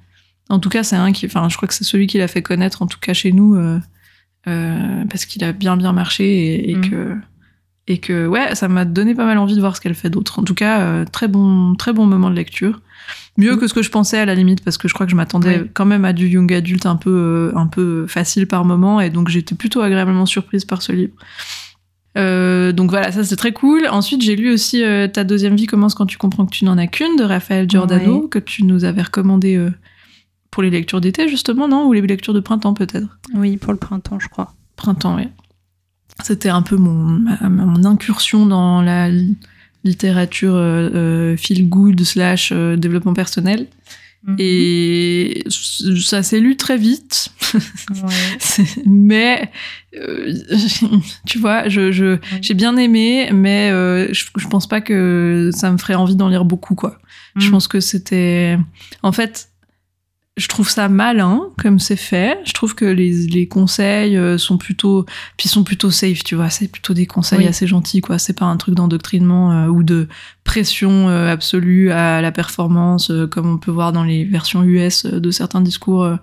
en 0.50 0.60
tout 0.60 0.70
cas 0.70 0.84
c'est 0.84 0.96
un 0.96 1.12
qui, 1.12 1.28
enfin, 1.28 1.48
je 1.48 1.56
crois 1.56 1.68
que 1.68 1.74
c'est 1.74 1.84
celui 1.84 2.08
qui 2.08 2.18
l'a 2.18 2.28
fait 2.28 2.42
connaître 2.42 2.82
en 2.82 2.88
tout 2.88 3.00
cas 3.00 3.14
chez 3.14 3.32
nous 3.32 3.56
parce 4.44 5.26
qu'il 5.26 5.44
a 5.44 5.54
bien 5.54 5.78
bien 5.78 5.94
marché 5.94 6.26
et, 6.26 6.72
et 6.72 6.76
Mm. 6.76 6.90
que 6.90 7.16
et 7.92 7.98
que 8.00 8.28
ouais, 8.28 8.56
ça 8.56 8.68
m'a 8.68 8.86
donné 8.86 9.16
pas 9.16 9.26
mal 9.26 9.38
envie 9.38 9.56
de 9.56 9.60
voir 9.60 9.76
ce 9.76 9.82
qu'elle 9.82 9.96
fait 9.96 10.10
d'autre. 10.10 10.40
En 10.40 10.44
tout 10.44 10.56
cas, 10.56 11.06
très 11.06 11.28
bon 11.28 11.76
très 11.76 11.94
bon 11.94 12.06
moment 12.06 12.30
de 12.30 12.36
lecture. 12.36 12.80
Mieux 13.38 13.56
que 13.56 13.68
ce 13.68 13.74
que 13.74 13.82
je 13.82 13.90
pensais 13.90 14.18
à 14.18 14.26
la 14.26 14.36
limite 14.36 14.64
parce 14.64 14.78
que 14.78 14.88
je 14.88 14.94
crois 14.94 15.06
que 15.06 15.12
je 15.12 15.16
m'attendais 15.16 15.64
quand 15.74 15.86
même 15.86 16.04
à 16.04 16.12
du 16.12 16.28
young 16.28 16.52
adulte 16.54 16.86
un 16.86 16.98
peu 16.98 17.52
euh, 17.54 17.58
un 17.58 17.68
peu 17.68 18.06
facile 18.08 18.46
par 18.46 18.66
moment 18.66 19.00
et 19.00 19.10
donc 19.10 19.30
j'étais 19.30 19.56
plutôt 19.56 19.82
agréablement 19.82 20.26
surprise 20.26 20.66
par 20.66 20.82
ce 20.82 20.92
livre. 20.92 21.14
Euh, 22.18 22.74
donc 22.74 22.90
voilà, 22.90 23.12
ça 23.12 23.24
c'est 23.24 23.38
très 23.38 23.54
cool. 23.54 23.88
Ensuite, 23.90 24.22
j'ai 24.22 24.36
lu 24.36 24.52
aussi 24.52 24.84
euh, 24.84 25.08
Ta 25.08 25.24
deuxième 25.24 25.56
vie 25.56 25.66
commence 25.66 25.96
quand 25.96 26.06
tu 26.06 26.18
comprends 26.18 26.46
que 26.46 26.52
tu 26.52 26.66
n'en 26.66 26.78
as 26.78 26.88
qu'une 26.88 27.16
de 27.16 27.24
Raphaël 27.24 27.70
Giordano 27.70 28.28
que 28.28 28.40
tu 28.40 28.64
nous 28.64 28.84
avais 28.84 29.02
recommandé 29.02 29.56
euh, 29.56 29.72
pour 30.52 30.62
les 30.62 30.70
lectures 30.70 31.00
d'été 31.00 31.30
justement, 31.30 31.70
non? 31.70 31.88
Ou 31.88 31.94
les 31.94 32.02
lectures 32.02 32.34
de 32.34 32.42
printemps 32.42 32.74
peut-être? 32.74 33.08
Oui, 33.34 33.56
pour 33.56 33.72
le 33.72 33.80
printemps, 33.80 34.20
je 34.20 34.28
crois. 34.28 34.54
Printemps, 34.76 35.16
oui. 35.16 35.28
C'était 36.24 36.50
un 36.50 36.62
peu 36.62 36.76
mon, 36.78 37.26
incursion 37.86 38.46
dans 38.46 38.82
la 38.82 39.10
li- 39.10 39.38
littérature 39.84 40.54
euh, 40.56 40.90
euh, 40.94 41.38
feel 41.38 41.68
good 41.68 42.04
slash 42.04 42.52
euh, 42.52 42.76
développement 42.76 43.14
personnel. 43.14 43.68
Mhm. 44.28 44.36
Et 44.38 45.44
ça 46.00 46.22
s'est 46.22 46.40
lu 46.40 46.56
très 46.58 46.78
vite. 46.78 47.30
Ouais. 47.90 48.66
Mais 48.86 49.52
euh, 49.98 50.34
tu 51.26 51.40
vois, 51.40 51.68
je, 51.70 52.18
j'ai 52.42 52.54
bien 52.54 52.78
aimé, 52.78 53.30
mais 53.34 53.70
je, 54.14 54.26
je 54.38 54.48
pense 54.48 54.68
pas 54.68 54.80
que 54.80 55.50
ça 55.54 55.72
me 55.72 55.78
ferait 55.80 55.96
envie 55.96 56.16
d'en 56.16 56.30
lire 56.30 56.46
beaucoup, 56.46 56.76
quoi. 56.76 57.00
Je 57.38 57.48
Mm. 57.48 57.52
pense 57.52 57.68
que 57.70 57.80
c'était, 57.80 58.58
en 59.04 59.12
fait, 59.14 59.50
je 60.38 60.48
trouve 60.48 60.70
ça 60.70 60.88
malin 60.88 61.42
comme 61.62 61.78
c'est 61.78 61.98
fait. 61.98 62.40
Je 62.46 62.54
trouve 62.54 62.74
que 62.74 62.86
les, 62.86 63.28
les 63.28 63.48
conseils 63.50 64.16
euh, 64.18 64.38
sont 64.38 64.58
plutôt, 64.58 65.06
puis 65.38 65.50
sont 65.50 65.64
plutôt 65.66 65.92
safe, 65.92 66.24
tu 66.24 66.36
vois. 66.36 66.50
C'est 66.50 66.70
plutôt 66.70 66.94
des 66.94 67.06
conseils 67.06 67.40
Oui. 67.40 67.48
assez 67.48 67.68
gentils, 67.68 68.00
quoi. 68.02 68.18
C'est 68.18 68.34
pas 68.38 68.46
un 68.46 68.56
truc 68.58 68.76
d'endoctrinement 68.76 69.52
euh, 69.52 69.68
ou 69.68 69.84
de 69.84 70.08
pression 70.46 71.10
euh, 71.10 71.30
absolue 71.32 71.92
à 71.92 72.22
la 72.22 72.32
performance, 72.32 73.12
euh, 73.12 73.28
comme 73.28 73.48
on 73.52 73.58
peut 73.58 73.72
voir 73.72 73.92
dans 73.92 74.04
les 74.06 74.24
versions 74.24 74.64
US 74.64 75.06
euh, 75.06 75.20
de 75.20 75.32
certains 75.32 75.62
discours. 75.62 76.04
euh. 76.04 76.16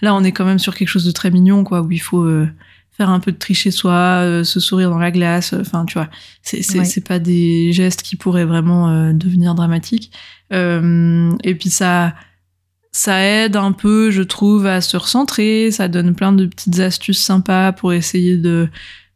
Là, 0.00 0.14
on 0.14 0.22
est 0.22 0.32
quand 0.32 0.44
même 0.44 0.60
sur 0.60 0.74
quelque 0.76 0.88
chose 0.88 1.04
de 1.04 1.10
très 1.12 1.30
mignon, 1.32 1.64
quoi, 1.64 1.82
où 1.82 1.90
il 1.90 1.98
faut 2.00 2.22
euh, 2.22 2.48
faire 2.92 3.10
un 3.10 3.18
peu 3.20 3.32
de 3.32 3.36
tri 3.36 3.52
chez 3.54 3.72
soi, 3.72 3.92
euh, 4.22 4.44
se 4.44 4.60
sourire 4.60 4.90
dans 4.90 4.98
la 4.98 5.10
glace. 5.10 5.52
Enfin, 5.60 5.84
tu 5.86 5.94
vois, 5.94 6.08
c'est 6.40 6.62
c'est 6.62 6.78
Ouais. 6.78 7.02
pas 7.06 7.18
des 7.18 7.72
gestes 7.72 8.02
qui 8.02 8.14
pourraient 8.14 8.46
vraiment 8.46 8.88
euh, 8.90 9.12
devenir 9.12 9.54
dramatiques. 9.56 10.12
Euh, 10.52 11.32
et 11.42 11.54
puis 11.56 11.68
ça, 11.70 12.14
ça 12.96 13.20
aide 13.20 13.56
un 13.56 13.72
peu, 13.72 14.10
je 14.10 14.22
trouve, 14.22 14.64
à 14.64 14.80
se 14.80 14.96
recentrer. 14.96 15.70
Ça 15.70 15.86
donne 15.86 16.14
plein 16.14 16.32
de 16.32 16.46
petites 16.46 16.80
astuces 16.80 17.22
sympas 17.22 17.72
pour 17.72 17.92
essayer 17.92 18.38
de 18.38 18.68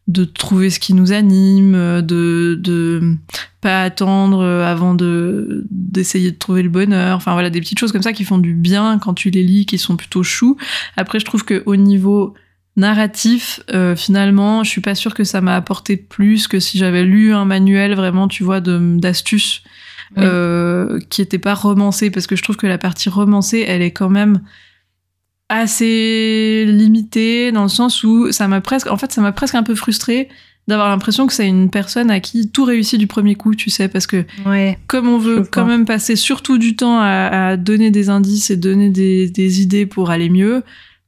de 0.07 0.24
trouver 0.24 0.70
ce 0.70 0.81
qui 0.81 0.93
nous 0.93 1.12
anime, 1.12 2.03
de 2.03 2.59
de 2.61 3.16
pas 3.62 3.83
attendre 3.83 4.45
avant 4.45 4.95
de 4.95 5.66
d'essayer 5.70 6.31
de 6.31 6.37
trouver 6.37 6.62
le 6.62 6.68
bonheur. 6.68 7.16
Enfin 7.16 7.33
voilà, 7.33 7.49
des 7.49 7.61
petites 7.61 7.78
choses 7.78 7.91
comme 7.91 8.03
ça 8.03 8.12
qui 8.12 8.24
font 8.24 8.37
du 8.37 8.53
bien 8.53 8.99
quand 8.99 9.14
tu 9.14 9.31
les 9.31 9.43
lis, 9.43 9.64
qui 9.64 9.78
sont 9.78 9.97
plutôt 9.97 10.22
choux. 10.22 10.59
Après, 10.99 11.18
je 11.18 11.24
trouve 11.24 11.47
que 11.47 11.62
au 11.64 11.76
niveau 11.76 12.35
narratif, 12.76 13.61
euh, 13.72 13.97
finalement, 13.97 14.62
je 14.62 14.68
suis 14.68 14.83
pas 14.83 14.95
sûre 14.95 15.14
que 15.14 15.24
ça 15.24 15.41
m'a 15.41 15.57
apporté 15.57 15.97
plus 15.97 16.49
que 16.49 16.61
si 16.61 16.76
j'avais 16.76 17.05
lu 17.05 17.33
un 17.33 17.47
manuel 17.47 17.95
vraiment, 17.95 18.28
tu 18.28 18.43
vois, 18.43 18.61
d'astuces 18.61 19.62
Oui. 20.17 20.23
euh, 20.27 20.99
qui 21.09 21.23
était 21.23 21.39
pas 21.39 21.55
romancé, 21.55 22.11
parce 22.11 22.27
que 22.27 22.35
je 22.37 22.43
trouve 22.43 22.57
que 22.57 22.67
la 22.67 22.79
partie 22.79 23.09
romancée, 23.09 23.65
elle 23.67 23.81
est 23.83 23.93
quand 23.93 24.11
même 24.11 24.41
assez 25.49 26.65
limitée 26.67 27.51
dans 27.53 27.63
le 27.65 27.69
sens 27.69 28.05
où 28.05 28.31
ça 28.33 28.47
m'a 28.49 28.61
presque, 28.61 28.89
en 28.91 28.97
fait, 28.97 29.13
ça 29.13 29.21
m'a 29.21 29.33
presque 29.33 29.55
un 29.57 29.63
peu 29.63 29.75
frustrée 29.75 30.29
d'avoir 30.69 30.89
l'impression 30.89 31.27
que 31.27 31.33
c'est 31.33 31.49
une 31.49 31.71
personne 31.71 32.11
à 32.11 32.21
qui 32.21 32.49
tout 32.51 32.65
réussit 32.65 32.99
du 32.99 33.09
premier 33.09 33.35
coup, 33.35 33.55
tu 33.57 33.71
sais, 33.71 33.89
parce 33.89 34.07
que 34.07 34.25
Ouais. 34.47 34.79
comme 34.87 35.09
on 35.09 35.19
veut 35.19 35.43
quand 35.51 35.65
même 35.65 35.85
passer 35.85 36.15
surtout 36.15 36.59
du 36.59 36.77
temps 36.77 37.01
à, 37.01 37.49
à 37.49 37.57
donner 37.57 37.91
des 37.91 38.09
indices 38.09 38.51
et 38.51 38.57
donner 38.57 38.91
des, 38.91 39.29
des 39.31 39.63
idées 39.63 39.87
pour 39.87 40.11
aller 40.11 40.29
mieux, 40.31 40.63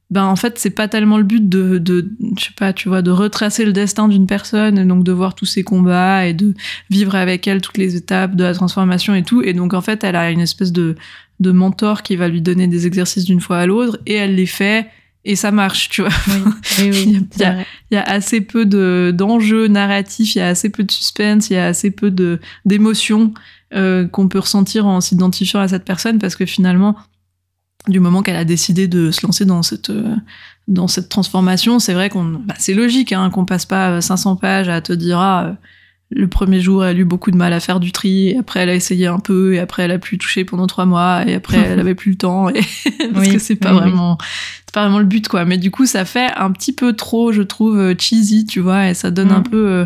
ben 0.09 0.25
en 0.25 0.35
fait 0.35 0.59
c'est 0.59 0.69
pas 0.69 0.87
tellement 0.87 1.17
le 1.17 1.23
but 1.23 1.47
de, 1.49 1.77
de 1.79 2.07
je 2.37 2.45
sais 2.45 2.51
pas 2.55 2.71
tu 2.73 2.87
vois 2.89 3.01
de 3.01 3.09
retracer 3.11 3.65
le 3.65 3.73
destin 3.73 4.07
d'une 4.07 4.27
personne 4.27 4.77
et 4.77 4.85
donc 4.85 5.03
de 5.03 5.11
voir 5.11 5.33
tous 5.33 5.45
ses 5.45 5.63
combats 5.63 6.25
et 6.27 6.33
de 6.33 6.53
vivre 6.89 7.15
avec 7.15 7.47
elle 7.47 7.61
toutes 7.61 7.77
les 7.79 7.95
étapes 7.95 8.35
de 8.35 8.43
la 8.43 8.53
transformation 8.53 9.15
et 9.15 9.23
tout. 9.23 9.41
Et 9.41 9.53
donc 9.53 9.73
en 9.73 9.81
fait 9.81 10.03
elle 10.03 10.15
a 10.15 10.29
une 10.29 10.41
espèce 10.41 10.71
de 10.71 10.95
de 11.39 11.51
mentor 11.51 12.03
qui 12.03 12.15
va 12.15 12.27
lui 12.27 12.41
donner 12.41 12.67
des 12.67 12.85
exercices 12.85 13.25
d'une 13.25 13.41
fois 13.41 13.57
à 13.59 13.65
l'autre 13.65 13.97
et 14.05 14.13
elle 14.13 14.35
les 14.35 14.45
fait 14.45 14.87
et 15.25 15.35
ça 15.35 15.51
marche 15.51 15.89
tu 15.89 16.01
vois. 16.01 16.11
Oui, 16.77 16.89
oui, 16.91 17.19
y 17.39 17.43
a- 17.43 17.57
il 17.89 17.95
y 17.95 17.97
a 17.97 18.03
assez 18.03 18.41
peu 18.41 18.65
de 18.65 19.11
d'enjeux 19.15 19.67
narratifs, 19.67 20.35
il 20.35 20.39
y 20.39 20.41
a 20.41 20.47
assez 20.47 20.69
peu 20.69 20.83
de 20.83 20.91
suspense, 20.91 21.49
il 21.49 21.53
y 21.53 21.57
a 21.57 21.65
assez 21.65 21.89
peu 21.91 22.11
de 22.11 22.39
d'émotions 22.65 23.33
euh, 23.73 24.05
qu'on 24.07 24.27
peut 24.27 24.39
ressentir 24.39 24.85
en 24.85 25.01
s'identifiant 25.01 25.59
à 25.61 25.67
cette 25.67 25.85
personne 25.85 26.19
parce 26.19 26.35
que 26.35 26.45
finalement, 26.45 26.95
du 27.87 27.99
moment 27.99 28.21
qu'elle 28.21 28.35
a 28.37 28.45
décidé 28.45 28.87
de 28.87 29.11
se 29.11 29.25
lancer 29.25 29.45
dans 29.45 29.61
cette 29.63 29.89
euh, 29.89 30.15
dans 30.67 30.87
cette 30.87 31.09
transformation, 31.09 31.79
c'est 31.79 31.93
vrai 31.93 32.09
qu'on 32.09 32.23
bah, 32.23 32.53
c'est 32.57 32.73
logique 32.73 33.11
hein, 33.11 33.29
qu'on 33.29 33.43
passe 33.45 33.65
pas 33.65 33.89
euh, 33.91 34.01
500 34.01 34.37
pages 34.37 34.69
à 34.69 34.79
te 34.81 34.93
dire 34.93 35.19
ah 35.19 35.45
euh, 35.47 35.53
le 36.15 36.27
premier 36.27 36.59
jour, 36.61 36.85
elle 36.85 36.95
a 36.97 36.99
eu 36.99 37.05
beaucoup 37.05 37.31
de 37.31 37.35
mal 37.37 37.53
à 37.53 37.59
faire 37.59 37.79
du 37.79 37.91
tri, 37.91 38.29
et 38.29 38.37
après 38.37 38.59
elle 38.59 38.69
a 38.69 38.75
essayé 38.75 39.07
un 39.07 39.17
peu, 39.19 39.55
et 39.55 39.59
après 39.59 39.83
elle 39.83 39.91
a 39.91 39.97
pu 39.97 40.17
toucher 40.19 40.45
pendant 40.45 40.67
trois 40.67 40.85
mois, 40.85 41.27
et 41.27 41.33
après 41.33 41.57
elle 41.65 41.79
avait 41.79 41.95
plus 41.95 42.11
le 42.11 42.17
temps, 42.17 42.49
et 42.49 42.53
parce 43.13 43.25
Oui, 43.27 43.33
que 43.33 43.39
c'est 43.39 43.55
pas 43.55 43.71
oui, 43.71 43.75
oui. 43.83 43.89
vraiment, 43.89 44.17
c'est 44.65 44.73
pas 44.73 44.83
vraiment 44.83 44.99
le 44.99 45.05
but 45.05 45.27
quoi. 45.27 45.43
Mais 45.43 45.57
du 45.57 45.71
coup, 45.71 45.85
ça 45.87 46.05
fait 46.05 46.29
un 46.35 46.51
petit 46.51 46.71
peu 46.71 46.93
trop, 46.93 47.31
je 47.31 47.41
trouve, 47.41 47.79
euh, 47.79 47.95
cheesy, 47.97 48.45
tu 48.45 48.59
vois, 48.59 48.89
et 48.89 48.93
ça 48.93 49.09
donne 49.11 49.29
Mm. 49.29 49.31
un 49.31 49.41
peu. 49.41 49.85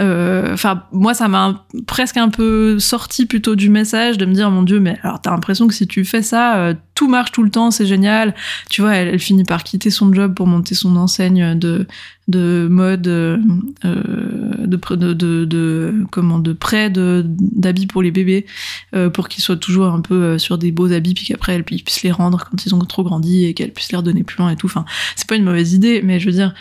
Euh, 0.00 0.52
Enfin, 0.52 0.84
moi, 0.92 1.14
ça 1.14 1.28
m'a 1.28 1.66
presque 1.86 2.16
un 2.16 2.28
peu 2.28 2.78
sorti 2.78 3.26
plutôt 3.26 3.56
du 3.56 3.68
message 3.68 4.18
de 4.18 4.26
me 4.26 4.34
dire, 4.34 4.50
mon 4.50 4.62
Dieu, 4.62 4.80
mais 4.80 4.98
alors 5.02 5.20
t'as 5.20 5.30
l'impression 5.30 5.66
que 5.66 5.74
si 5.74 5.86
tu 5.86 6.04
fais 6.04 6.22
ça, 6.22 6.56
euh, 6.56 6.74
tout 6.94 7.08
marche 7.08 7.32
tout 7.32 7.42
le 7.42 7.50
temps, 7.50 7.70
c'est 7.70 7.86
génial. 7.86 8.34
Tu 8.70 8.80
vois, 8.80 8.94
elle, 8.94 9.18
finit 9.18 9.44
par 9.44 9.64
quitter 9.64 9.90
son 9.90 10.12
job 10.12 10.34
pour 10.34 10.46
monter 10.46 10.74
son 10.74 10.96
enseigne 10.96 11.58
de 11.58 11.86
de 12.28 12.68
mode, 12.70 13.08
euh, 13.08 13.36
de, 13.82 14.76
de, 14.94 15.12
de, 15.12 15.44
de 15.44 16.04
comment, 16.10 16.38
de 16.38 16.52
prêt 16.52 16.88
d'habits 16.90 17.88
pour 17.88 18.00
les 18.00 18.12
bébés, 18.12 18.46
euh, 18.94 19.10
pour 19.10 19.28
qu'ils 19.28 19.42
soient 19.42 19.56
toujours 19.56 19.86
un 19.86 20.00
peu 20.00 20.38
sur 20.38 20.56
des 20.56 20.70
beaux 20.70 20.92
habits, 20.92 21.14
puis 21.14 21.24
qu'après 21.24 21.54
elle 21.54 21.64
ils 21.70 21.82
puissent 21.82 22.02
les 22.02 22.12
rendre 22.12 22.44
quand 22.48 22.64
ils 22.64 22.74
ont 22.74 22.78
trop 22.78 23.02
grandi 23.02 23.44
et 23.44 23.54
qu'elle 23.54 23.72
puisse 23.72 23.90
les 23.90 23.98
redonner 23.98 24.22
plus 24.22 24.38
loin 24.38 24.50
et 24.50 24.56
tout. 24.56 24.66
Enfin, 24.66 24.84
c'est 25.16 25.28
pas 25.28 25.36
une 25.36 25.44
mauvaise 25.44 25.72
idée, 25.74 26.00
mais 26.02 26.20
je 26.20 26.26
veux 26.26 26.32
dire, 26.32 26.54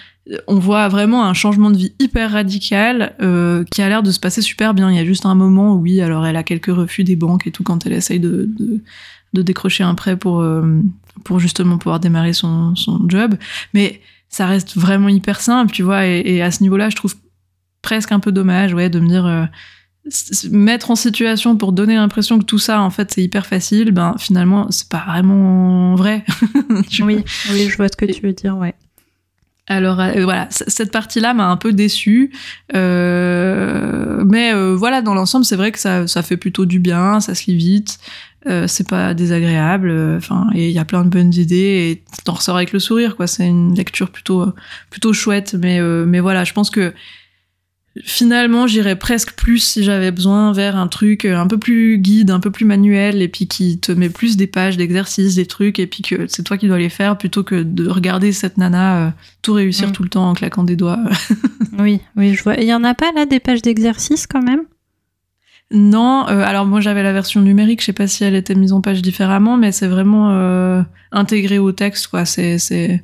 on 0.48 0.60
voit 0.60 0.88
vraiment 0.88 1.26
un 1.26 1.34
changement 1.34 1.72
de 1.72 1.78
vie 1.78 1.94
hyper 2.00 2.32
radical 2.32 3.16
euh, 3.22 3.64
qui 3.72 3.82
a 3.82 3.90
l'air 3.90 4.04
de 4.04 4.12
se 4.12 4.20
passer 4.20 4.42
super 4.42 4.74
bien. 4.74 4.90
Il 4.92 4.96
y 4.96 5.00
a 5.00 5.06
juste 5.06 5.26
un 5.26 5.36
moment 5.36 5.74
où, 5.74 5.80
oui, 5.80 6.00
alors 6.02 6.26
elle 6.26 6.36
a 6.36 6.44
quelques 6.44 6.68
refus 6.68 7.04
des 7.04 7.16
banques 7.16 7.48
et 7.48 7.52
tout 7.52 7.64
quand 7.64 7.86
elle 7.86 7.94
essaye 7.94 8.20
de, 8.20 8.48
de, 8.58 8.82
de 9.34 9.42
décrocher 9.42 9.84
un 9.84 9.96
prêt 9.96 10.16
pour, 10.18 10.42
euh, 10.42 10.82
pour 11.24 11.40
justement 11.40 11.78
pouvoir 11.78 12.00
démarrer 12.00 12.34
son, 12.34 12.76
son 12.76 13.02
job. 13.10 13.36
Mais 13.74 14.02
ça 14.30 14.46
reste 14.46 14.78
vraiment 14.78 15.10
hyper 15.10 15.42
simple, 15.42 15.72
tu 15.72 15.82
vois. 15.84 16.06
Et, 16.06 16.22
et 16.24 16.42
à 16.42 16.52
ce 16.52 16.62
niveau-là, 16.62 16.90
je 16.90 16.96
trouve 16.96 17.16
presque 17.82 18.12
un 18.12 18.20
peu 18.20 18.32
dommage, 18.32 18.74
ouais, 18.74 18.90
de 18.90 19.00
me 19.00 19.08
dire 19.08 19.26
euh, 19.26 19.46
mettre 20.52 20.92
en 20.92 20.96
situation 20.96 21.58
pour 21.58 21.72
donner 21.72 21.96
l'impression 21.96 22.40
que 22.40 22.46
tout 22.46 22.60
ça, 22.60 22.82
en 22.82 22.92
fait, 22.92 23.12
c'est 23.12 23.24
hyper 23.24 23.46
facile. 23.46 23.92
Ben 23.92 24.16
finalement, 24.20 24.70
c'est 24.70 24.88
pas 24.88 25.04
vraiment 25.08 25.96
vrai. 25.96 26.24
oui, 27.02 27.24
oui, 27.52 27.70
je 27.70 27.78
vois 27.78 27.88
ce 27.88 27.98
que 27.98 28.06
tu 28.06 28.22
veux 28.22 28.34
dire, 28.34 28.56
ouais. 28.58 28.76
Alors 29.72 30.02
euh, 30.02 30.24
voilà, 30.26 30.48
cette 30.50 30.92
partie-là 30.92 31.34
m'a 31.34 31.48
un 31.48 31.56
peu 31.56 31.72
déçue, 31.72 32.32
euh, 32.76 34.22
mais 34.28 34.54
euh, 34.54 34.76
voilà, 34.76 35.02
dans 35.02 35.14
l'ensemble, 35.14 35.46
c'est 35.46 35.56
vrai 35.56 35.72
que 35.72 35.80
ça, 35.80 36.08
ça 36.08 36.24
fait 36.24 36.36
plutôt 36.36 36.66
du 36.66 36.80
bien, 36.80 37.22
ça 37.22 37.36
se 37.36 37.46
lit 37.46 37.56
vite, 37.56 37.98
c'est 38.68 38.90
pas 38.90 39.14
désagréable, 39.14 40.18
enfin, 40.18 40.50
et 40.54 40.68
il 40.68 40.74
y 40.74 40.80
a 40.80 40.84
plein 40.84 41.06
de 41.06 41.10
bonnes 41.10 41.34
idées, 41.34 41.56
et 41.90 42.04
t'en 42.26 42.34
ressors 42.34 42.58
avec 42.58 42.74
le 42.74 42.80
sourire, 42.80 43.16
quoi. 43.16 43.28
C'est 43.28 43.48
une 43.48 43.74
lecture 43.74 44.10
plutôt, 44.10 44.52
plutôt 44.90 45.14
chouette, 45.14 45.56
mais, 45.58 45.80
mais 45.80 46.20
voilà, 46.20 46.44
je 46.44 46.52
pense 46.52 46.70
que 46.70 46.94
finalement, 48.04 48.68
j'irais 48.68 48.96
presque 48.96 49.34
plus 49.34 49.60
si 49.60 49.84
j'avais 49.84 50.12
besoin 50.12 50.54
vers 50.54 50.76
un 50.78 50.88
truc 50.88 51.26
un 51.26 51.48
peu 51.48 51.58
plus 51.58 51.98
guide, 51.98 52.32
un 52.32 52.40
peu 52.40 52.52
plus 52.52 52.66
manuel, 52.66 53.22
et 53.22 53.28
puis 53.28 53.48
qui 53.48 53.80
te 53.80 53.92
met 53.92 54.10
plus 54.10 54.38
des 54.38 54.48
pages 54.48 54.78
d'exercices, 54.78 55.36
des 55.36 55.46
trucs, 55.46 55.80
et 55.80 55.88
puis 55.88 56.02
que 56.02 56.28
c'est 56.28 56.44
toi 56.44 56.58
qui 56.58 56.68
dois 56.68 56.80
les 56.80 56.90
faire 56.90 57.18
plutôt 57.18 57.44
que 57.44 57.62
de 57.62 57.90
regarder 57.90 58.32
cette 58.32 58.58
nana 58.58 59.08
euh, 59.08 59.10
tout 59.42 59.54
réussir 59.54 59.92
tout 59.92 60.04
le 60.04 60.10
temps 60.10 60.30
en 60.30 60.34
claquant 60.34 60.64
des 60.64 60.76
doigts. 60.76 61.00
Oui, 61.80 62.02
oui, 62.18 62.36
je 62.36 62.44
vois. 62.44 62.56
Il 62.56 62.66
y 62.66 62.74
en 62.74 62.84
a 62.84 62.94
pas 62.94 63.12
là 63.16 63.26
des 63.26 63.40
pages 63.40 63.62
d'exercice 63.62 64.28
quand 64.28 64.44
même? 64.44 64.64
Non, 65.72 66.28
euh, 66.28 66.44
alors 66.44 66.66
moi 66.66 66.82
j'avais 66.82 67.02
la 67.02 67.14
version 67.14 67.40
numérique, 67.40 67.80
je 67.80 67.86
sais 67.86 67.94
pas 67.94 68.08
si 68.08 68.26
elle 68.26 68.36
était 68.36 68.56
mise 68.56 68.74
en 68.74 68.82
page 68.82 69.02
différemment, 69.02 69.56
mais 69.56 69.72
c'est 69.72 69.88
vraiment 69.88 70.32
euh, 70.32 70.84
intégré 71.14 71.60
au 71.60 71.72
texte, 71.72 72.08
quoi. 72.08 72.26
C'est 72.26 72.60
c'est 72.60 73.02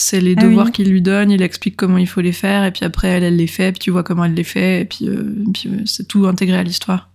c'est 0.00 0.20
les 0.20 0.34
Ah 0.38 0.42
devoirs 0.42 0.66
oui. 0.66 0.72
qu'il 0.72 0.88
lui 0.90 1.02
donne, 1.02 1.30
il 1.30 1.42
explique 1.42 1.74
comment 1.76 1.98
il 1.98 2.06
faut 2.06 2.20
les 2.20 2.32
faire, 2.32 2.64
et 2.64 2.70
puis 2.70 2.84
après 2.84 3.08
elle 3.08 3.24
elle 3.24 3.36
les 3.36 3.46
fait, 3.48 3.72
puis 3.72 3.80
tu 3.80 3.90
vois 3.90 4.04
comment 4.04 4.24
elle 4.24 4.34
les 4.34 4.44
fait, 4.44 4.82
et 4.82 4.84
puis, 4.84 5.08
euh, 5.08 5.34
puis 5.52 5.68
euh, 5.68 5.82
c'est 5.86 6.06
tout 6.06 6.26
intégré 6.26 6.56
à 6.56 6.62
l'histoire. 6.62 7.10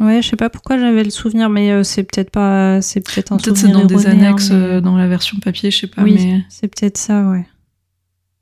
Ouais, 0.00 0.20
je 0.22 0.28
sais 0.28 0.36
pas 0.36 0.50
pourquoi 0.50 0.78
j'avais 0.78 1.02
le 1.02 1.08
souvenir, 1.10 1.48
mais 1.50 1.70
euh, 1.72 1.82
c'est 1.82 2.02
peut-être 2.04 2.30
pas, 2.30 2.80
c'est 2.82 3.00
peut-être 3.00 3.32
un 3.32 3.38
Peut-être 3.38 3.56
c'est 3.56 3.62
souvenir 3.62 3.80
dans 3.80 3.86
des 3.86 3.94
erroné, 4.06 4.08
hein, 4.24 4.28
annexes 4.28 4.50
mais- 4.50 4.80
dans 4.82 4.96
la 4.96 5.08
version 5.08 5.38
papier, 5.40 5.70
je 5.70 5.78
sais 5.78 5.86
pas, 5.88 6.02
Oui, 6.02 6.14
mais 6.14 6.44
c'est 6.48 6.68
peut-être 6.68 6.96
ça, 6.98 7.28
ouais. 7.30 7.46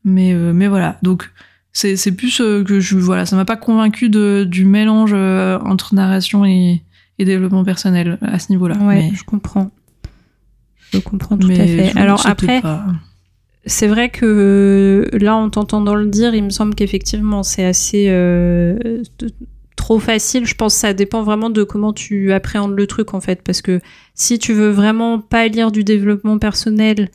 mais 0.04 0.34
mais 0.34 0.66
voilà. 0.68 0.98
Donc 1.02 1.30
c'est 1.72 1.96
plus 2.12 2.36
que 2.38 2.80
je 2.80 2.96
voilà, 2.98 3.24
ça 3.26 3.34
m'a 3.36 3.44
pas 3.44 3.56
convaincu 3.56 4.08
du 4.10 4.64
mélange 4.64 5.12
entre 5.14 5.94
narration 5.94 6.44
et, 6.44 6.82
et 7.18 7.24
développement 7.24 7.64
personnel 7.64 8.18
à 8.20 8.38
ce 8.38 8.50
niveau-là. 8.52 8.76
Ouais, 8.78 9.10
mais, 9.10 9.12
je 9.14 9.24
comprends. 9.24 9.70
Je 10.92 10.98
comprends 10.98 11.36
tout 11.38 11.48
mais 11.48 11.60
à 11.60 11.66
fait. 11.92 11.98
Alors 11.98 12.26
après, 12.26 12.60
pas- 12.60 12.86
c'est 13.66 13.86
vrai 13.86 14.10
que 14.10 15.08
là, 15.12 15.36
en 15.36 15.50
t'entendant 15.50 15.94
le 15.94 16.06
dire, 16.06 16.34
il 16.34 16.44
me 16.44 16.50
semble 16.50 16.74
qu'effectivement, 16.74 17.42
c'est 17.42 17.64
assez 17.64 18.06
euh, 18.08 19.02
trop 19.76 19.98
facile. 19.98 20.46
Je 20.46 20.54
pense 20.54 20.74
que 20.74 20.80
ça 20.80 20.94
dépend 20.94 21.22
vraiment 21.22 21.50
de 21.50 21.62
comment 21.62 21.92
tu 21.92 22.32
appréhendes 22.32 22.76
le 22.76 22.86
truc, 22.86 23.14
en 23.14 23.20
fait. 23.20 23.42
Parce 23.42 23.62
que 23.62 23.80
si 24.14 24.38
tu 24.38 24.52
veux 24.52 24.70
vraiment 24.70 25.20
pas 25.20 25.48
lire 25.48 25.72
du 25.72 25.84
développement 25.84 26.38
personnel, 26.38 27.10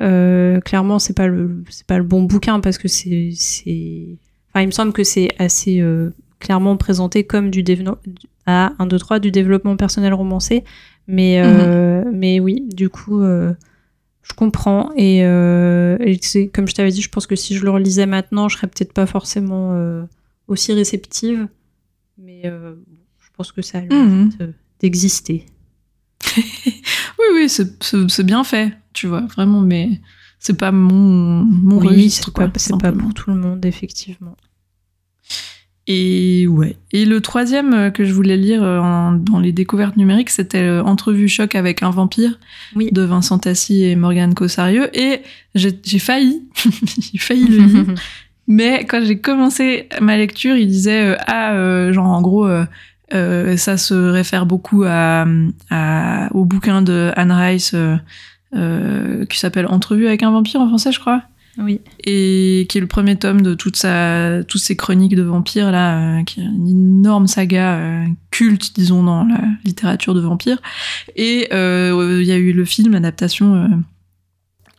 euh, 0.00 0.60
clairement, 0.60 0.98
c'est 0.98 1.16
pas 1.16 1.28
le, 1.28 1.62
c'est 1.70 1.86
pas 1.86 1.98
le 1.98 2.04
bon 2.04 2.22
bouquin 2.22 2.60
parce 2.60 2.78
que 2.78 2.88
c'est, 2.88 3.30
c'est, 3.34 4.18
enfin, 4.48 4.62
il 4.62 4.66
me 4.66 4.72
semble 4.72 4.92
que 4.92 5.04
c'est 5.04 5.28
assez 5.38 5.80
euh, 5.80 6.10
clairement 6.40 6.76
présenté 6.76 7.24
comme 7.24 7.50
du 7.50 7.62
développement, 7.62 8.02
à 8.46 8.72
1, 8.78 8.86
2, 8.86 8.98
3, 8.98 9.18
du 9.20 9.30
développement 9.30 9.76
personnel 9.76 10.14
romancé. 10.14 10.64
Mais, 11.06 11.42
euh, 11.44 12.04
mais 12.12 12.40
oui, 12.40 12.64
du 12.72 12.88
coup, 12.88 13.22
euh, 13.22 13.52
je 14.22 14.32
comprends. 14.34 14.92
Et, 14.96 15.24
euh, 15.24 15.96
et 16.00 16.18
c'est 16.22 16.48
comme 16.48 16.68
je 16.68 16.74
t'avais 16.74 16.90
dit, 16.90 17.02
je 17.02 17.08
pense 17.08 17.26
que 17.26 17.36
si 17.36 17.56
je 17.56 17.64
le 17.64 17.70
relisais 17.70 18.06
maintenant, 18.06 18.48
je 18.48 18.56
serais 18.56 18.66
peut-être 18.68 18.92
pas 18.92 19.06
forcément 19.06 19.72
euh, 19.74 20.04
aussi 20.48 20.72
réceptive. 20.72 21.48
Mais 22.18 22.42
euh, 22.44 22.74
je 23.20 23.28
pense 23.36 23.52
que 23.52 23.62
ça 23.62 23.78
a 23.78 23.80
le 23.82 23.88
Mhm. 23.94 24.30
mérite 24.38 24.54
d'exister. 24.80 25.46
Oui, 27.18 27.26
oui, 27.34 27.48
c'est- 27.48 28.22
bien 28.22 28.42
fait, 28.44 28.72
tu 28.92 29.06
vois, 29.06 29.20
vraiment, 29.26 29.60
mais 29.60 30.00
c'est 30.40 30.56
pas 30.58 30.72
mon, 30.72 31.44
mon 31.44 31.78
oui, 31.78 31.88
registre, 31.88 32.24
c'est 32.26 32.34
pas, 32.34 32.90
pas 32.90 32.92
pour 32.92 33.14
tout 33.14 33.30
le 33.30 33.36
monde, 33.36 33.64
effectivement. 33.64 34.36
Et 35.88 36.46
ouais. 36.46 36.76
Et 36.92 37.04
le 37.04 37.20
troisième 37.20 37.74
euh, 37.74 37.90
que 37.90 38.04
je 38.04 38.12
voulais 38.12 38.36
lire 38.36 38.62
euh, 38.62 38.78
en- 38.78 39.12
dans 39.12 39.40
les 39.40 39.50
découvertes 39.52 39.96
numériques, 39.96 40.30
c'était 40.30 40.62
euh, 40.62 40.82
Entrevue 40.84 41.28
choc 41.28 41.54
avec 41.56 41.82
un 41.82 41.90
vampire 41.90 42.38
Oui. 42.76 42.90
de 42.92 43.02
Vincent 43.02 43.38
Tassi 43.38 43.84
et 43.84 43.96
Morgane 43.96 44.34
Cossarieux. 44.34 44.96
Et 44.96 45.22
j'ai 45.56 45.72
failli, 45.98 46.42
j'ai 47.12 47.18
failli 47.18 47.46
le 47.48 47.58
lire. 47.58 47.84
Mais 48.48 48.84
quand 48.84 49.02
j'ai 49.04 49.18
commencé 49.18 49.88
ma 50.00 50.16
lecture, 50.16 50.56
il 50.56 50.68
disait 50.68 51.04
euh, 51.12 51.16
ah 51.26 51.52
euh, 51.54 51.92
genre 51.92 52.06
en 52.06 52.20
gros 52.22 52.46
euh, 52.46 53.56
ça 53.56 53.76
se 53.76 53.94
réfère 53.94 54.46
beaucoup 54.46 54.84
à, 54.86 55.26
à- 55.70 56.28
au 56.32 56.44
bouquin 56.44 56.82
de 56.82 57.10
Anne 57.16 57.32
Rice 57.32 57.74
qui 58.54 59.38
s'appelle 59.38 59.66
Entrevue 59.66 60.06
avec 60.06 60.22
un 60.22 60.30
vampire 60.30 60.60
en 60.60 60.68
français, 60.68 60.92
je 60.92 61.00
crois 61.00 61.22
oui. 61.58 61.80
et 62.04 62.66
qui 62.68 62.78
est 62.78 62.80
le 62.80 62.86
premier 62.86 63.16
tome 63.16 63.42
de 63.42 63.54
toute 63.54 63.76
sa, 63.76 64.42
toutes 64.44 64.60
ces 64.60 64.76
chroniques 64.76 65.14
de 65.14 65.22
vampires 65.22 65.70
là, 65.70 66.18
euh, 66.18 66.24
qui 66.24 66.40
est 66.40 66.44
une 66.44 66.68
énorme 66.68 67.26
saga 67.26 67.74
euh, 67.74 68.04
culte, 68.30 68.74
disons, 68.74 69.02
dans 69.02 69.24
la 69.24 69.40
littérature 69.64 70.14
de 70.14 70.20
vampires. 70.20 70.60
Et 71.16 71.48
euh, 71.52 72.18
il 72.20 72.26
y 72.26 72.32
a 72.32 72.36
eu 72.36 72.52
le 72.52 72.64
film, 72.64 72.92
l'adaptation 72.92 73.54
euh, 73.54 73.66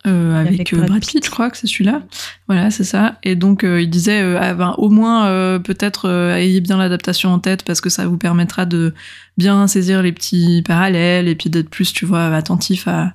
euh, 0.05 0.41
avec, 0.41 0.73
Avec 0.73 0.87
Brad 0.87 0.99
Pitt. 0.99 1.11
Pitt, 1.11 1.25
je 1.25 1.31
crois 1.31 1.49
que 1.49 1.57
c'est 1.57 1.67
celui-là. 1.67 2.03
Voilà, 2.47 2.71
c'est 2.71 2.83
ça. 2.83 3.19
Et 3.23 3.35
donc 3.35 3.63
euh, 3.63 3.81
il 3.81 3.89
disait, 3.89 4.21
euh, 4.21 4.37
ah 4.41 4.53
ben, 4.53 4.75
au 4.77 4.89
moins 4.89 5.59
peut-être 5.59 6.09
ayez 6.09 6.59
bien 6.59 6.77
l'adaptation 6.77 7.31
en 7.31 7.39
tête 7.39 7.63
parce 7.63 7.79
que 7.79 7.89
ça 7.89 8.05
vous 8.07 8.17
permettra 8.17 8.65
de 8.65 8.93
bien 9.37 9.65
saisir 9.67 10.01
les 10.01 10.11
petits 10.11 10.61
parallèles 10.65 11.27
et 11.27 11.35
puis 11.35 11.49
d'être 11.49 11.69
plus, 11.69 11.93
tu 11.93 12.05
vois, 12.05 12.25
attentif 12.35 12.87
à 12.87 13.13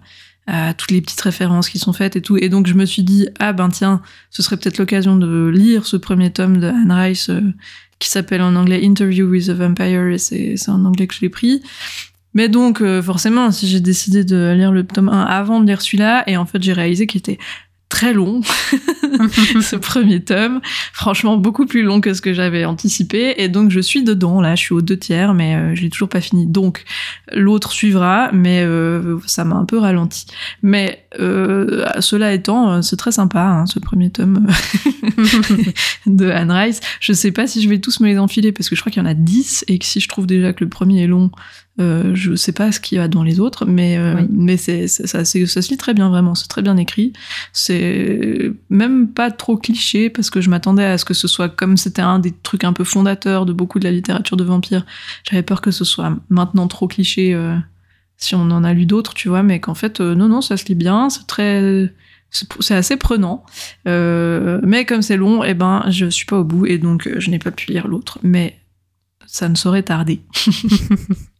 à 0.48 0.72
toutes 0.72 0.90
les 0.90 1.02
petites 1.02 1.20
références 1.20 1.68
qui 1.68 1.78
sont 1.78 1.92
faites 1.92 2.16
et 2.16 2.22
tout. 2.22 2.38
Et 2.38 2.48
donc 2.48 2.66
je 2.66 2.74
me 2.74 2.86
suis 2.86 3.02
dit, 3.02 3.28
ah 3.38 3.52
ben 3.52 3.68
tiens, 3.68 4.00
ce 4.30 4.42
serait 4.42 4.56
peut-être 4.56 4.78
l'occasion 4.78 5.16
de 5.16 5.48
lire 5.48 5.86
ce 5.86 5.96
premier 5.96 6.32
tome 6.32 6.56
de 6.56 6.68
Anne 6.68 6.90
Rice 6.90 7.28
euh, 7.28 7.42
qui 7.98 8.08
s'appelle 8.08 8.40
en 8.40 8.56
anglais 8.56 8.80
Interview 8.82 9.26
with 9.26 9.50
a 9.50 9.54
Vampire 9.54 10.06
et 10.06 10.18
c'est 10.18 10.56
en 10.68 10.84
anglais 10.86 11.06
que 11.06 11.14
je 11.14 11.20
l'ai 11.20 11.28
pris. 11.28 11.62
Mais 12.32 12.48
donc 12.48 12.80
euh, 12.80 13.02
forcément, 13.02 13.50
si 13.50 13.68
j'ai 13.68 13.80
décidé 13.80 14.24
de 14.24 14.54
lire 14.56 14.72
le 14.72 14.84
tome 14.84 15.10
1 15.10 15.22
avant 15.22 15.60
de 15.60 15.66
lire 15.66 15.82
celui-là, 15.82 16.24
et 16.26 16.38
en 16.38 16.46
fait 16.46 16.62
j'ai 16.62 16.72
réalisé 16.72 17.06
qu'il 17.06 17.18
était 17.18 17.38
très 17.88 18.12
long, 18.12 18.42
ce 19.60 19.76
premier 19.76 20.22
tome. 20.22 20.60
Franchement, 20.92 21.36
beaucoup 21.36 21.66
plus 21.66 21.82
long 21.82 22.00
que 22.00 22.12
ce 22.12 22.20
que 22.20 22.32
j'avais 22.34 22.64
anticipé. 22.64 23.34
Et 23.38 23.48
donc, 23.48 23.70
je 23.70 23.80
suis 23.80 24.02
dedans, 24.02 24.40
là. 24.40 24.54
Je 24.54 24.62
suis 24.62 24.74
aux 24.74 24.82
deux 24.82 24.96
tiers, 24.96 25.34
mais 25.34 25.54
euh, 25.54 25.74
je 25.74 25.82
l'ai 25.82 25.90
toujours 25.90 26.08
pas 26.08 26.20
fini. 26.20 26.46
Donc, 26.46 26.84
l'autre 27.32 27.72
suivra, 27.72 28.30
mais 28.32 28.62
euh, 28.62 29.18
ça 29.26 29.44
m'a 29.44 29.56
un 29.56 29.64
peu 29.64 29.78
ralenti. 29.78 30.26
Mais 30.62 31.06
euh, 31.18 31.86
cela 32.00 32.32
étant, 32.32 32.70
euh, 32.70 32.82
c'est 32.82 32.96
très 32.96 33.12
sympa, 33.12 33.42
hein, 33.42 33.66
ce 33.66 33.78
premier 33.78 34.10
tome 34.10 34.46
de 36.06 36.30
Anne 36.30 36.50
Rice. 36.50 36.80
Je 37.00 37.12
sais 37.12 37.32
pas 37.32 37.46
si 37.46 37.62
je 37.62 37.68
vais 37.68 37.78
tous 37.78 38.00
me 38.00 38.06
les 38.06 38.18
enfiler, 38.18 38.52
parce 38.52 38.68
que 38.68 38.76
je 38.76 38.80
crois 38.80 38.92
qu'il 38.92 39.02
y 39.02 39.06
en 39.06 39.08
a 39.08 39.14
10, 39.14 39.64
et 39.68 39.78
que 39.78 39.86
si 39.86 40.00
je 40.00 40.08
trouve 40.08 40.26
déjà 40.26 40.52
que 40.52 40.62
le 40.62 40.70
premier 40.70 41.04
est 41.04 41.06
long, 41.06 41.30
euh, 41.80 42.14
je 42.14 42.34
sais 42.34 42.52
pas 42.52 42.72
ce 42.72 42.80
qu'il 42.80 42.98
y 42.98 43.00
a 43.00 43.06
dans 43.08 43.22
les 43.22 43.38
autres, 43.40 43.64
mais, 43.66 43.96
euh, 43.98 44.14
Oui. 44.16 44.26
mais 44.30 44.56
c'est, 44.56 44.88
ça, 44.88 45.24
c'est- 45.24 45.46
ça 45.46 45.62
se 45.62 45.70
lit 45.70 45.76
très 45.76 45.94
bien, 45.94 46.08
vraiment. 46.08 46.34
C'est 46.34 46.48
très 46.48 46.62
bien 46.62 46.76
écrit. 46.76 47.12
C'est 47.52 48.52
même 48.70 49.08
pas 49.08 49.30
trop 49.30 49.56
cliché, 49.56 50.10
parce 50.10 50.30
que 50.30 50.40
je 50.40 50.50
m'attendais 50.50 50.84
à 50.84 50.98
ce 50.98 51.04
que 51.04 51.14
ce 51.14 51.28
soit 51.28 51.48
comme 51.48 51.76
c'était 51.76 52.02
un 52.02 52.18
des 52.18 52.32
trucs 52.32 52.64
un 52.64 52.72
peu 52.72 52.84
fondateurs 52.84 53.46
de 53.46 53.52
beaucoup 53.52 53.78
de 53.78 53.84
la 53.84 53.92
littérature 53.92 54.36
de 54.36 54.44
vampires. 54.44 54.84
J'avais 55.28 55.42
peur 55.42 55.60
que 55.60 55.70
ce 55.70 55.84
soit 55.84 56.16
maintenant 56.30 56.66
trop 56.68 56.88
cliché 56.88 57.34
euh, 57.34 57.54
si 58.16 58.34
on 58.34 58.50
en 58.50 58.64
a 58.64 58.72
lu 58.74 58.84
d'autres, 58.86 59.14
tu 59.14 59.28
vois, 59.28 59.42
mais 59.44 59.60
qu'en 59.60 59.74
fait, 59.74 60.00
euh, 60.00 60.14
non, 60.16 60.28
non, 60.28 60.40
ça 60.40 60.56
se 60.56 60.64
lit 60.66 60.74
bien, 60.74 61.08
c'est 61.10 61.26
très. 61.26 61.92
C'est 62.60 62.74
assez 62.74 62.96
prenant. 62.98 63.44
Euh, 63.86 64.60
mais 64.62 64.84
comme 64.84 65.00
c'est 65.00 65.16
long, 65.16 65.42
eh 65.44 65.54
ben, 65.54 65.84
je 65.88 66.06
suis 66.10 66.26
pas 66.26 66.38
au 66.40 66.44
bout, 66.44 66.66
et 66.66 66.76
donc 66.76 67.08
je 67.18 67.30
n'ai 67.30 67.38
pas 67.38 67.50
pu 67.52 67.70
lire 67.72 67.88
l'autre. 67.88 68.18
Mais 68.22 68.58
ça 69.26 69.48
ne 69.48 69.54
saurait 69.54 69.82
tarder. 69.84 70.20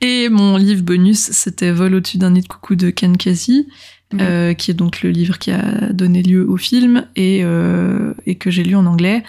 Et 0.00 0.28
mon 0.28 0.56
livre 0.56 0.82
bonus, 0.82 1.30
c'était 1.32 1.72
Vol 1.72 1.94
au-dessus 1.94 2.18
d'un 2.18 2.30
nid 2.30 2.42
de 2.42 2.48
coucou 2.48 2.74
de 2.74 2.90
Ken 2.90 3.16
Kesey, 3.16 3.66
Mhm. 4.12 4.18
euh, 4.22 4.54
qui 4.54 4.70
est 4.70 4.74
donc 4.74 5.02
le 5.02 5.10
livre 5.10 5.36
qui 5.36 5.50
a 5.50 5.92
donné 5.92 6.22
lieu 6.22 6.48
au 6.48 6.56
film 6.56 7.06
et, 7.16 7.40
euh, 7.42 8.14
et 8.24 8.36
que 8.36 8.52
j'ai 8.52 8.62
lu 8.62 8.76
en 8.76 8.86
anglais. 8.86 9.24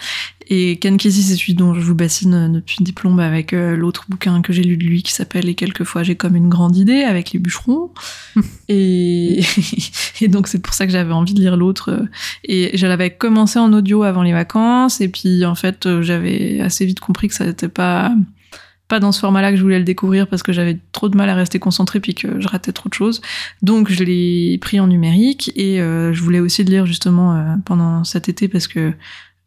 Et 0.50 0.76
Ken 0.78 0.96
Kesey, 0.98 1.20
c'est 1.20 1.34
celui 1.34 1.54
dont 1.54 1.74
je 1.74 1.80
vous 1.80 1.96
bassine 1.96 2.52
depuis 2.52 2.84
des 2.84 2.92
plombes 2.92 3.18
avec 3.18 3.52
euh, 3.52 3.76
l'autre 3.76 4.04
bouquin 4.08 4.40
que 4.40 4.52
j'ai 4.52 4.62
lu 4.62 4.76
de 4.76 4.84
lui 4.84 5.02
qui 5.02 5.12
s'appelle 5.12 5.48
Et 5.48 5.56
quelquefois 5.56 6.04
j'ai 6.04 6.14
comme 6.14 6.36
une 6.36 6.48
grande 6.48 6.76
idée 6.76 7.02
avec 7.02 7.32
les 7.32 7.40
bûcherons. 7.40 7.90
et, 8.68 9.40
et 10.20 10.28
donc 10.28 10.46
c'est 10.46 10.60
pour 10.62 10.74
ça 10.74 10.86
que 10.86 10.92
j'avais 10.92 11.12
envie 11.12 11.34
de 11.34 11.40
lire 11.40 11.56
l'autre. 11.56 12.06
Et 12.44 12.70
je 12.76 12.86
l'avais 12.86 13.10
commencé 13.10 13.58
en 13.58 13.72
audio 13.72 14.04
avant 14.04 14.22
les 14.22 14.32
vacances 14.32 15.00
et 15.00 15.08
puis 15.08 15.44
en 15.44 15.56
fait 15.56 15.88
j'avais 16.02 16.60
assez 16.60 16.86
vite 16.86 17.00
compris 17.00 17.26
que 17.26 17.34
ça 17.34 17.44
n'était 17.46 17.68
pas 17.68 18.14
pas 18.88 19.00
dans 19.00 19.12
ce 19.12 19.20
format-là 19.20 19.50
que 19.50 19.56
je 19.56 19.62
voulais 19.62 19.78
le 19.78 19.84
découvrir 19.84 20.26
parce 20.26 20.42
que 20.42 20.52
j'avais 20.52 20.78
trop 20.92 21.08
de 21.08 21.16
mal 21.16 21.28
à 21.28 21.34
rester 21.34 21.58
concentrée 21.58 22.00
puis 22.00 22.14
que 22.14 22.40
je 22.40 22.48
ratais 22.48 22.72
trop 22.72 22.88
de 22.88 22.94
choses. 22.94 23.20
Donc 23.62 23.90
je 23.90 24.02
l'ai 24.02 24.58
pris 24.60 24.80
en 24.80 24.86
numérique 24.86 25.52
et 25.54 25.80
euh, 25.80 26.12
je 26.12 26.22
voulais 26.22 26.40
aussi 26.40 26.64
le 26.64 26.70
lire 26.70 26.86
justement 26.86 27.36
euh, 27.36 27.54
pendant 27.64 28.02
cet 28.04 28.28
été 28.28 28.48
parce 28.48 28.66
que 28.66 28.94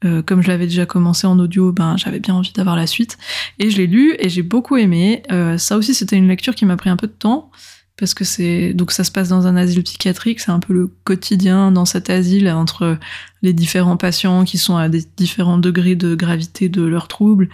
euh, 0.04 0.22
comme 0.22 0.42
je 0.42 0.48
l'avais 0.48 0.66
déjà 0.66 0.86
commencé 0.86 1.28
en 1.28 1.38
audio, 1.39 1.72
ben 1.72 1.98
j'avais 1.98 2.20
bien 2.20 2.36
envie 2.36 2.54
d'avoir 2.54 2.76
la 2.76 2.88
suite 2.88 3.18
et 3.60 3.70
je 3.70 3.78
l'ai 3.78 3.88
lu 3.88 4.16
et 4.20 4.30
j'ai 4.30 4.44
beaucoup 4.44 4.78
aimé. 4.78 5.24
ça 5.58 5.78
aussi 5.78 5.94
c'était 5.94 6.18
une 6.18 6.28
lecture 6.28 6.56
qui 6.56 6.66
m'a 6.66 6.78
pris 6.78 6.89
un 6.89 6.98
peu 6.98 7.08
de 7.08 7.12
temps 7.12 7.52
parce 7.98 8.16
que 8.16 8.24
c'est 8.24 8.74
donc 8.74 8.92
ça 8.92 9.04
se 9.04 9.12
passe 9.12 9.30
dans 9.30 9.46
un 9.46 9.56
asile 9.56 9.84
psychiatrique, 9.84 10.39
c'est 10.39 10.50
un 10.50 10.60
peu 10.60 10.74
le 10.74 10.88
quotidien 11.04 11.72
dans 11.72 11.86
cet 11.86 12.10
asile 12.10 12.50
entre 12.50 12.98
les 13.44 13.54
différents 13.54 13.98
patients 13.98 14.44
qui 14.44 14.58
sont 14.58 14.76
à 14.76 14.89
des 14.89 15.04
différents 15.18 15.60
degrés 15.60 15.96
de 15.96 16.16
gravité 16.16 16.68
de 16.68 16.82
leurs 16.82 17.08
troubles. 17.08 17.50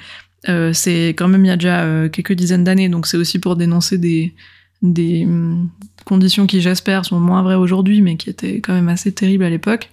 Euh, 0.49 0.71
c'est 0.73 1.09
quand 1.09 1.27
même 1.27 1.43
il 1.45 1.47
y 1.47 1.51
a 1.51 1.57
déjà 1.57 1.81
euh, 1.81 2.09
quelques 2.09 2.33
dizaines 2.33 2.63
d'années, 2.63 2.89
donc 2.89 3.07
c'est 3.07 3.17
aussi 3.17 3.39
pour 3.39 3.55
dénoncer 3.55 3.97
des 3.97 4.33
des 4.83 5.25
hum, 5.25 5.69
conditions 6.05 6.45
qui 6.45 6.61
j'espère 6.61 7.05
sont 7.05 7.19
moins 7.19 7.41
vraies 7.41 7.55
aujourd'hui, 7.55 8.01
mais 8.01 8.15
qui 8.15 8.29
étaient 8.29 8.61
quand 8.61 8.73
même 8.73 8.89
assez 8.89 9.11
terribles 9.11 9.43
à 9.43 9.49
l'époque. 9.49 9.89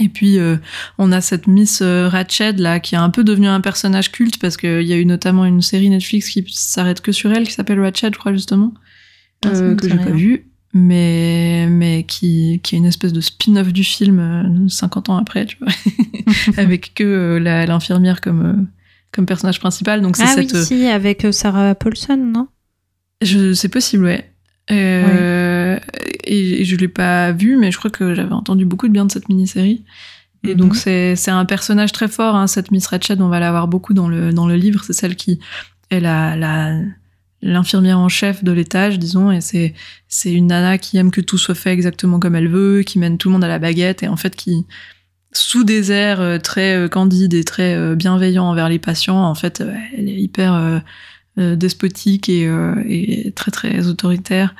Et 0.00 0.08
puis 0.08 0.38
euh, 0.38 0.56
on 0.98 1.12
a 1.12 1.20
cette 1.20 1.46
Miss 1.46 1.80
Ratched 1.80 2.58
là 2.58 2.80
qui 2.80 2.96
est 2.96 2.98
un 2.98 3.10
peu 3.10 3.22
devenue 3.22 3.46
un 3.46 3.60
personnage 3.60 4.10
culte 4.10 4.40
parce 4.40 4.56
qu'il 4.56 4.82
y 4.82 4.92
a 4.92 4.96
eu 4.96 5.06
notamment 5.06 5.44
une 5.44 5.62
série 5.62 5.88
Netflix 5.88 6.30
qui 6.30 6.44
s'arrête 6.48 7.00
que 7.00 7.12
sur 7.12 7.30
elle 7.32 7.46
qui 7.46 7.52
s'appelle 7.52 7.80
Ratched 7.80 8.12
je 8.12 8.18
crois 8.18 8.32
justement. 8.32 8.74
Euh, 9.46 9.74
que 9.74 9.88
j'ai 9.88 9.96
pas 9.96 10.10
vu, 10.10 10.46
mais, 10.72 11.66
mais 11.68 12.04
qui, 12.04 12.60
qui 12.62 12.74
est 12.74 12.78
une 12.78 12.86
espèce 12.86 13.12
de 13.12 13.20
spin-off 13.20 13.72
du 13.72 13.84
film 13.84 14.68
50 14.68 15.08
euh, 15.08 15.12
ans 15.12 15.16
après, 15.16 15.46
tu 15.46 15.56
vois, 15.60 15.72
avec 16.56 16.94
que 16.94 17.38
l'infirmière 17.40 18.20
comme, 18.20 18.66
comme 19.14 19.26
personnage 19.26 19.60
principal. 19.60 20.02
Donc 20.02 20.16
c'est 20.16 20.24
ah 20.24 20.34
cette, 20.34 20.52
oui, 20.52 20.64
si, 20.64 20.86
avec 20.86 21.26
Sarah 21.30 21.74
Paulson, 21.74 22.16
non? 22.16 22.48
C'est 23.22 23.68
possible, 23.68 24.04
ouais. 24.04 24.30
Et, 24.68 25.02
et, 26.24 26.64
je 26.64 26.76
l'ai 26.76 26.88
pas 26.88 27.32
vu, 27.32 27.56
mais 27.56 27.70
je 27.70 27.78
crois 27.78 27.90
que 27.90 28.14
j'avais 28.14 28.32
entendu 28.32 28.64
beaucoup 28.64 28.88
de 28.88 28.92
bien 28.92 29.04
de 29.04 29.12
cette 29.12 29.28
mini-série. 29.28 29.84
Et 30.46 30.54
donc 30.54 30.74
mhm. 30.74 31.16
c'est 31.16 31.30
un 31.30 31.44
personnage 31.44 31.92
très 31.92 32.08
fort, 32.08 32.34
hein, 32.34 32.46
cette 32.46 32.70
Miss 32.70 32.86
Ratched, 32.86 33.20
on 33.20 33.28
va 33.28 33.40
la 33.40 33.50
voir 33.50 33.66
beaucoup 33.66 33.94
dans 33.94 34.08
le, 34.08 34.32
dans 34.32 34.46
le 34.46 34.56
livre, 34.56 34.82
c'est 34.84 34.92
celle 34.92 35.16
qui 35.16 35.40
est 35.90 36.00
la, 36.00 36.36
la, 36.36 36.78
l'infirmière 37.40 37.98
en 37.98 38.08
chef 38.08 38.44
de 38.44 38.52
l'étage, 38.52 38.98
disons, 38.98 39.30
et 39.30 39.40
c'est 39.40 39.74
c'est 40.08 40.32
une 40.32 40.48
nana 40.48 40.78
qui 40.78 40.96
aime 40.98 41.10
que 41.10 41.20
tout 41.20 41.38
soit 41.38 41.54
fait 41.54 41.72
exactement 41.72 42.18
comme 42.18 42.36
elle 42.36 42.48
veut, 42.48 42.82
qui 42.82 42.98
mène 42.98 43.16
tout 43.16 43.28
le 43.28 43.34
monde 43.34 43.44
à 43.44 43.48
la 43.48 43.58
baguette 43.58 44.02
et 44.02 44.08
en 44.08 44.16
fait 44.16 44.36
qui 44.36 44.66
sous 45.34 45.64
des 45.64 45.92
airs 45.92 46.20
euh, 46.20 46.38
très 46.38 46.76
euh, 46.76 46.88
candides 46.88 47.34
et 47.34 47.44
très 47.44 47.74
euh, 47.74 47.94
bienveillants 47.94 48.48
envers 48.48 48.68
les 48.68 48.78
patients, 48.78 49.22
en 49.22 49.34
fait, 49.34 49.62
elle 49.96 50.08
est 50.08 50.20
hyper 50.20 50.82
despotique 51.36 52.28
et, 52.28 52.48
et, 52.86 53.32
très 53.32 53.50
très 53.50 53.88
autoritaire. 53.88 54.54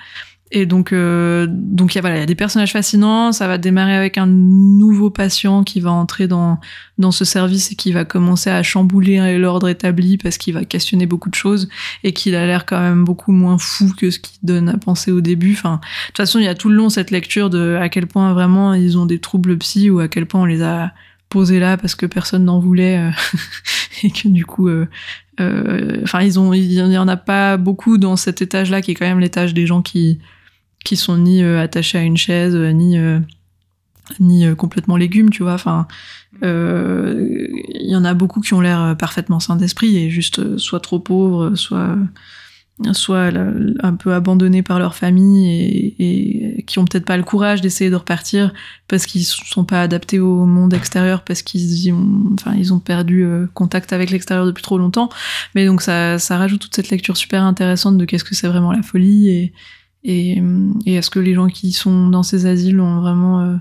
Et 0.50 0.66
donc, 0.66 0.92
euh, 0.92 1.46
donc 1.48 1.94
il 1.94 2.00
voilà, 2.00 2.16
il 2.16 2.20
y 2.20 2.22
a 2.22 2.26
des 2.26 2.34
personnages 2.34 2.72
fascinants. 2.72 3.32
Ça 3.32 3.48
va 3.48 3.58
démarrer 3.58 3.96
avec 3.96 4.18
un 4.18 4.26
nouveau 4.26 5.10
patient 5.10 5.64
qui 5.64 5.80
va 5.80 5.90
entrer 5.90 6.28
dans 6.28 6.60
dans 6.98 7.10
ce 7.10 7.24
service 7.24 7.72
et 7.72 7.74
qui 7.74 7.90
va 7.92 8.04
commencer 8.04 8.50
à 8.50 8.62
chambouler 8.62 9.36
l'ordre 9.36 9.68
établi 9.68 10.16
parce 10.16 10.38
qu'il 10.38 10.54
va 10.54 10.64
questionner 10.64 11.06
beaucoup 11.06 11.30
de 11.30 11.34
choses 11.34 11.68
et 12.04 12.12
qu'il 12.12 12.36
a 12.36 12.46
l'air 12.46 12.66
quand 12.66 12.80
même 12.80 13.04
beaucoup 13.04 13.32
moins 13.32 13.58
fou 13.58 13.92
que 13.96 14.10
ce 14.10 14.20
qu'il 14.20 14.38
donne 14.44 14.68
à 14.68 14.76
penser 14.76 15.10
au 15.10 15.20
début. 15.20 15.54
Enfin, 15.54 15.80
de 15.82 16.06
toute 16.08 16.18
façon, 16.18 16.38
il 16.38 16.44
y 16.44 16.48
a 16.48 16.54
tout 16.54 16.68
le 16.68 16.76
long 16.76 16.88
cette 16.88 17.10
lecture 17.10 17.50
de 17.50 17.76
à 17.80 17.88
quel 17.88 18.06
point 18.06 18.32
vraiment 18.32 18.74
ils 18.74 18.96
ont 18.96 19.06
des 19.06 19.18
troubles 19.18 19.58
psy 19.58 19.90
ou 19.90 19.98
à 19.98 20.08
quel 20.08 20.26
point 20.26 20.42
on 20.42 20.46
les 20.46 20.62
a 20.62 20.92
posés 21.34 21.58
là 21.58 21.76
parce 21.76 21.96
que 21.96 22.06
personne 22.06 22.44
n'en 22.44 22.60
voulait 22.60 22.98
euh, 22.98 23.10
et 24.04 24.10
que 24.12 24.28
du 24.28 24.46
coup 24.46 24.68
euh, 24.68 24.86
euh, 25.40 26.00
enfin 26.04 26.20
ils 26.20 26.38
ont 26.38 26.52
il 26.52 26.72
y 26.72 26.80
en 26.80 27.08
a 27.08 27.16
pas 27.16 27.56
beaucoup 27.56 27.98
dans 27.98 28.14
cet 28.14 28.40
étage 28.40 28.70
là 28.70 28.80
qui 28.80 28.92
est 28.92 28.94
quand 28.94 29.06
même 29.06 29.18
l'étage 29.18 29.52
des 29.52 29.66
gens 29.66 29.82
qui 29.82 30.20
qui 30.84 30.96
sont 30.96 31.18
ni 31.18 31.42
euh, 31.42 31.60
attachés 31.60 31.98
à 31.98 32.02
une 32.02 32.16
chaise, 32.16 32.54
euh, 32.54 32.70
ni 32.70 32.98
euh, 32.98 33.18
ni 34.20 34.44
complètement 34.54 34.98
légumes, 34.98 35.30
tu 35.30 35.42
vois. 35.42 35.54
Enfin, 35.54 35.88
il 36.42 37.86
y 37.86 37.96
en 37.96 38.04
a 38.04 38.12
beaucoup 38.12 38.42
qui 38.42 38.52
ont 38.52 38.60
l'air 38.60 38.94
parfaitement 38.98 39.40
sains 39.40 39.56
d'esprit 39.56 39.96
et 39.96 40.10
juste 40.10 40.58
soit 40.58 40.80
trop 40.80 40.98
pauvres, 40.98 41.54
soit 41.54 41.96
soit 42.92 43.30
un 43.82 43.94
peu 43.94 44.12
abandonnés 44.12 44.62
par 44.62 44.78
leur 44.78 44.94
famille 44.94 45.94
et, 45.98 46.64
qui 46.66 46.78
ont 46.78 46.84
peut-être 46.84 47.06
pas 47.06 47.16
le 47.16 47.22
courage 47.22 47.62
d'essayer 47.62 47.88
de 47.88 47.96
repartir 47.96 48.52
parce 48.86 49.06
qu'ils 49.06 49.24
sont 49.24 49.64
pas 49.64 49.80
adaptés 49.80 50.18
au 50.18 50.44
monde 50.44 50.74
extérieur 50.74 51.24
parce 51.24 51.40
qu'ils 51.40 51.90
ont 51.90 52.34
enfin 52.34 52.52
ils 52.58 52.74
ont 52.74 52.80
perdu 52.80 53.26
contact 53.54 53.94
avec 53.94 54.10
l'extérieur 54.10 54.44
depuis 54.44 54.62
trop 54.62 54.76
longtemps 54.76 55.08
mais 55.54 55.64
donc 55.64 55.80
ça 55.80 56.18
ça 56.18 56.36
rajoute 56.36 56.60
toute 56.60 56.74
cette 56.74 56.90
lecture 56.90 57.16
super 57.16 57.42
intéressante 57.44 57.96
de 57.96 58.04
qu'est-ce 58.04 58.24
que 58.24 58.34
c'est 58.34 58.48
vraiment 58.48 58.72
la 58.72 58.82
folie 58.82 59.28
et 59.28 59.52
et, 60.04 60.42
et 60.86 60.94
est-ce 60.94 61.10
que 61.10 61.18
les 61.18 61.34
gens 61.34 61.48
qui 61.48 61.72
sont 61.72 62.08
dans 62.08 62.22
ces 62.22 62.46
asiles 62.46 62.80
ont 62.80 63.00
vraiment 63.00 63.40
euh, 63.40 63.56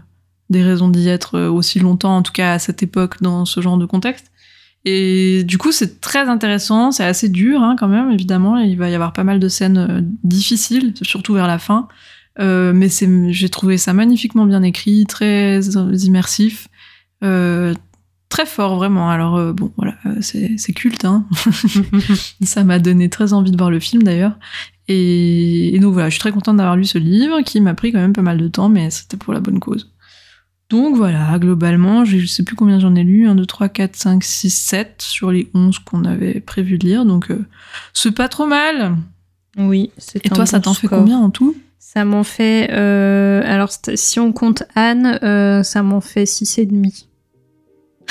des 0.50 0.64
raisons 0.64 0.90
d'y 0.90 1.08
être 1.08 1.36
euh, 1.36 1.50
aussi 1.50 1.80
longtemps, 1.80 2.18
en 2.18 2.22
tout 2.22 2.34
cas 2.34 2.54
à 2.54 2.60
cette 2.60 2.84
époque, 2.84 3.22
dans 3.22 3.46
ce 3.46 3.62
genre 3.62 3.78
de 3.78 3.86
contexte? 3.86 4.32
Et 4.86 5.44
du 5.46 5.58
coup, 5.58 5.72
c'est 5.72 6.02
très 6.02 6.28
intéressant, 6.28 6.92
c'est 6.92 7.06
assez 7.06 7.30
dur 7.30 7.62
hein, 7.62 7.76
quand 7.80 7.88
même, 7.88 8.12
évidemment. 8.12 8.58
Il 8.58 8.78
va 8.78 8.90
y 8.90 8.96
avoir 8.96 9.14
pas 9.14 9.24
mal 9.24 9.40
de 9.40 9.48
scènes 9.48 9.78
euh, 9.78 10.02
difficiles, 10.24 10.94
surtout 11.02 11.34
vers 11.34 11.48
la 11.48 11.58
fin. 11.58 11.88
Euh, 12.40 12.74
mais 12.74 12.88
j'ai 13.32 13.50
trouvé 13.50 13.78
ça 13.78 13.94
magnifiquement 13.94 14.46
bien 14.46 14.64
écrit, 14.64 15.06
très 15.06 15.62
immersif. 15.62 16.68
Euh, 17.24 17.74
très 18.34 18.46
fort 18.48 18.76
vraiment. 18.76 19.10
Alors 19.10 19.54
bon, 19.54 19.72
voilà, 19.78 19.96
c'est 20.22 20.74
culte. 20.74 21.06
Hein 21.06 21.26
ça 22.44 22.64
m'a 22.64 22.80
donné 22.80 23.10
très 23.10 23.34
envie 23.34 23.52
de 23.52 23.58
voir 23.58 23.70
le 23.70 23.80
film 23.80 24.02
d'ailleurs. 24.04 24.38
Et, 24.88 25.78
donc 25.82 25.94
voilà, 25.94 26.10
je 26.10 26.14
suis 26.14 26.20
très 26.20 26.32
contente 26.32 26.58
d'avoir 26.58 26.76
lu 26.76 26.86
ce 26.86 26.98
livre 26.98 27.42
qui 27.42 27.62
m'a 27.62 27.74
pris 27.74 27.92
quand 27.92 28.00
même 28.00 28.14
pas 28.14 28.22
mal 28.22 28.38
de 28.38 28.48
temps, 28.48 28.70
mais 28.70 28.90
c'était 28.90 29.18
pour 29.18 29.34
la 29.34 29.40
bonne 29.40 29.60
cause. 29.60 29.92
Donc 30.70 30.96
voilà, 30.96 31.38
globalement, 31.40 32.04
je 32.04 32.26
sais 32.26 32.44
plus 32.44 32.56
combien 32.56 32.80
j'en 32.80 32.96
ai 32.96 33.04
lu, 33.04 33.28
1, 33.28 33.36
2, 33.36 33.46
3, 33.46 33.70
4, 33.70 33.96
5, 33.96 34.24
6, 34.24 34.50
7 34.50 35.02
sur 35.02 35.32
les 35.32 35.50
11 35.54 35.80
qu'on 35.80 36.04
avait 36.04 36.40
prévu 36.40 36.78
de 36.78 36.88
lire, 36.88 37.06
donc 37.06 37.30
euh, 37.30 37.46
c'est 37.94 38.12
pas 38.12 38.28
trop 38.28 38.48
mal. 38.48 38.98
Oui, 39.58 39.92
c'est 39.98 40.26
Et 40.26 40.30
toi, 40.30 40.46
ça 40.46 40.60
t'en 40.60 40.74
fait 40.74 40.88
combien 40.88 41.20
en 41.20 41.30
tout? 41.30 41.56
Ça 41.78 42.06
m'en 42.06 42.24
fait. 42.24 42.72
Euh, 42.72 43.44
alors, 43.46 43.70
si 43.94 44.20
on 44.20 44.34
compte 44.34 44.64
Anne, 44.74 45.20
euh, 45.22 45.62
ça 45.62 45.84
m'en 45.84 46.02
fait 46.02 46.24
6,5. 46.24 47.06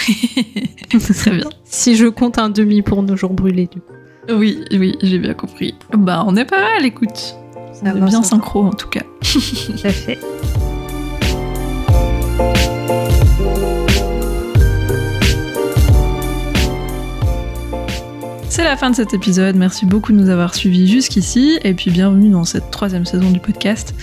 très 1.14 1.30
bien. 1.30 1.48
si 1.64 1.96
je 1.96 2.06
compte 2.06 2.38
un 2.38 2.50
demi 2.50 2.82
pour 2.82 3.02
nos 3.02 3.16
jours 3.16 3.32
brûlés, 3.32 3.66
du 3.66 3.80
coup. 3.80 3.92
Oui, 4.28 4.64
oui, 4.72 4.96
j'ai 5.02 5.18
bien 5.18 5.34
compris. 5.34 5.74
Bah, 5.92 6.24
on 6.26 6.36
est 6.36 6.44
pas 6.44 6.60
mal, 6.60 6.84
écoute. 6.84 7.36
Ça 7.72 7.80
on 7.84 7.96
est 7.96 8.00
bien 8.00 8.22
synchro 8.22 8.64
en 8.64 8.72
tout 8.72 8.88
cas. 8.88 9.02
Tout 9.20 9.38
à 9.84 9.90
fait. 9.90 10.18
C'est 18.52 18.64
la 18.64 18.76
fin 18.76 18.90
de 18.90 18.96
cet 18.96 19.14
épisode. 19.14 19.56
Merci 19.56 19.86
beaucoup 19.86 20.12
de 20.12 20.18
nous 20.18 20.28
avoir 20.28 20.54
suivis 20.54 20.86
jusqu'ici. 20.86 21.58
Et 21.64 21.72
puis 21.72 21.90
bienvenue 21.90 22.28
dans 22.28 22.44
cette 22.44 22.70
troisième 22.70 23.06
saison 23.06 23.30
du 23.30 23.40
podcast. 23.40 23.94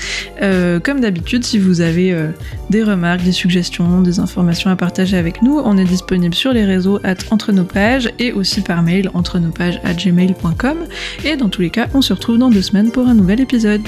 Euh, 0.42 0.80
comme 0.80 1.02
d'habitude, 1.02 1.44
si 1.44 1.60
vous 1.60 1.82
avez 1.82 2.12
euh, 2.12 2.32
des 2.72 2.82
remarques, 2.82 3.22
des 3.22 3.32
suggestions, 3.32 4.02
des 4.02 4.20
informations 4.20 4.72
à 4.72 4.76
partager 4.76 5.18
avec 5.18 5.44
nous, 5.44 5.60
on 5.64 5.78
est 5.78 5.84
disponible 5.86 6.34
sur 6.34 6.52
les 6.52 6.66
réseaux 6.66 7.00
entre 7.30 7.52
nos 7.52 7.64
pages 7.64 8.10
et 8.18 8.32
aussi 8.32 8.62
par 8.62 8.82
mail 8.82 9.12
entre 9.14 9.38
nos 9.38 9.52
pages 9.52 9.80
à 9.84 9.94
gmail.com. 9.94 10.78
Et 11.26 11.36
dans 11.36 11.50
tous 11.50 11.62
les 11.62 11.70
cas, 11.70 11.86
on 11.94 12.02
se 12.02 12.14
retrouve 12.14 12.40
dans 12.40 12.50
deux 12.50 12.64
semaines 12.64 12.90
pour 12.90 13.08
un 13.08 13.14
nouvel 13.14 13.42
épisode. 13.42 13.84